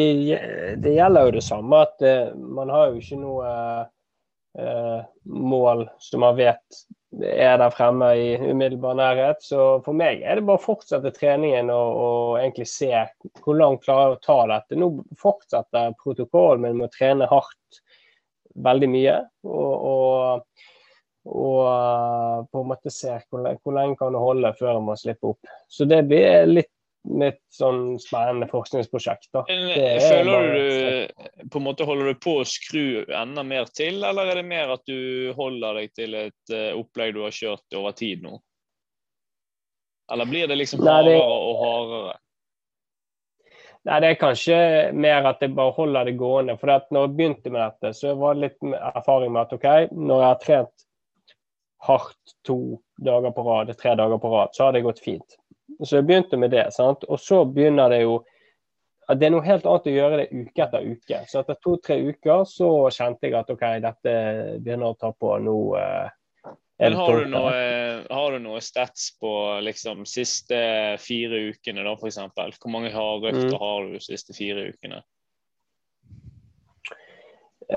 det 0.84 0.94
gjelder 0.96 1.28
jo 1.28 1.34
det 1.36 1.44
samme 1.46 1.82
at 1.86 1.94
det, 2.02 2.16
man 2.58 2.72
har 2.72 2.90
jo 2.90 3.02
ikke 3.02 3.20
noe 3.20 3.52
eh, 4.58 4.98
mål 5.28 5.86
som 6.02 6.24
man 6.24 6.38
vet 6.38 6.82
er 7.20 7.58
der 7.60 7.70
fremme 7.70 8.08
i 8.16 8.36
umiddelbar 8.50 8.96
nærhet. 8.96 9.42
Så 9.44 9.82
for 9.84 9.96
meg 9.96 10.22
er 10.24 10.38
det 10.38 10.46
bare 10.48 10.60
å 10.60 10.64
fortsette 10.64 11.12
treningen 11.16 11.70
og, 11.72 11.98
og 12.04 12.40
egentlig 12.40 12.68
se 12.70 12.92
hvor 13.42 13.58
langt 13.58 13.84
klarer 13.84 14.14
jeg 14.14 14.20
å 14.20 14.22
ta 14.26 14.38
dette. 14.54 14.78
Nå 14.80 14.90
fortsetter 15.20 15.96
protokollen 16.02 16.64
min 16.64 16.80
med 16.80 16.88
å 16.88 16.94
trene 16.94 17.28
hardt 17.30 17.82
veldig 18.64 18.90
mye. 18.92 19.18
Og, 19.48 19.74
og, 19.92 20.68
og 21.24 21.58
eh, 21.68 22.44
på 22.50 22.62
en 22.62 22.70
måte 22.72 22.90
se 22.90 23.14
hvor, 23.30 23.46
hvor 23.62 23.76
lenge 23.76 23.98
kan 24.00 24.14
det 24.14 24.22
holde 24.22 24.54
før 24.58 24.80
man 24.82 24.98
slipper 24.98 25.34
opp. 25.34 25.52
Så 25.70 25.86
det 25.90 26.02
blir 26.10 26.46
litt 26.50 26.70
mitt 27.02 27.40
sånn 27.50 27.96
spennende 27.98 28.46
forskningsprosjekt. 28.46 29.26
da. 29.34 29.40
Er 29.50 29.98
Føler 29.98 30.52
du 30.54 31.48
på 31.50 31.58
en 31.58 31.64
måte 31.66 31.86
holder 31.88 32.12
du 32.12 32.20
på 32.22 32.36
å 32.40 32.46
skru 32.46 33.02
enda 33.10 33.42
mer 33.42 33.66
til, 33.74 33.98
eller 34.06 34.30
er 34.30 34.38
det 34.38 34.44
mer 34.46 34.70
at 34.76 34.84
du 34.86 35.32
holder 35.34 35.80
deg 35.80 35.94
til 35.98 36.14
et 36.14 36.54
eh, 36.54 36.70
opplegg 36.78 37.16
du 37.16 37.24
har 37.24 37.34
kjørt 37.34 37.78
over 37.78 37.96
tid 37.98 38.22
nå? 38.22 38.36
Eller 40.12 40.30
blir 40.30 40.46
det 40.50 40.58
liksom 40.60 40.82
Nei, 40.84 41.00
det- 41.08 41.16
hardere 41.18 41.48
og 41.48 41.58
hardere? 41.64 42.14
Nei, 43.82 43.98
Det 44.00 44.08
er 44.12 44.20
kanskje 44.20 44.56
mer 44.94 45.26
at 45.26 45.40
jeg 45.42 45.54
bare 45.58 45.74
holder 45.74 46.04
det 46.06 46.16
gående. 46.20 46.54
For 46.60 46.70
at 46.70 46.86
når 46.94 47.08
jeg 47.08 47.16
begynte 47.18 47.50
med 47.50 47.64
dette, 47.66 47.94
så 47.98 48.14
var 48.14 48.34
det 48.38 48.44
litt 48.46 48.74
erfaring 48.94 49.32
med 49.34 49.42
at 49.42 49.52
OK, 49.58 49.68
når 49.90 50.22
jeg 50.22 50.28
har 50.28 50.42
trent 50.44 50.86
hardt 51.82 52.34
to 52.46 52.56
dager 53.02 53.32
på 53.34 53.42
rad, 53.46 53.72
tre 53.78 53.94
dager 53.98 54.18
på 54.22 54.30
rad, 54.32 54.52
så 54.54 54.64
har 54.68 54.72
det 54.76 54.84
gått 54.86 55.00
fint. 55.02 55.36
Så 55.82 55.96
jeg 55.98 56.06
begynte 56.06 56.38
med 56.38 56.50
det. 56.54 56.68
sant? 56.74 57.04
Og 57.08 57.18
så 57.20 57.44
begynner 57.44 57.90
det 57.90 58.02
jo 58.04 58.20
at 59.10 59.18
Det 59.18 59.26
er 59.26 59.32
noe 59.34 59.42
helt 59.44 59.64
annet 59.66 59.86
å 59.90 59.92
gjøre 59.92 60.16
det 60.20 60.28
uke 60.30 60.62
etter 60.62 60.84
uke. 60.86 61.18
Så 61.28 61.40
etter 61.40 61.56
to-tre 61.60 61.96
uker 62.06 62.44
så 62.46 62.68
kjente 62.94 63.26
jeg 63.26 63.34
at 63.34 63.50
OK, 63.50 63.64
dette 63.82 64.12
begynner 64.62 64.92
å 64.92 64.96
ta 64.96 65.10
på 65.12 65.32
nå. 65.42 65.56
eh, 65.76 66.54
Men 66.78 66.94
har 66.96 67.18
du, 67.18 67.26
noe, 67.28 67.56
har 68.08 68.30
du 68.32 68.38
noe 68.38 68.60
stats 68.62 69.10
på 69.20 69.32
liksom 69.66 70.06
siste 70.06 70.96
fire 71.02 71.42
ukene, 71.50 71.82
da, 71.82 71.92
f.eks.? 71.98 72.20
Hvor 72.62 72.70
mange 72.70 72.94
hardøkter 72.94 73.50
Mm. 73.52 73.58
har 73.58 73.82
du 73.88 73.92
de 73.98 74.00
siste 74.06 74.32
fire 74.38 74.68
ukene? 74.70 75.02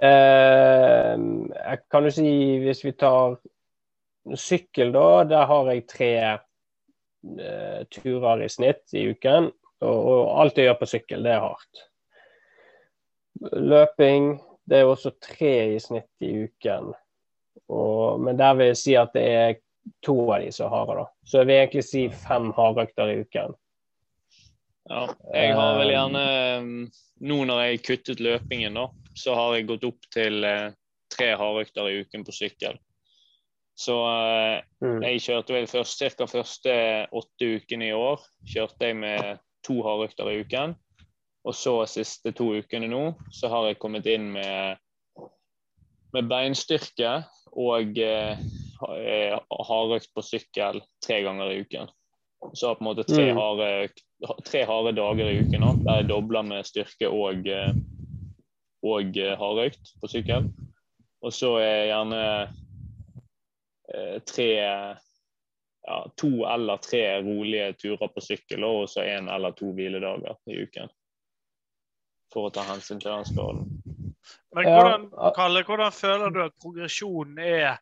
Eh, 0.01 1.17
jeg 1.17 1.79
kan 1.91 2.03
jo 2.07 2.11
si, 2.13 2.29
hvis 2.63 2.83
vi 2.85 2.91
tar 2.99 3.37
sykkel, 4.33 4.91
da, 4.95 5.23
der 5.29 5.45
har 5.49 5.69
jeg 5.71 5.85
tre 5.91 6.11
uh, 6.33 7.81
turer 7.93 8.45
i 8.45 8.49
snitt 8.49 8.95
i 8.97 9.07
uken. 9.13 9.51
Og, 9.86 9.99
og 9.99 10.32
alt 10.41 10.57
jeg 10.57 10.69
gjør 10.69 10.80
på 10.82 10.89
sykkel, 10.89 11.26
det 11.26 11.36
er 11.36 11.43
hardt. 11.43 11.84
Løping, 13.53 14.36
det 14.65 14.82
er 14.82 14.89
også 14.89 15.11
tre 15.21 15.55
i 15.76 15.82
snitt 15.84 16.26
i 16.26 16.32
uken. 16.47 16.93
Og, 17.69 18.21
men 18.21 18.39
der 18.39 18.55
vil 18.57 18.71
jeg 18.71 18.82
si 18.82 18.95
at 18.97 19.13
det 19.15 19.26
er 19.26 19.59
to 20.05 20.15
av 20.32 20.41
de 20.41 20.51
som 20.53 20.67
er 20.67 20.73
harde, 20.73 20.97
da. 21.01 21.05
Så 21.26 21.41
jeg 21.41 21.49
vil 21.49 21.59
egentlig 21.59 21.86
si 21.86 22.03
fem 22.26 22.49
hardøkter 22.57 23.11
i 23.11 23.19
uken. 23.26 23.55
Ja, 24.89 25.05
jeg 25.34 25.53
har 25.57 25.80
vel 25.80 25.89
Eh, 25.89 25.95
gjerne 25.95 26.23
mm, 26.61 26.82
Nå 27.26 27.38
når 27.49 27.61
jeg 27.63 27.84
kuttet 27.86 28.19
løpingen, 28.21 28.76
da, 28.78 28.89
så 29.17 29.34
har 29.38 29.55
jeg 29.55 29.69
gått 29.69 29.86
opp 29.88 30.09
til 30.13 30.43
eh, 30.45 30.73
tre 31.09 31.32
hardøkter 31.39 31.89
i 31.89 32.01
uken 32.03 32.26
på 32.28 32.36
sykkel. 32.36 32.78
Så 33.76 33.95
eh, 34.07 34.61
Mm. 34.82 35.01
jeg 35.03 35.21
kjørte 35.21 35.53
vel 35.53 35.67
først 35.67 35.99
ca. 36.17 36.26
første 36.30 36.73
åtte 37.11 37.47
ukene 37.57 37.88
i 37.89 37.93
år. 37.95 38.21
Kjørte 38.47 38.86
jeg 38.88 38.95
med 38.95 39.39
to 39.65 39.82
hardøkter 39.84 40.30
i 40.32 40.39
uken. 40.43 40.76
Og 41.45 41.53
så 41.53 41.73
siste 41.88 42.32
to 42.34 42.51
ukene 42.57 42.88
nå, 42.89 43.15
så 43.32 43.49
har 43.49 43.67
jeg 43.67 43.80
kommet 43.80 44.05
inn 44.09 44.32
med, 44.34 44.78
med 46.13 46.30
beinstyrke 46.30 47.26
og 47.55 47.97
eh, 47.99 48.38
eh, 48.89 49.39
hardøkt 49.69 50.09
på 50.15 50.23
sykkel 50.26 50.82
tre 51.03 51.21
ganger 51.23 51.51
i 51.51 51.59
uken. 51.65 51.89
Så 52.53 52.76
på 52.76 52.82
en 52.84 52.89
måte 52.91 53.05
tre 53.07 53.32
Mm. 53.34 53.38
harde, 53.38 53.89
tre 54.45 54.65
harde 54.65 54.95
dager 54.95 55.30
i 55.32 55.39
uken 55.41 55.61
nå, 55.61 55.73
der 55.84 56.01
jeg 56.01 56.09
dobler 56.09 56.43
med 56.43 56.65
styrke 56.65 57.09
og, 57.09 57.47
eh, 57.47 57.73
og 58.86 59.15
hardøkt 59.41 59.95
på 60.01 60.07
sykkel. 60.07 60.51
Og 61.23 61.34
så 61.34 61.55
er 61.57 61.71
jeg 61.73 61.88
gjerne 61.89 62.26
tre 64.27 64.49
ja, 65.85 66.11
to 66.15 66.45
eller 66.45 66.77
tre 66.77 67.21
rolige 67.21 67.73
turer 67.73 68.07
på 68.07 68.21
sykkel, 68.21 68.63
og 68.63 68.89
så 68.89 69.03
én 69.05 69.29
eller 69.35 69.53
to 69.57 69.69
hviledager 69.75 70.37
i 70.49 70.63
uken. 70.65 70.89
For 72.33 72.49
å 72.49 72.53
ta 72.53 72.65
hensyn 72.65 73.01
til 73.01 73.11
den 73.11 73.27
skaden. 73.29 73.67
Men 74.55 74.69
hvordan, 74.71 75.05
Kalle, 75.35 75.61
hvordan 75.67 75.93
føler 75.93 76.33
du 76.33 76.41
at 76.45 76.55
progresjonen 76.61 77.37
er 77.43 77.77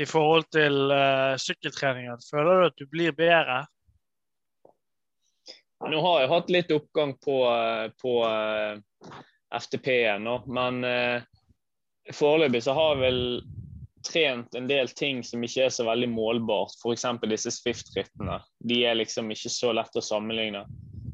i 0.00 0.06
forhold 0.08 0.48
til 0.54 0.94
uh, 0.94 1.36
sykkeltreningen? 1.36 2.22
Føler 2.24 2.60
du 2.62 2.68
at 2.70 2.80
du 2.80 2.86
blir 2.88 3.12
bedre? 3.16 3.64
Nå 5.82 6.00
har 6.06 6.22
jeg 6.22 6.30
hatt 6.30 6.50
litt 6.54 6.70
oppgang 6.70 7.16
på, 7.18 7.36
eh, 7.50 7.88
på 7.98 8.12
uh, 8.22 8.78
FTP-en, 9.58 10.28
men 10.46 10.84
uh, 10.86 11.24
foreløpig 12.14 12.60
så 12.62 12.76
har 12.78 12.94
jeg 12.94 13.00
vel 13.02 13.18
trent 14.06 14.54
en 14.54 14.68
del 14.68 14.90
ting 14.96 15.22
som 15.26 15.42
ikke 15.44 15.66
er 15.66 15.72
så 15.74 15.86
veldig 15.86 16.08
målbart. 16.12 16.74
F.eks. 16.80 17.06
disse 17.30 17.52
Swift-rittene. 17.54 18.40
De 18.64 18.82
er 18.86 18.98
liksom 18.98 19.30
ikke 19.32 19.52
så 19.52 19.72
lett 19.76 19.96
å 19.98 20.04
sammenligne. 20.04 20.64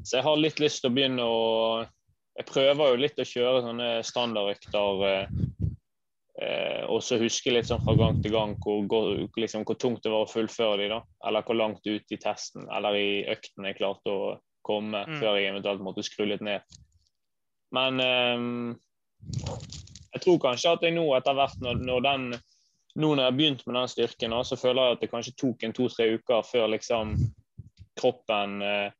Så 0.03 0.19
jeg 0.19 0.25
har 0.25 0.39
litt 0.39 0.61
lyst 0.63 0.83
til 0.83 0.91
å 0.91 0.95
begynne 0.95 1.25
å 1.25 1.39
Jeg 2.39 2.47
prøver 2.47 2.93
jo 2.93 2.99
litt 3.01 3.17
å 3.19 3.27
kjøre 3.27 3.63
sånne 3.65 3.87
standardøkter. 4.07 5.01
Eh, 5.09 5.31
eh, 6.39 6.83
og 6.87 7.01
så 7.03 7.17
huske 7.19 7.51
litt 7.51 7.67
sånn 7.67 7.81
fra 7.83 7.97
gang 7.99 8.21
til 8.23 8.31
gang 8.31 8.53
hvor, 8.63 9.09
liksom, 9.35 9.65
hvor, 9.67 9.75
tungt 9.75 10.05
det 10.05 10.13
var 10.13 10.23
å 10.23 10.29
fullføre 10.29 10.77
de 10.79 10.87
da. 10.93 11.01
Eller 11.27 11.43
hvor 11.43 11.59
langt 11.59 11.83
ut 11.83 12.15
i 12.15 12.19
testen 12.21 12.69
eller 12.71 12.95
i 12.95 13.09
økten 13.33 13.67
jeg 13.67 13.79
klarte 13.81 14.13
å 14.13 14.37
komme 14.63 15.03
mm. 15.03 15.17
før 15.19 15.35
jeg 15.35 15.49
eventuelt 15.51 15.83
måtte 15.83 16.05
skru 16.07 16.29
litt 16.29 16.45
ned. 16.45 16.63
Men 17.75 17.99
eh, 17.99 18.47
jeg 20.13 20.23
tror 20.23 20.39
kanskje 20.47 20.77
at 20.77 20.85
jeg 20.87 20.95
nå 20.95 21.09
etter 21.17 21.35
hvert, 21.37 21.59
når, 21.63 21.83
når 21.85 22.07
den 22.07 22.29
nå 22.99 23.09
når 23.13 23.23
jeg 23.23 23.31
har 23.31 23.37
begynt 23.37 23.65
med 23.67 23.77
den 23.79 23.91
styrken, 23.91 24.35
så 24.45 24.57
føler 24.59 24.81
jeg 24.81 24.97
at 24.97 25.03
det 25.03 25.11
kanskje 25.11 25.35
tok 25.39 25.63
en 25.63 25.75
to-tre 25.75 26.09
uker 26.17 26.45
før 26.47 26.71
liksom 26.73 27.13
kroppen 27.99 28.61
eh, 28.63 28.91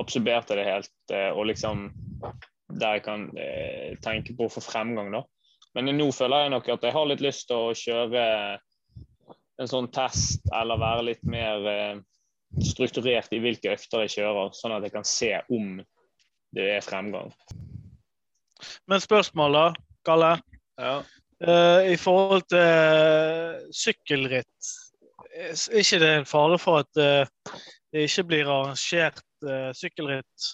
absorberte 0.00 0.56
det 0.58 0.66
helt, 0.68 0.92
eh, 1.12 1.30
og 1.32 1.48
liksom 1.50 1.88
der 2.80 2.98
jeg 2.98 3.04
kan 3.04 3.26
eh, 3.40 3.96
tenke 4.04 4.36
på 4.36 4.46
å 4.46 4.52
få 4.52 4.62
fremgang, 4.64 5.10
da. 5.14 5.24
Men 5.76 5.92
nå 5.94 6.08
føler 6.14 6.44
jeg 6.44 6.54
nok 6.54 6.68
at 6.74 6.84
jeg 6.86 6.94
har 6.96 7.08
litt 7.08 7.24
lyst 7.24 7.46
til 7.48 7.70
å 7.70 7.74
kjøre 7.76 8.22
en 9.60 9.70
sånn 9.70 9.90
test, 9.94 10.46
eller 10.56 10.80
være 10.80 11.06
litt 11.10 11.22
mer 11.28 12.00
strukturert 12.64 13.30
i 13.36 13.38
hvilke 13.42 13.76
økter 13.76 14.02
jeg 14.06 14.14
kjører, 14.16 14.54
sånn 14.56 14.74
at 14.74 14.86
jeg 14.86 14.94
kan 14.96 15.06
se 15.06 15.30
om 15.52 15.76
det 16.56 16.66
er 16.74 16.82
fremgang. 16.82 17.30
Men 18.90 19.02
spørsmål, 19.04 19.54
da, 19.54 19.66
Kalle? 20.06 20.32
Ja. 20.80 20.96
Uh, 21.40 21.80
I 21.88 21.96
forhold 21.96 22.42
til 22.52 22.60
uh, 22.60 23.60
sykkelritt, 23.72 24.70
er 25.32 25.54
ikke 25.80 26.00
det 26.02 26.10
en 26.18 26.26
fare 26.28 26.58
for 26.60 26.82
at 26.82 27.00
uh, 27.00 27.54
det 27.90 28.04
ikke 28.04 28.26
blir 28.28 28.50
arrangert 28.50 29.24
sykkelritt 29.72 30.50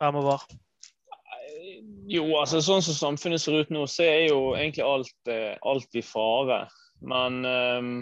fremover? 0.00 0.42
Jo, 2.10 2.24
altså 2.40 2.58
sånn 2.58 2.82
som 2.82 2.96
samfunnet 2.98 3.38
ser 3.38 3.60
ut 3.62 3.70
nå, 3.70 3.84
så 3.86 4.02
er 4.02 4.24
jo 4.32 4.40
egentlig 4.56 4.82
alt, 4.82 5.30
alt 5.62 5.94
i 5.94 6.02
fare. 6.02 6.64
Men 7.06 7.38
um, 7.46 7.92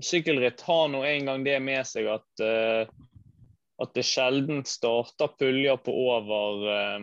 sykkelritt 0.00 0.64
har 0.64 0.88
nå 0.88 1.04
en 1.04 1.28
gang 1.28 1.44
det 1.44 1.58
med 1.60 1.84
seg 1.86 2.08
at, 2.08 2.44
at 3.84 3.94
det 3.94 4.06
sjelden 4.08 4.64
starter 4.64 5.36
puljer 5.36 5.76
på 5.84 5.92
over 6.16 6.70
Eh, 6.72 7.00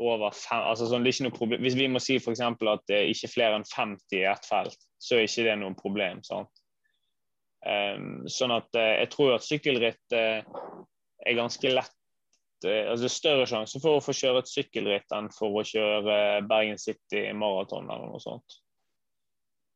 over 0.00 0.32
fem, 0.34 0.62
altså 0.64 0.88
sånn, 0.88 1.04
det 1.04 1.10
er 1.10 1.16
ikke 1.16 1.26
noe 1.28 1.36
problem. 1.36 1.62
Hvis 1.64 1.76
vi 1.78 1.86
må 1.92 2.00
si 2.02 2.16
f.eks. 2.18 2.40
at 2.42 2.86
det 2.90 2.96
er 2.96 3.12
ikke 3.12 3.30
flere 3.30 3.60
enn 3.60 3.68
50 3.68 4.18
i 4.18 4.24
ett 4.30 4.48
felt, 4.48 4.88
så 4.98 5.16
er 5.16 5.28
ikke 5.28 5.46
det 5.46 5.56
noe 5.60 5.76
problem. 5.78 6.22
sant? 6.26 6.62
Um, 7.60 8.24
sånn 8.24 8.54
at 8.54 8.72
uh, 8.72 8.96
jeg 9.02 9.10
tror 9.12 9.34
at 9.34 9.44
sykkelritt 9.44 10.14
uh, 10.16 10.40
er 11.28 11.36
ganske 11.36 11.68
lett 11.68 12.64
uh, 12.64 12.86
altså 12.94 13.10
større 13.12 13.44
sjanse 13.50 13.82
for 13.82 13.98
å 13.98 14.04
få 14.04 14.14
kjøre 14.16 14.40
et 14.40 14.48
sykkelritt 14.48 15.12
enn 15.12 15.28
for 15.34 15.60
å 15.60 15.64
kjøre 15.68 16.14
Bergen 16.48 16.80
City 16.80 17.26
maraton 17.36 17.90
eller 17.90 18.08
noe 18.08 18.22
sånt. 18.22 18.56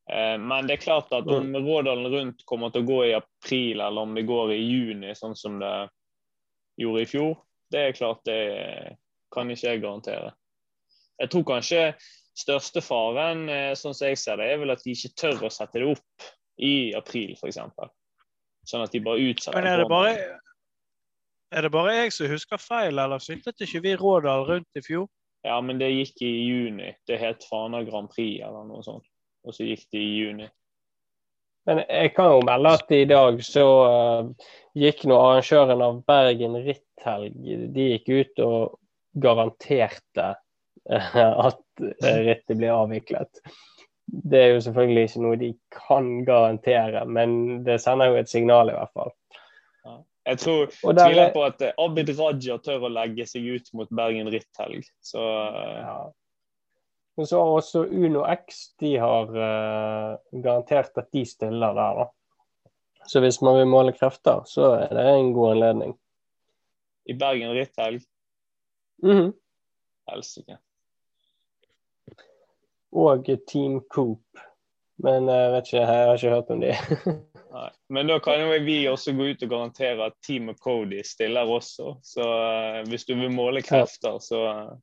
men 0.09 0.67
det 0.69 0.75
er 0.75 0.83
klart 0.83 1.13
at 1.17 1.29
om 1.33 1.55
Rådalen 1.57 2.11
rundt 2.13 2.43
kommer 2.49 2.73
til 2.73 2.83
å 2.85 2.89
gå 2.89 2.99
i 3.07 3.15
april, 3.17 3.81
eller 3.81 4.03
om 4.03 4.17
det 4.17 4.27
går 4.29 4.53
i 4.53 4.59
juni, 4.61 5.15
sånn 5.17 5.37
som 5.37 5.57
det 5.61 5.77
gjorde 6.81 7.05
i 7.05 7.09
fjor, 7.09 7.39
det 7.73 7.81
er 7.81 7.97
klart 7.97 8.21
det 8.29 8.37
er 8.37 8.99
kan 9.35 9.51
ikke 9.51 9.69
jeg 9.69 9.83
garantere. 9.83 10.33
Jeg 11.21 11.31
tror 11.31 11.45
kanskje 11.49 11.83
største 12.39 12.83
faren, 12.83 13.49
eh, 13.49 13.73
sånn 13.79 13.95
som 13.95 14.09
jeg 14.09 14.19
ser 14.19 14.41
det, 14.41 14.49
er 14.53 14.63
vel 14.63 14.75
at 14.75 14.83
de 14.83 14.95
ikke 14.95 15.15
tør 15.21 15.47
å 15.47 15.53
sette 15.53 15.83
det 15.83 15.91
opp 15.93 16.31
i 16.63 16.95
april, 16.97 17.35
f.eks. 17.39 17.61
Sånn 18.65 18.83
at 18.83 18.95
de 18.95 19.03
bare 19.05 19.23
utsetter 19.31 19.61
Men 19.61 19.71
er 19.71 19.83
det 19.83 19.91
bare, 19.91 20.15
er 21.55 21.67
det 21.67 21.71
bare 21.75 21.95
jeg 21.99 22.15
som 22.17 22.33
husker 22.33 22.63
feil, 22.63 22.99
eller 22.99 23.23
syntes 23.23 23.63
ikke 23.63 23.85
vi 23.85 23.95
Rådal 24.01 24.47
rundt 24.49 24.81
i 24.81 24.83
fjor? 24.83 25.07
Ja, 25.45 25.61
men 25.61 25.79
det 25.79 25.93
gikk 25.93 26.23
i 26.25 26.33
juni. 26.49 26.95
Det 27.07 27.19
het 27.21 27.45
Fana 27.51 27.83
Grand 27.85 28.09
Prix 28.11 28.41
eller 28.43 28.65
noe 28.67 28.83
sånt. 28.83 29.05
Og 29.45 29.53
så 29.53 29.67
gikk 29.69 29.85
det 29.93 30.01
i 30.01 30.15
juni. 30.23 30.47
Men 31.69 31.83
jeg 31.85 32.13
kan 32.17 32.31
jo 32.33 32.41
melde 32.45 32.73
at 32.77 32.91
i 32.93 33.05
dag 33.09 33.39
så 33.45 33.67
uh, 33.89 34.49
gikk 34.77 35.05
nå 35.09 35.17
arrangøren 35.21 35.85
av 35.85 36.01
Bergen 36.09 36.59
ritthelg 36.65 37.37
De 37.73 37.87
gikk 37.93 38.09
ut 38.09 38.43
og 38.45 38.75
garanterte 39.15 40.35
eh, 40.91 41.17
at 41.19 41.85
eh, 42.05 42.19
rittet 42.29 42.57
blir 42.57 42.75
avviklet. 42.75 43.43
Det 44.05 44.41
er 44.41 44.51
jo 44.55 44.65
selvfølgelig 44.67 45.09
ikke 45.09 45.23
noe 45.25 45.41
de 45.41 45.53
kan 45.73 46.11
garantere, 46.27 47.05
men 47.09 47.63
det 47.65 47.81
sender 47.83 48.13
jo 48.13 48.19
et 48.21 48.33
signal 48.33 48.73
i 48.73 48.77
hvert 48.77 48.93
fall. 48.93 49.15
Ja. 49.85 49.95
Jeg 50.25 50.41
tror 50.41 50.67
tviler 50.73 51.33
på 51.33 51.47
at 51.47 51.63
eh, 51.65 51.79
Abid 51.81 52.13
Raja 52.19 52.59
tør 52.65 52.89
å 52.89 52.93
legge 52.93 53.27
seg 53.29 53.49
ut 53.49 53.73
mot 53.77 53.91
Bergen 53.95 54.31
ritthelg. 54.33 54.85
Så 55.05 55.23
ja. 55.23 55.99
Men 57.15 57.29
så 57.31 57.39
har 57.39 57.57
også 57.61 57.85
Uno 57.95 58.25
X 58.27 58.65
de 58.83 58.97
har 58.99 59.29
uh, 59.31 60.17
garantert 60.33 60.97
at 60.99 61.13
de 61.15 61.23
stiller 61.29 61.77
der. 61.77 62.01
da. 62.01 62.07
Så 63.07 63.21
hvis 63.23 63.39
man 63.45 63.61
vil 63.61 63.69
måle 63.71 63.93
krefter, 63.95 64.43
så 64.51 64.73
er 64.81 64.97
det 64.97 65.05
en 65.13 65.31
god 65.37 65.53
anledning. 65.55 65.95
I 67.07 67.15
Bergen 67.21 67.53
ritthelg? 67.55 68.03
Mm 69.05 69.17
-hmm. 69.17 69.33
Helsike. 70.11 70.59
Og 72.93 73.27
Team 73.47 73.81
Coop. 73.95 74.25
Men 74.97 75.29
jeg 75.29 75.53
vet 75.53 75.67
ikke, 75.67 75.77
jeg 75.77 75.87
har 75.87 76.15
ikke 76.15 76.31
hørt 76.31 76.51
om 76.51 76.61
de. 76.61 76.75
Nei. 77.55 77.71
Men 77.89 78.07
da 78.11 78.19
kan 78.19 78.41
jo 78.41 78.55
vi 78.65 78.77
også 78.89 79.13
gå 79.13 79.27
ut 79.31 79.43
og 79.43 79.51
garantere 79.51 80.07
at 80.07 80.17
Team 80.27 80.55
Cody 80.59 81.03
stiller 81.07 81.51
også. 81.51 81.97
Så 82.03 82.23
uh, 82.23 82.89
hvis 82.89 83.05
du 83.05 83.15
vil 83.15 83.33
måle 83.33 83.63
krefter, 83.63 84.19
så 84.19 84.41
uh, 84.43 84.79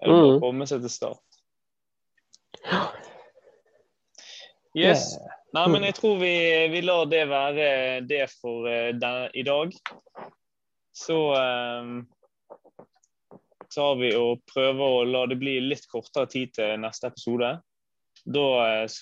er 0.00 0.08
det 0.08 0.16
bare 0.16 0.34
å 0.36 0.40
komme 0.42 0.66
seg 0.68 0.82
til 0.84 0.92
start. 0.92 1.22
Yes. 4.76 5.12
Nei, 5.52 5.66
men 5.68 5.84
jeg 5.84 5.94
tror 5.98 6.16
vi, 6.20 6.34
vi 6.72 6.80
lar 6.80 7.04
det 7.08 7.26
være 7.28 8.00
det 8.08 8.24
for 8.40 8.68
den, 8.96 9.28
i 9.36 9.44
dag. 9.44 9.72
Så 10.96 11.18
um, 11.36 11.98
tar 13.72 13.96
vi 14.00 14.12
og 14.18 14.42
prøver 14.52 14.96
å 14.98 15.04
la 15.08 15.24
det 15.30 15.38
bli 15.40 15.58
litt 15.64 15.88
kortere 15.90 16.30
tid 16.30 16.54
til 16.56 16.76
neste 16.82 17.10
episode. 17.12 17.54
Da 18.22 18.46
eh, 18.66 18.98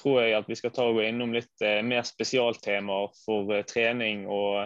tror 0.00 0.20
jeg 0.22 0.36
at 0.38 0.50
vi 0.50 0.58
skal 0.58 0.74
ta 0.74 0.88
og 0.88 0.98
gå 0.98 1.06
innom 1.08 1.34
litt 1.36 1.64
eh, 1.64 1.82
mer 1.86 2.06
spesialtemaer 2.08 3.12
for 3.24 3.52
eh, 3.54 3.66
trening 3.68 4.26
og 4.26 4.64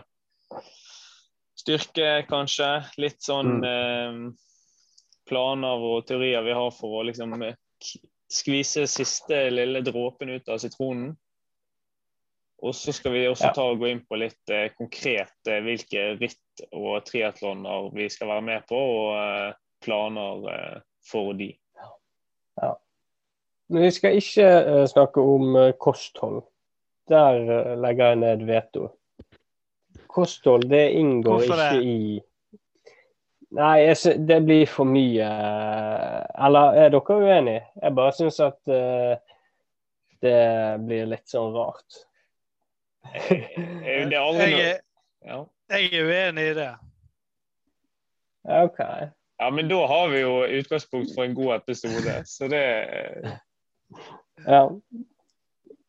styrke, 1.58 2.24
kanskje. 2.30 2.70
Litt 3.02 3.22
sånn 3.24 3.58
mm. 3.60 3.68
eh, 3.68 4.20
planer 5.28 5.88
og 5.90 6.06
teorier 6.08 6.44
vi 6.46 6.56
har 6.56 6.70
for 6.74 7.00
å 7.00 7.06
liksom 7.08 7.36
skvise 8.28 8.86
siste 8.88 9.48
lille 9.52 9.82
dråpen 9.84 10.36
ut 10.36 10.48
av 10.48 10.60
sitronen. 10.62 11.12
Og 12.58 12.74
så 12.74 12.92
skal 12.94 13.14
vi 13.14 13.26
også 13.28 13.52
ta 13.54 13.64
og 13.70 13.78
gå 13.78 13.92
inn 13.92 14.02
på 14.06 14.18
litt 14.18 14.50
eh, 14.50 14.70
konkret 14.74 15.50
eh, 15.50 15.60
hvilke 15.62 16.10
ritt 16.18 16.40
og 16.72 17.04
triatloner 17.06 17.88
vi 17.94 18.08
skal 18.12 18.32
være 18.32 18.44
med 18.48 18.68
på, 18.68 18.76
og 18.76 19.16
eh, 19.16 19.56
planer 19.84 20.46
eh, 20.52 20.76
for 21.10 21.32
de. 21.38 21.52
Ja. 22.60 22.74
Men 23.68 23.84
vi 23.84 23.90
skal 23.94 24.20
ikke 24.20 24.46
eh, 24.46 24.84
snakke 24.90 25.20
om 25.20 25.58
kosthold. 25.80 26.42
Der 27.08 27.76
legger 27.80 28.12
jeg 28.12 28.20
ned 28.20 28.44
veto. 28.48 28.88
Kosthold, 30.08 30.68
det 30.68 30.90
inngår 30.98 31.38
Hvorfor 31.38 31.54
ikke 31.54 31.76
det? 31.78 31.84
i 31.84 32.22
Nei, 33.56 33.76
jeg, 33.80 34.26
det 34.28 34.42
blir 34.44 34.66
for 34.68 34.84
mye 34.88 35.28
Eller 36.36 36.80
er 36.82 36.90
dere 36.92 37.16
uenige? 37.16 37.62
Jeg 37.80 37.94
bare 37.96 38.12
syns 38.16 38.40
at 38.44 38.58
uh, 38.68 39.14
det 40.20 40.40
blir 40.84 41.08
litt 41.08 41.30
sånn 41.30 41.54
rart. 41.54 42.02
det 44.10 44.18
er, 44.18 45.44
jeg 45.70 45.92
er 45.92 46.08
uenig 46.08 46.50
i 46.50 46.54
det. 46.56 46.72
OK. 48.48 48.80
Ja, 49.38 49.50
men 49.50 49.68
da 49.70 49.84
har 49.86 50.08
vi 50.08 50.20
jo 50.20 50.34
utgangspunkt 50.60 51.14
for 51.14 51.24
en 51.24 51.34
god 51.34 51.54
episode, 51.56 52.16
så 52.26 52.48
det 52.48 52.64
Ja. 54.46 54.64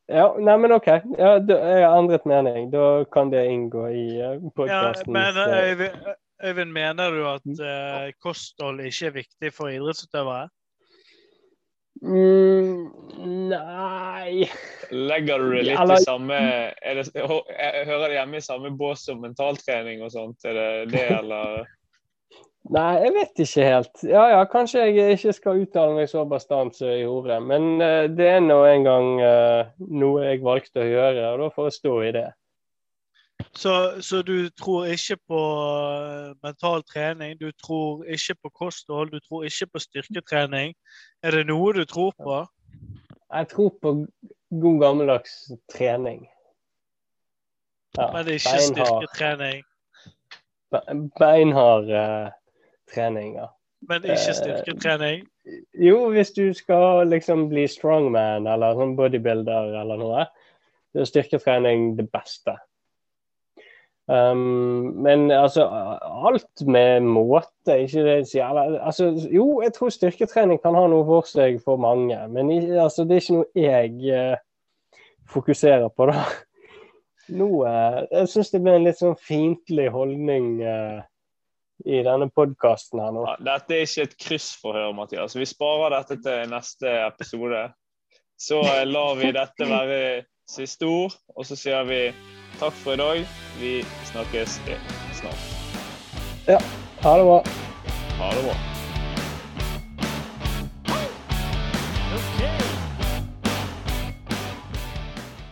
Ja, 0.09 0.25
nei, 0.41 0.55
men 0.57 0.71
OK. 0.73 0.87
Ja, 1.19 1.35
jeg 1.37 1.85
har 1.85 1.99
endret 1.99 2.25
mening. 2.25 2.71
Da 2.73 3.03
kan 3.13 3.29
det 3.29 3.45
inngå 3.45 3.85
i 3.93 4.07
podkasten. 4.55 5.13
Ja, 5.15 5.33
men 5.35 5.81
eh, 5.85 6.15
Øyvind, 6.43 6.71
mener 6.71 7.11
du 7.11 7.25
at 7.27 7.49
uh, 7.59 8.11
kosthold 8.23 8.79
ikke 8.79 9.05
er 9.05 9.11
viktig 9.11 9.51
for 9.53 9.67
idrettsutøvere? 9.67 10.47
Mm, 12.01 12.91
nei 13.49 14.45
Legger 14.91 15.41
du 15.41 15.49
det 15.53 15.63
litt 15.67 15.79
Eller- 15.79 15.99
i 15.99 16.05
samme 16.05 16.37
det, 16.79 17.25
Hører 17.25 18.07
det 18.07 18.15
hjemme 18.15 18.39
i 18.39 18.45
samme 18.45 18.71
bås 18.71 19.03
som 19.05 19.21
mentaltrening 19.21 20.03
og 20.05 20.13
sånt? 20.13 20.39
Er 20.47 20.57
det 20.57 20.69
det, 20.95 21.09
eller? 21.19 21.67
Nei, 22.69 22.99
jeg 23.01 23.13
vet 23.15 23.39
ikke 23.41 23.65
helt. 23.65 24.01
Ja 24.05 24.25
ja, 24.29 24.41
kanskje 24.49 24.83
jeg 24.91 25.15
ikke 25.15 25.33
skal 25.33 25.61
uttale 25.63 25.95
meg 25.95 26.09
så 26.11 26.25
bastant 26.29 26.75
som 26.77 26.91
i 26.91 26.99
gjorde. 27.01 27.39
Men 27.41 27.81
eh, 27.81 28.05
det 28.11 28.27
er 28.35 28.43
nå 28.43 28.59
en 28.67 28.85
gang 28.85 29.07
eh, 29.25 29.71
noe 29.89 30.27
jeg 30.27 30.43
valgte 30.45 30.83
å 30.83 30.89
gjøre, 30.89 31.31
og 31.31 31.41
da 31.41 31.49
får 31.55 31.69
jeg 31.69 31.77
stå 31.79 31.95
i 32.05 32.11
det. 32.19 32.27
Så, 33.55 34.01
så 34.01 34.21
du 34.21 34.49
tror 34.49 34.85
ikke 34.85 35.17
på 35.27 35.39
eh, 35.39 36.35
mental 36.43 36.83
trening, 36.83 37.39
du 37.39 37.51
tror 37.51 38.03
ikke 38.05 38.35
på 38.43 38.49
kosthold, 38.49 39.11
du 39.11 39.19
tror 39.19 39.43
ikke 39.43 39.67
på 39.73 39.79
styrketrening. 39.79 40.75
Er 41.23 41.31
det 41.31 41.47
noe 41.49 41.73
du 41.73 41.85
tror 41.85 42.13
på? 42.23 42.43
Jeg 43.33 43.47
tror 43.47 43.73
på 43.81 43.93
god 44.61 44.79
gammeldags 44.81 45.51
trening. 45.73 46.27
Ja, 47.97 48.11
Men 48.13 48.27
ikke 48.27 48.49
beinhard, 48.53 48.87
styrketrening. 48.87 49.63
beinhard 51.19 51.89
uh, 51.89 52.29
trening, 52.93 53.35
ja. 53.35 53.49
Men 53.81 54.03
ikke 54.03 54.33
styrketrening? 54.33 54.63
styrketrening. 54.63 55.27
Jo, 55.73 56.09
hvis 56.13 56.31
du 56.31 56.53
skal 56.53 57.07
liksom 57.09 57.47
bli 57.49 57.67
strongman 57.67 58.47
eller 58.47 58.77
sånn 58.77 58.95
bodybuilder 58.97 59.73
eller 59.81 60.01
noe, 60.01 60.25
så 60.93 61.01
er 61.01 61.09
styrketrening 61.09 61.95
det 61.97 62.09
beste. 62.13 62.57
Um, 64.09 64.95
men 65.05 65.31
altså, 65.31 65.67
alt 66.01 66.61
med 66.65 67.05
måte, 67.05 67.75
ikke 67.83 68.03
det 68.07 68.15
sier. 68.31 68.57
Altså, 68.81 69.11
jo, 69.29 69.61
jeg 69.61 69.75
tror 69.75 69.93
styrketrening 69.93 70.57
kan 70.63 70.73
ha 70.73 70.87
noe 70.89 71.05
for 71.05 71.29
seg 71.29 71.59
for 71.61 71.77
mange, 71.77 72.17
men 72.33 72.49
altså, 72.73 73.05
det 73.05 73.19
er 73.19 73.21
ikke 73.21 73.35
noe 73.37 73.65
jeg 73.67 74.15
uh, 74.17 74.39
fokuserer 75.29 75.93
på, 75.93 76.09
da. 76.09 76.23
Nå, 77.29 77.51
eh, 77.69 77.99
jeg 78.09 78.31
syns 78.31 78.49
det 78.49 78.63
ble 78.65 78.73
en 78.79 78.87
litt 78.87 78.97
sånn 78.97 79.13
fiendtlig 79.21 79.85
holdning 79.93 80.47
uh, 80.65 81.03
i 81.85 82.01
denne 82.01 82.25
podkasten 82.33 83.03
her 83.03 83.13
nå. 83.13 83.27
Ja, 83.27 83.35
dette 83.51 83.77
er 83.77 83.85
ikke 83.85 84.07
et 84.07 84.17
kryssforhør, 84.25 84.95
Mathias. 84.97 85.37
Vi 85.37 85.45
sparer 85.45 85.93
dette 85.99 86.17
til 86.25 86.49
neste 86.49 86.95
episode. 87.05 87.67
Så 88.39 88.63
lar 88.89 89.19
vi 89.19 89.29
dette 89.35 89.69
være 89.69 90.01
siste 90.49 90.89
ord, 90.89 91.13
og 91.35 91.45
så 91.45 91.59
sier 91.59 91.85
vi 91.85 92.07
takk 92.59 92.73
for 92.73 92.93
i 92.93 92.97
dag. 92.97 93.25
Vi 93.59 93.85
snakkes 94.11 94.59
snart. 95.13 95.35
Ja. 96.45 96.59
Ha 97.01 97.17
det 97.17 97.23
bra. 97.23 97.43
Ha 98.19 98.35
det 98.35 98.43
bra. 98.43 98.78